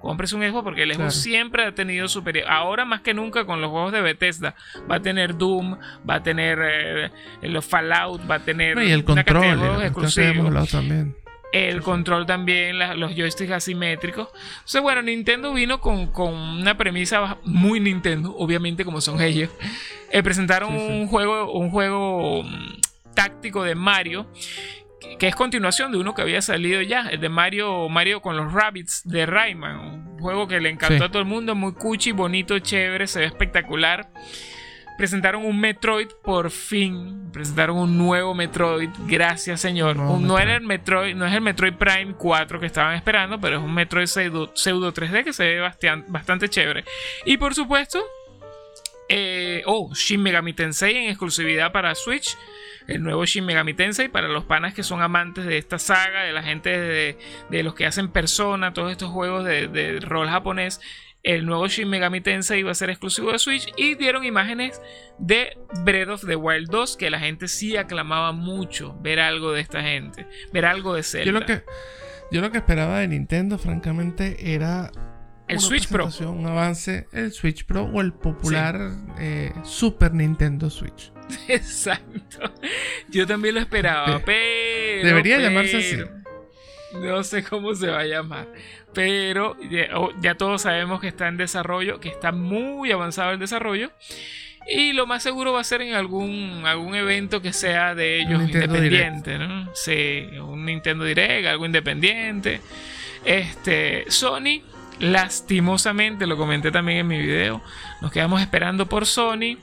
Cómprese 0.00 0.34
un 0.34 0.42
Xbox 0.42 0.64
porque 0.64 0.82
el 0.82 0.94
Xbox 0.94 1.14
siempre 1.14 1.64
ha 1.64 1.74
tenido 1.74 2.08
superior. 2.08 2.46
Ahora 2.48 2.84
más 2.84 3.00
que 3.00 3.14
nunca 3.14 3.44
con 3.44 3.60
los 3.60 3.70
juegos 3.70 3.92
de 3.92 4.00
Bethesda 4.00 4.54
va 4.90 4.96
a 4.96 5.00
tener 5.00 5.36
Doom, 5.36 5.78
va 6.08 6.16
a 6.16 6.22
tener 6.22 6.58
eh, 6.62 7.10
los 7.42 7.64
Fallout, 7.64 8.28
va 8.30 8.36
a 8.36 8.40
tener 8.40 8.78
y 8.82 8.90
el 8.90 9.04
control, 9.04 9.82
exclusivos. 9.82 10.70
También. 10.70 11.14
El 11.52 11.82
control 11.82 12.26
también, 12.26 12.78
los 13.00 13.14
joysticks 13.14 13.50
asimétricos. 13.50 14.28
Entonces, 14.52 14.82
bueno, 14.82 15.02
Nintendo 15.02 15.52
vino 15.52 15.80
con, 15.80 16.10
una 16.18 16.76
premisa 16.76 17.38
muy 17.44 17.80
Nintendo, 17.80 18.34
obviamente 18.36 18.84
como 18.84 19.00
son 19.00 19.20
ellos. 19.20 19.50
Eh, 20.12 20.22
presentaron 20.22 20.72
un 20.72 21.08
juego, 21.08 21.52
un 21.52 21.70
juego 21.70 22.44
mm, 22.44 22.80
táctico 23.14 23.64
de 23.64 23.74
Mario 23.74 24.26
que 25.18 25.28
es 25.28 25.34
continuación 25.34 25.92
de 25.92 25.98
uno 25.98 26.14
que 26.14 26.22
había 26.22 26.42
salido 26.42 26.82
ya, 26.82 27.08
el 27.08 27.20
de 27.20 27.28
Mario, 27.28 27.88
Mario 27.88 28.20
con 28.20 28.36
los 28.36 28.52
Rabbits 28.52 29.02
de 29.04 29.26
Rayman, 29.26 29.78
un 29.78 30.18
juego 30.18 30.46
que 30.46 30.60
le 30.60 30.70
encantó 30.70 31.04
a 31.04 31.08
todo 31.08 31.20
el 31.20 31.28
mundo, 31.28 31.54
muy 31.54 31.72
cuchi, 31.72 32.12
bonito, 32.12 32.58
chévere, 32.58 33.06
se 33.06 33.20
ve 33.20 33.26
espectacular. 33.26 34.10
Presentaron 34.98 35.46
un 35.46 35.58
Metroid 35.58 36.08
por 36.22 36.50
fin, 36.50 37.30
presentaron 37.32 37.78
un 37.78 37.96
nuevo 37.96 38.34
Metroid, 38.34 38.90
gracias 39.06 39.58
señor. 39.58 39.96
No, 39.96 40.38
era 40.38 40.56
el 40.56 40.60
Metroid, 40.60 41.14
no 41.14 41.26
es 41.26 41.32
el 41.32 41.40
Metroid 41.40 41.72
Prime 41.72 42.14
4 42.18 42.60
que 42.60 42.66
estaban 42.66 42.94
esperando, 42.94 43.40
pero 43.40 43.56
es 43.56 43.62
un 43.62 43.72
Metroid 43.72 44.06
pseudo, 44.06 44.52
3D 44.52 45.24
que 45.24 45.32
se 45.32 45.44
ve 45.44 45.60
bastante, 45.60 46.50
chévere. 46.50 46.84
Y 47.24 47.38
por 47.38 47.54
supuesto, 47.54 48.04
eh, 49.08 49.62
oh, 49.64 49.90
Shin 49.94 50.22
Megami 50.22 50.52
Tensei 50.52 50.94
en 50.94 51.08
exclusividad 51.08 51.72
para 51.72 51.94
Switch 51.94 52.36
el 52.90 53.02
nuevo 53.02 53.24
Shin 53.24 53.46
Megami 53.46 53.72
Tensei 53.72 54.08
para 54.08 54.28
los 54.28 54.44
panas 54.44 54.74
que 54.74 54.82
son 54.82 55.00
amantes 55.00 55.46
de 55.46 55.58
esta 55.58 55.78
saga, 55.78 56.24
de 56.24 56.32
la 56.32 56.42
gente 56.42 57.16
de, 57.48 57.62
los 57.62 57.74
que 57.74 57.86
hacen 57.86 58.08
Persona, 58.08 58.72
todos 58.74 58.90
estos 58.90 59.10
juegos 59.10 59.44
de, 59.44 60.00
rol 60.00 60.28
japonés. 60.28 60.80
El 61.22 61.46
nuevo 61.46 61.68
Shin 61.68 61.88
Megami 61.88 62.20
Tensei 62.20 62.60
iba 62.60 62.72
a 62.72 62.74
ser 62.74 62.90
exclusivo 62.90 63.30
de 63.30 63.38
Switch 63.38 63.72
y 63.76 63.94
dieron 63.94 64.24
imágenes 64.24 64.80
de 65.18 65.56
Breath 65.84 66.08
of 66.08 66.26
the 66.26 66.34
Wild 66.34 66.68
2 66.70 66.96
que 66.96 67.10
la 67.10 67.20
gente 67.20 67.46
sí 67.46 67.76
aclamaba 67.76 68.32
mucho 68.32 68.96
ver 69.00 69.20
algo 69.20 69.52
de 69.52 69.60
esta 69.60 69.82
gente, 69.82 70.26
ver 70.52 70.64
algo 70.64 70.94
de 70.94 71.02
Zelda. 71.02 71.26
Yo 71.26 71.32
lo 71.32 71.46
que, 71.46 71.62
yo 72.32 72.40
lo 72.40 72.50
que 72.50 72.58
esperaba 72.58 73.00
de 73.00 73.08
Nintendo, 73.08 73.58
francamente, 73.58 74.54
era 74.54 74.90
el 75.46 75.60
Switch 75.60 75.88
Pro. 75.88 76.08
Un 76.26 76.46
avance, 76.46 77.06
el 77.12 77.32
Switch 77.32 77.66
Pro 77.66 77.84
o 77.84 78.00
el 78.00 78.12
popular 78.12 78.90
eh, 79.18 79.52
Super 79.62 80.12
Nintendo 80.14 80.70
Switch. 80.70 81.12
Exacto. 81.48 82.52
Yo 83.08 83.26
también 83.26 83.54
lo 83.54 83.60
esperaba, 83.60 84.20
pero. 84.24 85.06
Debería 85.06 85.38
llamarse 85.38 85.78
así. 85.78 85.96
No 86.94 87.22
sé 87.22 87.44
cómo 87.44 87.74
se 87.74 87.88
va 87.88 88.00
a 88.00 88.06
llamar. 88.06 88.48
Pero 88.92 89.56
oh, 89.94 90.10
ya, 90.20 90.34
todos 90.34 90.62
sabemos 90.62 91.00
que 91.00 91.08
está 91.08 91.28
en 91.28 91.36
desarrollo, 91.36 92.00
que 92.00 92.08
está 92.08 92.32
muy 92.32 92.90
avanzado 92.90 93.32
el 93.32 93.38
desarrollo. 93.38 93.90
Y 94.66 94.92
lo 94.92 95.06
más 95.06 95.22
seguro 95.22 95.52
va 95.52 95.60
a 95.60 95.64
ser 95.64 95.82
en 95.82 95.94
algún, 95.94 96.62
algún 96.64 96.94
evento 96.94 97.40
que 97.40 97.52
sea 97.52 97.94
de 97.94 98.20
ellos 98.20 98.42
independiente, 98.42 99.38
¿no? 99.38 99.70
Sí, 99.74 100.28
un 100.40 100.64
Nintendo 100.64 101.04
Direct, 101.04 101.46
algo 101.46 101.66
independiente. 101.66 102.60
Este, 103.24 104.04
Sony 104.08 104.62
Lastimosamente, 105.00 106.26
lo 106.26 106.36
comenté 106.36 106.70
también 106.70 106.98
en 106.98 107.06
mi 107.06 107.18
video, 107.18 107.62
nos 108.02 108.12
quedamos 108.12 108.42
esperando 108.42 108.86
por 108.86 109.06
Sony. 109.06 109.56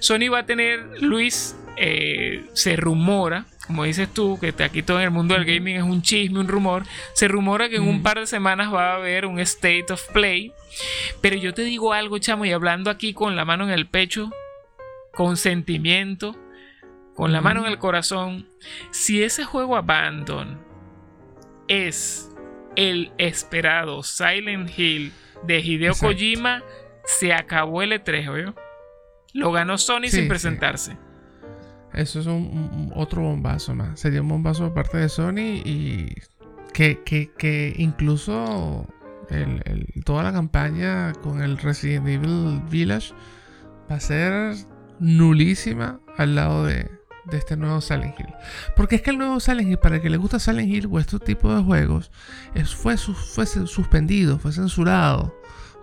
Sony 0.00 0.28
va 0.32 0.40
a 0.40 0.46
tener, 0.46 1.00
Luis, 1.00 1.56
eh, 1.76 2.44
se 2.54 2.74
rumora, 2.74 3.46
como 3.68 3.84
dices 3.84 4.12
tú, 4.12 4.36
que 4.40 4.52
aquí 4.64 4.82
todo 4.82 4.98
en 4.98 5.04
el 5.04 5.10
mundo 5.12 5.34
del 5.34 5.44
gaming 5.44 5.76
es 5.76 5.84
un 5.84 6.02
chisme, 6.02 6.40
un 6.40 6.48
rumor, 6.48 6.82
se 7.14 7.28
rumora 7.28 7.68
que 7.68 7.76
en 7.76 7.86
un 7.86 8.02
par 8.02 8.18
de 8.18 8.26
semanas 8.26 8.74
va 8.74 8.94
a 8.94 8.96
haber 8.96 9.26
un 9.26 9.38
State 9.38 9.86
of 9.92 10.04
Play. 10.12 10.52
Pero 11.20 11.36
yo 11.36 11.54
te 11.54 11.62
digo 11.62 11.92
algo, 11.92 12.18
chamo, 12.18 12.44
y 12.44 12.50
hablando 12.50 12.90
aquí 12.90 13.14
con 13.14 13.36
la 13.36 13.44
mano 13.44 13.62
en 13.62 13.70
el 13.70 13.86
pecho, 13.86 14.32
con 15.14 15.36
sentimiento, 15.36 16.36
con 17.14 17.32
la 17.32 17.40
mano 17.40 17.60
en 17.60 17.70
el 17.70 17.78
corazón, 17.78 18.48
si 18.90 19.22
ese 19.22 19.44
juego 19.44 19.76
Abandon 19.76 20.58
es 21.68 22.29
el 22.80 23.12
esperado 23.18 24.02
Silent 24.02 24.70
Hill 24.76 25.12
de 25.46 25.60
Hideo 25.60 25.92
Kojima, 25.94 26.62
se 27.04 27.34
acabó 27.34 27.82
el 27.82 27.92
E3, 27.92 28.54
Lo 29.34 29.52
ganó 29.52 29.76
Sony 29.76 30.08
sin 30.08 30.28
presentarse. 30.28 30.96
Eso 31.92 32.20
es 32.20 32.26
un, 32.26 32.90
otro 32.94 33.20
bombazo 33.20 33.74
más. 33.74 34.00
Sería 34.00 34.22
un 34.22 34.28
bombazo 34.28 34.64
por 34.64 34.74
parte 34.74 34.96
de 34.96 35.08
Sony 35.10 35.60
y 35.62 36.14
que, 36.72 37.02
que, 37.04 37.74
incluso 37.76 38.88
toda 40.06 40.22
la 40.22 40.32
campaña 40.32 41.12
con 41.12 41.42
el 41.42 41.58
Resident 41.58 42.08
Evil 42.08 42.62
Village 42.70 43.12
va 43.90 43.96
a 43.96 44.00
ser 44.00 44.54
nulísima 44.98 46.00
al 46.16 46.34
lado 46.34 46.64
de, 46.64 46.90
de 47.24 47.38
este 47.38 47.56
nuevo 47.56 47.80
Silent 47.80 48.18
Hill. 48.18 48.34
Porque 48.76 48.96
es 48.96 49.02
que 49.02 49.10
el 49.10 49.18
nuevo 49.18 49.40
Silent 49.40 49.68
Hill, 49.68 49.78
para 49.78 49.96
el 49.96 50.02
que 50.02 50.10
le 50.10 50.16
gusta 50.16 50.38
Silent 50.38 50.68
Hill 50.68 50.88
o 50.90 50.98
este 50.98 51.18
tipo 51.18 51.54
de 51.54 51.62
juegos, 51.62 52.10
es, 52.54 52.74
fue, 52.74 52.96
fue 52.96 53.46
suspendido, 53.46 54.38
fue 54.38 54.52
censurado. 54.52 55.34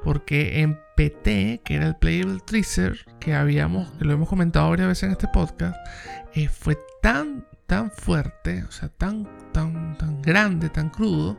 Porque 0.04 0.62
en 0.62 0.80
PT, 0.96 1.62
que 1.64 1.76
era 1.76 1.88
el 1.88 1.96
Playable 1.96 2.40
Tracer, 2.46 3.06
que 3.20 3.34
habíamos, 3.34 3.92
que 3.94 4.06
lo 4.06 4.14
hemos 4.14 4.30
comentado 4.30 4.70
varias 4.70 4.88
veces 4.88 5.04
en 5.04 5.12
este 5.12 5.28
podcast, 5.28 5.76
eh, 6.34 6.50
fue 6.50 6.78
tan, 7.02 7.46
tan 7.66 7.92
fuerte, 7.92 8.64
o 8.64 8.72
sea, 8.72 8.90
tan, 8.90 9.28
tan, 9.52 9.98
tan 9.98 10.22
grande, 10.22 10.70
tan 10.70 10.90
crudo, 10.90 11.38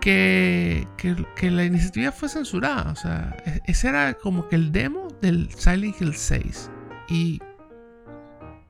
que, 0.00 0.86
que, 0.96 1.50
la 1.50 1.64
iniciativa 1.64 2.10
fue 2.10 2.28
censurada. 2.28 2.92
O 2.92 2.96
sea, 2.96 3.36
e, 3.44 3.60
ese 3.66 3.88
era 3.88 4.14
como 4.14 4.48
que 4.48 4.56
el 4.56 4.72
demo 4.72 5.08
del 5.20 5.50
Silent 5.52 6.00
Hill 6.00 6.14
6. 6.14 6.70
Y 7.08 7.40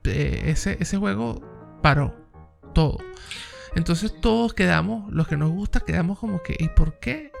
ese, 0.07 0.77
ese 0.79 0.97
juego 0.97 1.41
paró 1.81 2.15
todo. 2.73 2.97
Entonces 3.75 4.19
todos 4.21 4.53
quedamos, 4.53 5.11
los 5.13 5.27
que 5.27 5.37
nos 5.37 5.51
gusta, 5.51 5.81
quedamos 5.81 6.19
como 6.19 6.41
que, 6.41 6.55
¿y 6.57 6.69
por 6.69 6.99
qué? 6.99 7.31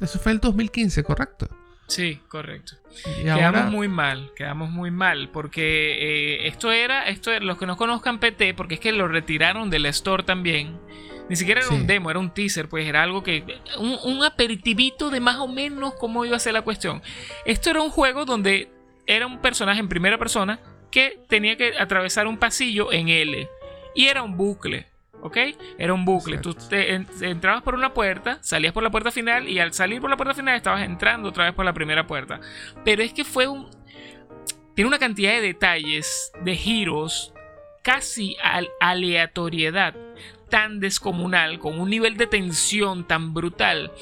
Eso 0.00 0.18
fue 0.18 0.32
el 0.32 0.40
2015, 0.40 1.02
¿correcto? 1.02 1.48
Sí, 1.88 2.20
correcto. 2.28 2.76
quedamos 3.22 3.70
muy 3.70 3.88
mal, 3.88 4.32
quedamos 4.34 4.70
muy 4.70 4.90
mal, 4.90 5.30
porque 5.30 6.42
eh, 6.42 6.48
esto 6.48 6.72
era, 6.72 7.06
esto 7.08 7.30
los 7.40 7.58
que 7.58 7.66
no 7.66 7.76
conozcan 7.76 8.18
PT, 8.18 8.54
porque 8.54 8.74
es 8.74 8.80
que 8.80 8.92
lo 8.92 9.06
retiraron 9.06 9.70
del 9.70 9.86
store 9.86 10.24
también. 10.24 10.78
Ni 11.28 11.36
siquiera 11.36 11.60
era 11.60 11.70
un 11.70 11.86
demo, 11.86 12.10
era 12.10 12.20
un 12.20 12.30
teaser, 12.30 12.68
pues 12.68 12.86
era 12.86 13.02
algo 13.02 13.22
que. 13.22 13.44
Un, 13.78 13.98
un 14.04 14.24
aperitivito 14.24 15.10
de 15.10 15.20
más 15.20 15.36
o 15.36 15.48
menos 15.48 15.94
cómo 15.94 16.24
iba 16.24 16.36
a 16.36 16.40
ser 16.40 16.52
la 16.52 16.62
cuestión. 16.62 17.02
Esto 17.44 17.70
era 17.70 17.82
un 17.82 17.90
juego 17.90 18.24
donde 18.24 18.70
era 19.06 19.26
un 19.26 19.40
personaje 19.40 19.80
en 19.80 19.88
primera 19.88 20.18
persona 20.18 20.60
que 20.96 21.20
tenía 21.28 21.58
que 21.58 21.74
atravesar 21.78 22.26
un 22.26 22.38
pasillo 22.38 22.90
en 22.90 23.10
L. 23.10 23.50
Y 23.94 24.06
era 24.06 24.22
un 24.22 24.34
bucle. 24.34 24.86
¿Ok? 25.20 25.36
Era 25.76 25.92
un 25.92 26.06
bucle. 26.06 26.38
Tú 26.38 26.54
te, 26.54 26.94
entrabas 27.20 27.62
por 27.62 27.74
una 27.74 27.92
puerta, 27.92 28.38
salías 28.40 28.72
por 28.72 28.82
la 28.82 28.90
puerta 28.90 29.10
final 29.10 29.46
y 29.46 29.58
al 29.58 29.74
salir 29.74 30.00
por 30.00 30.08
la 30.08 30.16
puerta 30.16 30.32
final 30.32 30.56
estabas 30.56 30.84
entrando 30.84 31.28
otra 31.28 31.44
vez 31.44 31.52
por 31.52 31.66
la 31.66 31.74
primera 31.74 32.06
puerta. 32.06 32.40
Pero 32.82 33.02
es 33.02 33.12
que 33.12 33.24
fue 33.24 33.46
un... 33.46 33.68
Tiene 34.74 34.88
una 34.88 34.98
cantidad 34.98 35.32
de 35.32 35.42
detalles, 35.42 36.32
de 36.42 36.56
giros, 36.56 37.34
casi 37.82 38.38
al 38.42 38.70
aleatoriedad 38.80 39.94
tan 40.48 40.80
descomunal, 40.80 41.58
con 41.58 41.78
un 41.78 41.90
nivel 41.90 42.16
de 42.16 42.26
tensión 42.26 43.06
tan 43.06 43.34
brutal, 43.34 43.92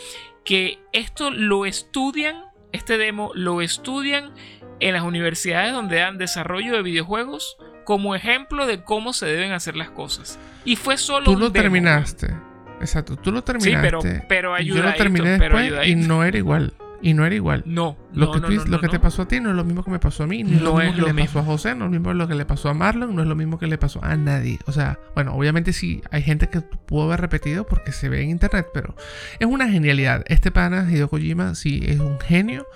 que 0.44 0.78
esto 0.92 1.32
lo 1.32 1.66
estudian, 1.66 2.44
este 2.74 2.98
demo 2.98 3.30
lo 3.34 3.60
estudian 3.60 4.32
en 4.80 4.94
las 4.94 5.02
universidades 5.02 5.72
donde 5.72 5.96
dan 5.96 6.18
desarrollo 6.18 6.74
de 6.74 6.82
videojuegos 6.82 7.56
como 7.84 8.14
ejemplo 8.14 8.66
de 8.66 8.82
cómo 8.82 9.12
se 9.12 9.26
deben 9.26 9.52
hacer 9.52 9.76
las 9.76 9.90
cosas. 9.90 10.38
Y 10.64 10.76
fue 10.76 10.96
solo 10.96 11.24
Tú 11.24 11.38
lo 11.38 11.52
terminaste. 11.52 12.34
Exacto, 12.80 13.16
tú 13.16 13.30
lo 13.30 13.42
terminaste. 13.42 13.70
Sí, 13.70 13.78
pero, 13.80 14.00
pero 14.28 14.60
Yo 14.60 14.82
lo 14.82 14.92
terminé 14.94 15.38
después 15.38 15.86
y 15.86 15.94
no 15.94 16.24
era 16.24 16.36
igual. 16.36 16.72
Y 17.04 17.12
no 17.12 17.26
era 17.26 17.34
igual. 17.34 17.62
No. 17.66 17.98
Lo, 18.14 18.32
que, 18.32 18.40
lo 18.66 18.80
que 18.80 18.88
te 18.88 18.98
pasó 18.98 19.22
a 19.22 19.28
ti 19.28 19.38
no 19.38 19.50
es 19.50 19.56
lo 19.56 19.62
mismo 19.62 19.84
que 19.84 19.90
me 19.90 19.98
pasó 19.98 20.22
a 20.22 20.26
mí. 20.26 20.42
No, 20.42 20.56
es 20.56 20.62
lo 20.62 20.74
mismo 20.74 21.04
que 21.04 21.12
le 21.12 21.24
pasó 21.26 21.38
a 21.40 21.42
José, 21.42 21.74
no 21.74 21.84
es 21.84 21.90
lo 21.90 21.90
mismo 21.90 22.14
lo 22.14 22.26
que 22.26 22.34
le 22.34 22.46
pasó 22.46 22.70
a 22.70 22.74
Marlon, 22.74 23.14
no 23.14 23.20
es 23.20 23.28
lo 23.28 23.36
mismo 23.36 23.58
que 23.58 23.66
le 23.66 23.76
pasó 23.76 24.02
a 24.02 24.16
nadie. 24.16 24.58
O 24.64 24.72
sea, 24.72 24.98
bueno, 25.14 25.34
obviamente 25.34 25.74
sí, 25.74 26.00
hay 26.10 26.22
gente 26.22 26.48
que 26.48 26.62
pudo 26.62 27.02
haber 27.02 27.20
repetido 27.20 27.66
porque 27.66 27.92
se 27.92 28.08
ve 28.08 28.22
en 28.22 28.30
internet, 28.30 28.68
pero 28.72 28.96
es 29.38 29.46
una 29.46 29.68
genialidad. 29.68 30.24
Este 30.28 30.50
pana, 30.50 30.90
Hideo 30.90 31.10
Kojima, 31.10 31.54
sí 31.54 31.82
es 31.84 32.00
un 32.00 32.18
genio 32.20 32.66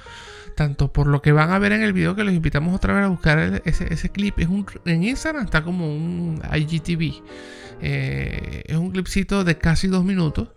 tanto 0.55 0.93
por 0.93 1.07
lo 1.07 1.23
que 1.23 1.33
van 1.33 1.51
a 1.51 1.59
ver 1.59 1.73
en 1.73 1.83
el 1.83 1.95
video 1.95 2.15
que 2.15 2.25
los 2.25 2.35
invitamos 2.35 2.75
otra 2.75 2.93
vez 2.93 3.05
a 3.05 3.09
buscar 3.09 3.63
ese, 3.65 4.11
clip. 4.11 4.41
Es 4.41 4.49
un, 4.49 4.67
en 4.85 5.05
Instagram 5.05 5.47
está 5.47 5.65
como 5.65 5.87
un 5.87 6.43
IGTV. 6.53 7.23
Eh, 7.81 8.65
es 8.67 8.77
un 8.77 8.91
clipcito 8.91 9.45
de 9.45 9.57
casi 9.57 9.89
dos 9.89 10.05
minutos. 10.05 10.49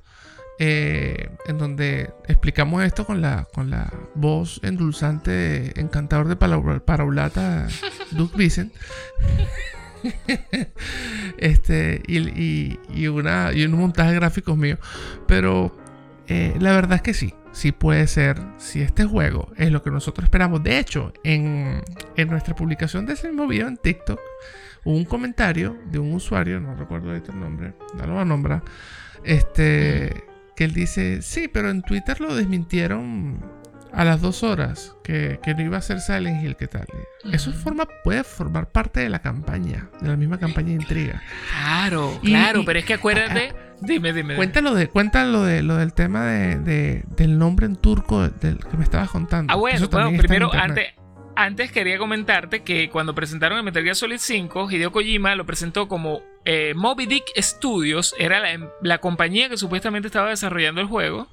Eh, 0.64 1.32
en 1.48 1.58
donde 1.58 2.14
explicamos 2.28 2.84
esto 2.84 3.04
con 3.04 3.20
la, 3.20 3.48
con 3.52 3.72
la 3.72 3.92
voz 4.14 4.60
endulzante, 4.62 5.80
encantador 5.80 6.28
de 6.28 6.36
paraulata, 6.36 7.68
Duke 8.12 8.38
Vincent. 8.38 8.72
este, 11.40 12.04
y, 12.06 12.78
y, 12.94 13.08
una, 13.08 13.52
y 13.54 13.66
un 13.66 13.72
montaje 13.72 14.12
de 14.12 14.18
gráficos 14.18 14.56
mío. 14.56 14.78
Pero 15.28 15.76
eh, 16.28 16.56
la 16.60 16.74
verdad 16.74 16.98
es 16.98 17.02
que 17.02 17.16
sí, 17.16 17.34
sí 17.52 17.72
puede 17.72 18.06
ser, 18.06 18.40
si 18.60 18.84
este 18.84 19.04
juego 19.04 19.52
es 19.58 19.72
lo 19.72 19.82
que 19.82 19.90
nosotros 19.90 20.26
esperamos. 20.26 20.62
De 20.62 20.78
hecho, 20.78 21.12
en, 21.24 21.82
en 22.16 22.28
nuestra 22.28 22.54
publicación 22.54 23.08
de 23.08 23.14
ese 23.14 23.30
mismo 23.30 23.48
video 23.48 23.68
en 23.68 23.78
TikTok, 23.78 24.20
hubo 24.84 24.96
un 24.96 25.06
comentario 25.06 25.76
de 25.90 25.98
un 25.98 26.14
usuario, 26.14 26.60
no 26.60 26.76
recuerdo 26.76 27.10
ahorita 27.10 27.32
el 27.32 27.40
nombre, 27.40 27.74
no 27.96 28.06
lo 28.06 28.14
voy 28.14 28.22
a 28.22 28.26
nombrar, 28.26 28.62
este, 29.24 30.30
que 30.62 30.66
él 30.66 30.74
dice, 30.76 31.24
sí, 31.24 31.48
pero 31.48 31.72
en 31.72 31.82
Twitter 31.82 32.22
lo 32.22 32.36
desmintieron 32.36 33.44
a 33.92 34.06
las 34.06 34.22
dos 34.22 34.44
horas 34.44 34.96
que, 35.04 35.40
no 35.58 35.60
iba 35.60 35.78
a 35.78 35.82
ser 35.82 36.02
Silent 36.02 36.46
Hill, 36.46 36.56
¿qué 36.56 36.68
tal? 36.68 36.86
Eso 37.32 37.52
forma, 37.52 37.88
puede 38.04 38.24
formar 38.24 38.70
parte 38.72 39.00
de 39.00 39.10
la 39.10 39.24
campaña, 39.24 39.90
de 40.02 40.10
la 40.10 40.18
misma 40.18 40.38
campaña 40.38 40.68
de 40.68 40.74
intriga. 40.74 41.24
Claro, 41.50 42.20
claro, 42.22 42.62
pero 42.64 42.78
es 42.78 42.86
que 42.86 42.94
acuérdate. 42.94 43.56
dime, 43.80 44.14
dime. 44.14 44.36
Cuéntalo, 44.36 44.76
de, 44.76 44.88
cuéntalo 44.88 45.42
de, 45.42 45.64
lo 45.64 45.78
del 45.78 45.94
tema 45.94 46.28
de, 46.28 47.06
del 47.08 47.40
nombre 47.40 47.66
en 47.66 47.76
turco 47.76 48.30
del 48.30 48.60
que 48.60 48.78
me 48.78 48.84
estabas 48.84 49.10
contando. 49.10 49.52
Ah, 49.52 49.56
bueno, 49.56 49.88
bueno 49.88 50.16
primero, 50.16 50.54
antes, 50.54 50.90
antes 51.36 51.72
quería 51.72 51.98
comentarte 51.98 52.62
que 52.62 52.92
cuando 52.92 53.16
presentaron 53.16 53.58
el 53.58 53.64
Metal 53.64 53.82
Gear 53.82 53.96
Solid 53.96 54.20
5, 54.20 54.70
Hideo 54.70 54.92
Kojima 54.92 55.34
lo 55.34 55.44
presentó 55.44 55.88
como 55.88 56.22
eh, 56.46 56.74
Moby 56.76 57.06
Dick 57.06 57.26
Studios, 57.38 58.16
era 58.18 58.42
la, 58.82 58.98
compañía 59.00 59.50
que 59.50 59.58
supuestamente 59.58 60.08
estaba 60.08 60.30
desarrollando 60.30 60.82
el 60.82 60.88
juego, 60.88 61.28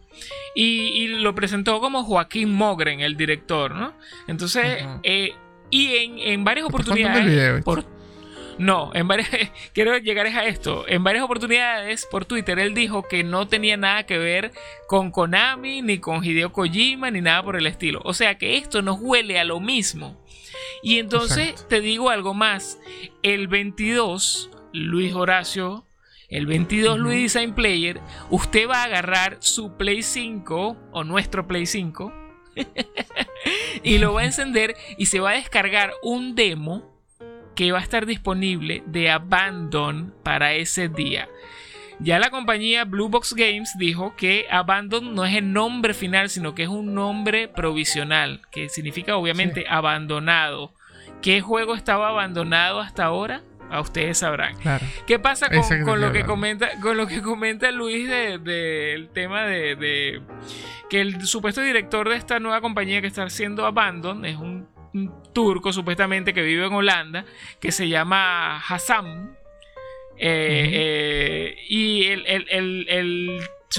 y, 0.55 1.09
lo 1.09 1.35
presentó 1.35 1.81
como 1.81 2.05
Joaquín 2.05 2.53
Mogren, 2.53 3.01
el 3.01 3.17
director, 3.17 3.75
¿no? 3.75 3.95
Entonces, 4.27 4.85
eh, 5.03 5.35
y 5.71 6.23
en, 6.25 6.45
varias 6.45 6.67
oportunidades... 6.67 7.65
No, 8.59 8.91
en 8.93 9.07
varias, 9.07 9.29
quiero 9.73 9.97
llegar 9.99 10.27
a 10.27 10.47
esto. 10.47 10.85
En 10.89 11.05
varias 11.05 11.25
oportunidades 11.25 12.07
por 12.11 12.25
Twitter 12.25 12.59
él 12.59 12.75
dijo 12.75 13.05
que 13.05 13.23
no 13.23 13.47
tenía 13.47 13.77
nada 13.77 14.05
que 14.05 14.19
ver 14.19 14.53
con 14.89 15.11
Konami, 15.13 15.81
ni 15.81 15.99
con 15.99 16.25
Hideo 16.25 16.53
Kojima, 16.53 17.11
ni 17.11 17.21
nada 17.21 17.43
por 17.43 17.57
el 17.57 17.67
estilo. 17.67 18.01
O 18.05 18.15
sea 18.15 18.37
que 18.37 18.57
esto 18.57 18.83
nos 18.83 18.99
huele 19.01 19.39
a 19.39 19.45
lo 19.45 19.61
mismo. 19.61 20.21
Y 20.83 20.99
entonces 20.99 21.67
te 21.69 21.81
digo 21.81 22.11
algo 22.11 22.35
más. 22.35 22.79
El 23.23 23.49
22, 23.49 24.51
Luis 24.73 25.15
Horacio, 25.15 25.85
el 26.29 26.47
22 26.47 26.99
Luis 26.99 27.35
Design 27.35 27.55
Player, 27.55 28.01
usted 28.31 28.69
va 28.69 28.83
a 28.83 28.85
agarrar 28.85 29.39
su 29.41 29.77
Play 29.77 30.03
5 30.03 30.77
o 30.93 31.05
nuestro 31.05 31.47
Play 31.47 31.67
5 31.67 32.13
y 33.83 33.99
lo 33.99 34.15
va 34.15 34.23
a 34.23 34.27
encender 34.27 34.77
y 34.97 35.07
se 35.07 35.21
va 35.21 35.31
a 35.31 35.35
descargar 35.35 35.93
un 36.03 36.35
demo 36.35 36.99
que 37.55 37.73
va 37.73 37.79
a 37.79 37.83
estar 37.83 38.07
disponible 38.07 38.83
de 38.87 39.11
Abandon 39.11 40.15
para 40.23 40.55
ese 40.55 40.89
día. 40.89 41.29
Ya 42.01 42.21
la 42.21 42.31
compañía 42.31 42.85
Blue 42.85 43.09
Box 43.09 43.35
Games 43.35 43.77
dijo 43.77 44.15
que 44.17 44.47
Abandon 44.51 45.17
no 45.17 45.25
es 45.25 45.35
el 45.35 45.53
nombre 45.53 45.95
final, 45.95 46.31
sino 46.31 46.55
que 46.55 46.63
es 46.63 46.69
un 46.69 46.95
nombre 46.95 47.49
provisional, 47.49 48.43
que 48.53 48.69
significa 48.69 49.17
obviamente 49.17 49.65
abandonado. 49.69 50.73
¿Qué 51.21 51.41
juego 51.41 51.75
estaba 51.75 52.11
abandonado 52.11 52.79
hasta 52.79 53.05
ahora? 53.05 53.43
A 53.71 53.81
ustedes 53.81 54.19
sabrán. 54.19 54.55
¿Qué 55.07 55.19
pasa 55.19 55.49
con, 55.85 56.01
lo 56.01 56.13
que 56.13 56.25
comenta, 56.25 56.71
con 56.81 56.97
lo 56.97 57.07
que 57.07 57.21
comenta 57.21 57.71
Luis 57.71 58.09
del 58.09 59.11
tema 59.13 59.45
de, 59.45 60.23
que 60.89 61.01
el 61.01 61.27
supuesto 61.27 61.61
director 61.61 62.09
de 62.09 62.17
esta 62.17 62.41
nueva 62.41 62.61
compañía 62.61 63.01
que 63.01 63.07
está 63.07 63.25
haciendo 63.25 63.67
Abandon 63.67 64.25
es 64.25 64.37
un 64.37 64.69
turco 65.33 65.73
supuestamente 65.73 66.35
que 66.35 66.43
vive 66.43 66.67
en 66.67 66.73
Holanda, 66.73 67.25
que 67.61 67.73
se 67.73 67.89
llama 67.89 68.59
Hassan. 68.59 69.37
Eh, 70.17 70.71
eh, 70.73 71.57
y 71.69 72.07
el, 72.07 73.39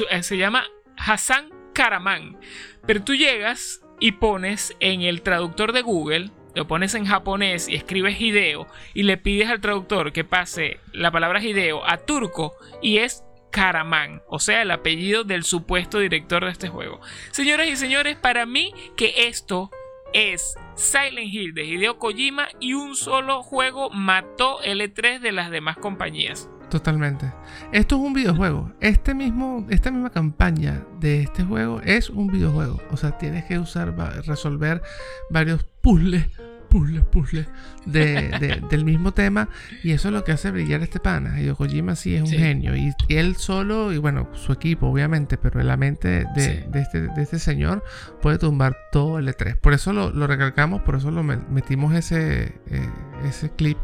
eh, 0.10 0.24
se 0.24 0.38
llama 0.38 0.66
Hassan 0.98 1.50
Karaman. 1.74 2.38
Pero 2.86 3.04
tú 3.04 3.14
llegas 3.16 3.82
y 4.00 4.14
pones 4.14 4.76
en 4.80 5.02
el 5.02 5.22
traductor 5.22 5.74
de 5.74 5.82
Google, 5.82 6.32
lo 6.60 6.68
pones 6.68 6.94
en 6.94 7.06
japonés 7.06 7.70
y 7.70 7.76
escribes 7.76 8.20
Hideo 8.20 8.68
y 8.94 9.04
le 9.04 9.16
pides 9.16 9.48
al 9.48 9.62
traductor 9.62 10.12
que 10.12 10.26
pase 10.26 10.82
la 10.92 11.10
palabra 11.10 11.42
Hideo 11.42 11.90
a 11.90 12.00
turco 12.00 12.54
y 12.82 12.98
es 12.98 13.24
Karaman, 13.50 14.22
o 14.28 14.40
sea, 14.40 14.62
el 14.62 14.72
apellido 14.72 15.24
del 15.24 15.46
supuesto 15.46 16.00
director 16.00 16.44
de 16.44 16.52
este 16.52 16.68
juego. 16.68 17.00
Señoras 17.32 17.68
y 17.68 17.78
señores, 17.78 18.18
para 18.18 18.46
mí 18.46 18.74
que 18.98 19.30
esto 19.30 19.72
es 20.12 20.58
Silent 20.76 21.34
Hill 21.34 21.54
de 21.54 21.64
Hideo 21.64 21.98
Kojima 21.98 22.50
y 22.60 22.74
un 22.74 22.98
solo 22.98 23.42
juego 23.42 23.90
mató 23.92 24.60
L3 24.60 25.22
de 25.22 25.32
las 25.32 25.52
demás 25.52 25.78
compañías. 25.78 26.50
Totalmente. 26.70 27.32
Esto 27.72 27.96
es 27.96 28.02
un 28.02 28.12
videojuego. 28.12 28.74
Este 28.82 29.16
mismo, 29.16 29.66
esta 29.70 29.92
misma 29.92 30.10
campaña 30.10 30.86
de 31.00 31.22
este 31.22 31.44
juego 31.44 31.80
es 31.86 32.10
un 32.10 32.28
videojuego. 32.28 32.82
O 32.92 32.98
sea, 32.98 33.18
tienes 33.18 33.46
que 33.46 33.58
usar, 33.58 33.96
resolver 34.28 34.82
varios 35.30 35.64
puzzles 35.82 36.28
puzzle, 36.70 37.02
puzzle 37.02 37.46
de, 37.86 38.62
del 38.70 38.86
mismo 38.86 39.12
tema. 39.14 39.50
Y 39.84 39.92
eso 39.92 40.10
es 40.10 40.14
lo 40.14 40.24
que 40.24 40.32
hace 40.32 40.52
brillar 40.52 40.82
este 40.82 41.00
pana. 41.00 41.42
Y 41.42 41.50
Kojima 41.50 41.96
sí 41.96 42.16
es 42.16 42.22
un 42.22 42.30
genio. 42.30 42.76
Y, 42.76 42.94
él 43.10 43.36
solo, 43.36 43.92
y 43.92 43.98
bueno, 43.98 44.30
su 44.34 44.54
equipo, 44.54 44.88
obviamente, 44.88 45.38
pero 45.38 45.62
la 45.62 45.78
mente 45.78 46.26
de, 46.36 46.66
este, 46.74 47.02
de 47.02 47.22
este, 47.22 47.40
señor 47.40 47.84
puede 48.22 48.38
tumbar 48.38 48.78
todo 48.92 49.20
el 49.20 49.28
E3. 49.28 49.58
Por 49.58 49.74
eso 49.74 49.94
lo, 49.94 50.12
lo 50.12 50.28
recalcamos, 50.28 50.82
por 50.82 50.96
eso 50.96 51.12
lo 51.12 51.24
metimos 51.24 51.94
ese, 51.94 52.54
eh, 52.70 52.90
ese 53.26 53.50
clip, 53.52 53.78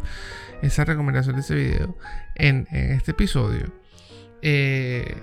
esa 0.62 0.86
recomendación 0.86 1.36
de 1.36 1.42
ese 1.42 1.56
video 1.56 1.98
en, 2.36 2.68
en 2.72 2.92
este 2.92 3.12
episodio. 3.12 3.74
Eh, 4.42 5.16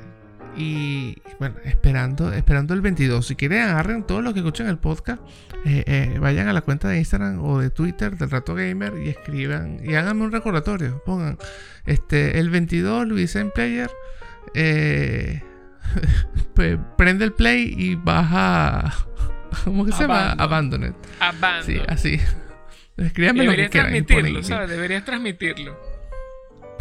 y 0.57 1.17
bueno, 1.39 1.57
esperando, 1.65 2.33
esperando 2.33 2.75
el 2.75 2.81
22. 2.81 3.27
Si 3.27 3.37
quieren, 3.37 3.63
agarren 3.63 4.05
todos 4.07 4.23
los 4.23 4.33
que 4.33 4.41
escuchan 4.41 4.69
el 4.69 4.79
podcast. 4.79 5.23
Eh, 5.65 5.85
eh, 5.87 6.19
vayan 6.19 6.49
a 6.49 6.53
la 6.53 6.61
cuenta 6.63 6.89
de 6.89 6.99
Instagram 6.99 7.43
o 7.45 7.61
de 7.61 7.71
Twitter 7.71 8.17
del 8.17 8.31
Rato 8.31 8.55
Gamer 8.55 8.95
y 9.05 9.09
escriban 9.09 9.81
y 9.85 9.95
háganme 9.95 10.25
un 10.25 10.33
recordatorio. 10.33 11.03
Pongan 11.05 11.39
este 11.87 12.39
el 12.39 12.51
22 12.51 13.07
Luis 13.07 13.37
en 13.37 13.51
Player. 13.51 13.91
Eh, 14.55 15.43
prende 16.97 17.25
el 17.25 17.33
play 17.33 17.75
y 17.77 17.95
baja. 17.95 18.93
¿Cómo 19.65 19.85
que 19.85 19.93
se 19.93 20.03
llama? 20.03 20.33
Abandoned. 20.33 20.95
Abandoned. 21.21 21.65
Sí, 21.65 21.83
así. 21.89 22.21
Escríbanme 22.97 23.45
lo 23.45 23.53
que 23.53 23.69
transmitirlo, 23.69 24.43
¿sabes? 24.43 24.69
Deberías 24.69 25.05
transmitirlo. 25.05 25.92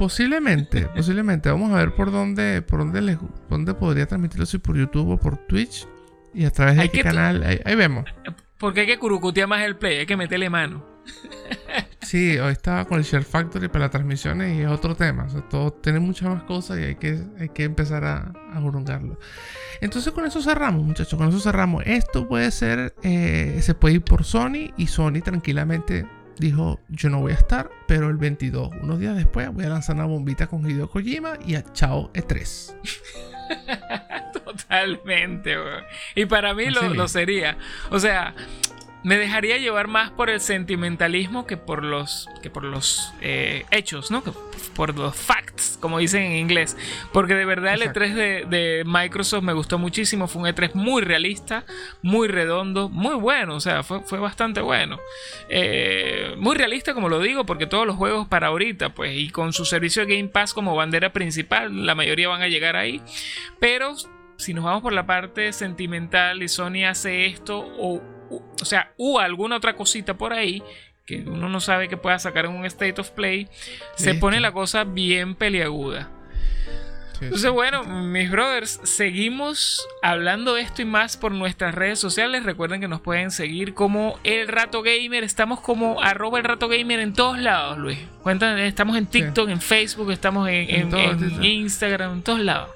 Posiblemente, 0.02 0.88
posiblemente. 0.88 1.52
Vamos 1.52 1.72
a 1.74 1.78
ver 1.78 1.94
por 1.94 2.12
dónde, 2.12 2.64
por 2.64 2.80
dónde, 2.80 3.02
les, 3.02 3.20
dónde 3.48 3.76
podría 3.76 4.08
transmitirlo, 4.08 4.48
si 4.48 4.58
por 4.58 4.76
YouTube 4.76 5.12
o 5.12 5.18
por 5.20 5.38
Twitch. 5.46 5.88
Y 6.34 6.46
a 6.46 6.50
través 6.50 6.78
de 6.78 6.90
qué 6.90 7.04
canal, 7.04 7.44
ahí, 7.44 7.76
vemos. 7.76 8.06
Porque 8.58 8.80
hay 8.80 8.88
que 8.88 8.98
curucutear 8.98 9.48
más 9.48 9.62
el 9.62 9.76
play, 9.76 10.00
hay 10.00 10.06
que 10.08 10.18
meterle 10.18 10.50
mano. 10.50 10.84
Sí, 12.02 12.38
hoy 12.40 12.52
estaba 12.52 12.86
con 12.86 12.98
el 12.98 13.06
Share 13.06 13.24
Factory 13.24 13.68
para 13.68 13.86
las 13.86 13.92
transmisiones 13.92 14.58
y 14.58 14.62
es 14.62 14.68
otro 14.68 14.96
tema. 14.96 15.26
O 15.26 15.30
sea, 15.30 15.42
todo 15.42 15.72
tiene 15.72 16.00
muchas 16.00 16.30
más 16.30 16.44
cosas 16.44 16.80
y 16.80 16.84
hay 16.84 16.96
que, 16.96 17.24
hay 17.40 17.50
que 17.50 17.64
empezar 17.64 18.04
a, 18.04 18.34
a 18.54 18.62
Entonces 19.82 20.12
con 20.12 20.26
eso 20.26 20.42
cerramos, 20.42 20.84
muchachos. 20.84 21.18
Con 21.18 21.30
eso 21.30 21.40
cerramos. 21.40 21.84
Esto 21.86 22.28
puede 22.28 22.50
ser, 22.50 22.96
eh, 23.04 23.60
se 23.62 23.76
puede 23.76 23.96
ir 23.96 24.02
por 24.02 24.24
Sony 24.24 24.74
y 24.78 24.88
Sony 24.88 25.22
tranquilamente 25.24 26.08
dijo, 26.42 26.80
yo 26.90 27.10
no 27.10 27.22
voy 27.22 27.32
a 27.32 27.36
estar, 27.36 27.70
pero 27.88 28.10
el 28.10 28.18
22, 28.18 28.72
unos 28.82 29.00
días 29.00 29.16
después, 29.16 29.54
voy 29.54 29.64
a 29.64 29.70
lanzar 29.70 29.96
una 29.96 30.06
bombita 30.06 30.48
con 30.48 30.70
Hideo 30.70 30.90
Kojima 30.90 31.34
y 31.46 31.56
a 31.56 31.64
chao 31.72 32.12
E3. 32.14 32.76
Totalmente, 34.34 35.56
Y 36.16 36.26
para 36.26 36.54
mí 36.54 36.70
lo, 36.70 36.94
lo, 36.94 37.08
sería. 37.08 37.58
O 37.90 38.00
sea, 38.00 38.34
me 39.04 39.18
dejaría 39.18 39.58
llevar 39.58 39.88
más 39.88 40.12
por 40.12 40.30
el 40.30 40.40
sentimentalismo 40.40 41.48
que 41.48 41.58
por 41.58 41.84
los, 41.84 42.30
que 42.42 42.50
por 42.50 42.64
los 42.64 43.14
eh, 43.22 43.66
hechos, 43.72 44.12
¿no? 44.12 44.24
por 44.76 44.98
los 44.98 45.16
facts, 45.16 45.78
como 45.82 46.00
dicen 46.00 46.24
en 46.24 46.32
inglés. 46.34 46.78
Porque 47.12 47.36
de 47.36 47.46
verdad 47.46 47.74
el 47.74 47.82
E3 47.82 48.48
de, 48.48 48.84
Microsoft 48.86 49.44
me 49.44 49.54
gustó 49.54 49.78
muchísimo. 49.78 50.28
Fue 50.28 50.42
un 50.42 50.48
E3 50.48 50.74
muy 50.74 51.02
realista, 51.02 51.66
muy 52.02 52.28
redondo, 52.28 52.90
muy 52.90 53.16
bueno. 53.16 53.56
O 53.56 53.60
sea, 53.60 53.84
fue, 53.84 54.02
fue 54.02 54.20
bastante 54.20 54.62
bueno. 54.62 55.00
Eh, 55.50 56.36
muy 56.38 56.56
realista, 56.56 56.94
como 56.94 57.10
lo 57.10 57.20
digo, 57.20 57.46
porque 57.46 57.68
todos 57.68 57.86
los 57.86 57.96
juegos 57.96 58.28
para 58.28 58.48
ahorita, 58.48 58.94
pues, 58.94 59.16
y 59.16 59.30
con 59.30 59.54
su 59.54 59.66
servicio 59.66 60.06
de 60.06 60.16
Game 60.16 60.30
Pass 60.30 60.54
como 60.54 60.76
bandera 60.76 61.12
principal, 61.12 61.86
la 61.86 61.96
mayoría 61.96 62.28
van 62.28 62.42
a 62.42 62.48
llegar 62.48 62.76
ahí. 62.76 63.02
Pero 63.60 63.96
si 64.38 64.54
nos 64.54 64.64
vamos 64.64 64.82
por 64.82 64.94
la 64.94 65.06
parte 65.06 65.54
sentimental 65.54 66.42
y 66.42 66.48
Sony 66.48 66.86
hace 66.88 67.28
esto 67.28 67.60
o 67.60 68.02
o 68.32 68.66
sea, 68.66 68.94
u 68.98 69.20
alguna 69.20 69.58
otra 69.58 69.76
cosita 69.76 70.18
por 70.18 70.34
ahí 70.34 70.64
que 71.06 71.24
uno 71.26 71.50
no 71.50 71.60
sabe 71.60 71.88
que 71.88 71.98
pueda 71.98 72.20
sacar 72.20 72.46
en 72.46 72.52
un 72.52 72.66
state 72.66 73.00
of 73.02 73.10
play, 73.12 73.48
se 73.96 74.14
pone 74.14 74.40
la 74.40 74.52
cosa 74.52 74.84
bien 74.84 75.36
peliaguda. 75.36 76.10
Entonces, 77.22 77.52
bueno, 77.52 77.84
mis 77.84 78.32
brothers, 78.32 78.80
seguimos 78.84 79.88
hablando 80.02 80.58
esto 80.58 80.82
y 80.82 80.86
más 80.86 81.18
por 81.18 81.32
nuestras 81.32 81.76
redes 81.76 82.00
sociales. 82.00 82.44
Recuerden 82.44 82.82
que 82.82 82.88
nos 82.88 83.00
pueden 83.00 83.30
seguir 83.30 83.76
como 83.76 84.20
El 84.24 84.48
Rato 84.48 84.82
Gamer. 84.82 85.24
Estamos 85.24 85.60
como 85.60 86.02
arroba 86.02 86.40
El 86.40 86.46
Rato 86.46 86.68
Gamer 86.68 87.00
en 87.00 87.14
todos 87.14 87.38
lados, 87.38 87.78
Luis. 87.78 88.00
Cuéntanos, 88.24 88.62
estamos 88.62 88.98
en 88.98 89.06
TikTok, 89.06 89.50
en 89.50 89.62
Facebook, 89.62 90.10
estamos 90.10 90.50
en, 90.50 90.92
en 90.96 91.44
Instagram, 91.44 92.14
en 92.14 92.22
todos 92.24 92.40
lados. 92.40 92.72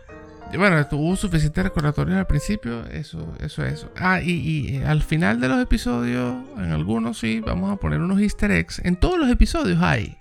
Bueno, 0.58 0.86
tuvo 0.88 1.16
suficiente 1.16 1.64
recordatorio 1.64 2.18
al 2.18 2.28
principio, 2.28 2.86
eso, 2.86 3.36
eso, 3.39 3.66
eso. 3.66 3.91
Ah, 3.98 4.22
y, 4.22 4.32
y, 4.32 4.84
al 4.84 5.02
final 5.02 5.39
de 5.41 5.50
los 5.50 5.62
episodios, 5.62 6.36
en 6.58 6.72
algunos 6.72 7.20
sí, 7.20 7.41
vamos 7.41 7.74
a 7.74 7.76
poner 7.78 8.00
unos 8.00 8.20
easter 8.22 8.52
eggs. 8.52 8.80
En 8.84 8.96
todos 8.96 9.20
los 9.20 9.30
episodios 9.30 9.82
hay, 9.82 10.18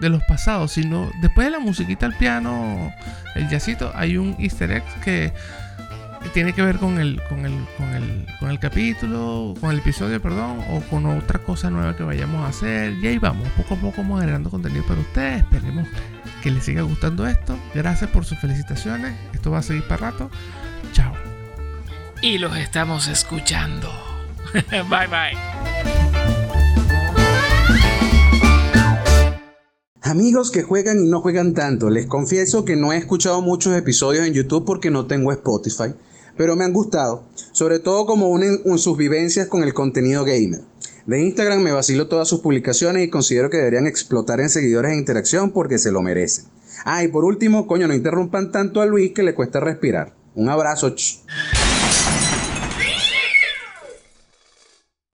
de 0.00 0.08
los 0.08 0.22
pasados, 0.24 0.72
sino 0.72 1.10
después 1.22 1.46
de 1.46 1.52
la 1.52 1.58
musiquita 1.58 2.06
al 2.06 2.16
piano, 2.16 2.92
el 3.34 3.48
jazzito, 3.48 3.92
hay 3.94 4.16
un 4.16 4.36
easter 4.38 4.70
egg 4.70 4.84
que 5.04 5.32
tiene 6.32 6.52
que 6.52 6.62
ver 6.62 6.76
con 6.76 6.98
el, 6.98 7.20
con 7.28 7.46
el, 7.46 7.52
con 7.76 7.94
el, 7.94 8.26
con 8.40 8.50
el 8.50 8.58
capítulo, 8.58 9.54
con 9.60 9.70
el 9.70 9.78
episodio, 9.78 10.20
perdón, 10.20 10.58
o 10.70 10.80
con 10.90 11.06
otra 11.06 11.38
cosa 11.38 11.70
nueva 11.70 11.96
que 11.96 12.02
vayamos 12.02 12.44
a 12.44 12.48
hacer. 12.48 12.94
Y 12.94 13.06
ahí 13.06 13.18
vamos, 13.18 13.48
poco 13.50 13.74
a 13.74 13.76
poco 13.76 14.02
vamos 14.02 14.20
generando 14.20 14.50
contenido 14.50 14.84
para 14.86 15.00
ustedes. 15.00 15.42
Esperemos 15.42 15.86
que 16.46 16.52
les 16.52 16.62
siga 16.62 16.82
gustando 16.82 17.26
esto. 17.26 17.58
Gracias 17.74 18.08
por 18.08 18.24
sus 18.24 18.38
felicitaciones. 18.38 19.16
Esto 19.34 19.50
va 19.50 19.58
a 19.58 19.62
seguir 19.62 19.82
para 19.88 20.12
rato. 20.12 20.30
Chao. 20.92 21.12
Y 22.22 22.38
los 22.38 22.56
estamos 22.56 23.08
escuchando. 23.08 23.88
bye 24.52 25.08
bye. 25.08 25.36
Amigos 30.02 30.52
que 30.52 30.62
juegan 30.62 31.04
y 31.04 31.10
no 31.10 31.20
juegan 31.20 31.52
tanto, 31.52 31.90
les 31.90 32.06
confieso 32.06 32.64
que 32.64 32.76
no 32.76 32.92
he 32.92 32.96
escuchado 32.96 33.42
muchos 33.42 33.74
episodios 33.74 34.24
en 34.24 34.32
YouTube 34.32 34.64
porque 34.64 34.92
no 34.92 35.06
tengo 35.06 35.32
Spotify 35.32 35.94
pero 36.36 36.54
me 36.54 36.64
han 36.64 36.72
gustado, 36.72 37.24
sobre 37.52 37.78
todo 37.78 38.06
como 38.06 38.28
unen 38.28 38.60
sus 38.78 38.96
vivencias 38.96 39.48
con 39.48 39.62
el 39.62 39.72
contenido 39.72 40.24
gamer. 40.24 40.60
De 41.06 41.22
Instagram 41.22 41.60
me 41.60 41.70
vacilo 41.70 42.08
todas 42.08 42.26
sus 42.26 42.40
publicaciones 42.40 43.04
y 43.04 43.10
considero 43.10 43.48
que 43.48 43.58
deberían 43.58 43.86
explotar 43.86 44.40
en 44.40 44.48
seguidores 44.48 44.92
e 44.92 44.96
interacción 44.96 45.52
porque 45.52 45.78
se 45.78 45.92
lo 45.92 46.02
merecen. 46.02 46.46
Ah, 46.84 47.04
y 47.04 47.08
por 47.08 47.24
último, 47.24 47.66
coño, 47.66 47.86
no 47.86 47.94
interrumpan 47.94 48.50
tanto 48.50 48.80
a 48.80 48.86
Luis 48.86 49.12
que 49.12 49.22
le 49.22 49.34
cuesta 49.34 49.60
respirar. 49.60 50.14
Un 50.34 50.48
abrazo. 50.48 50.94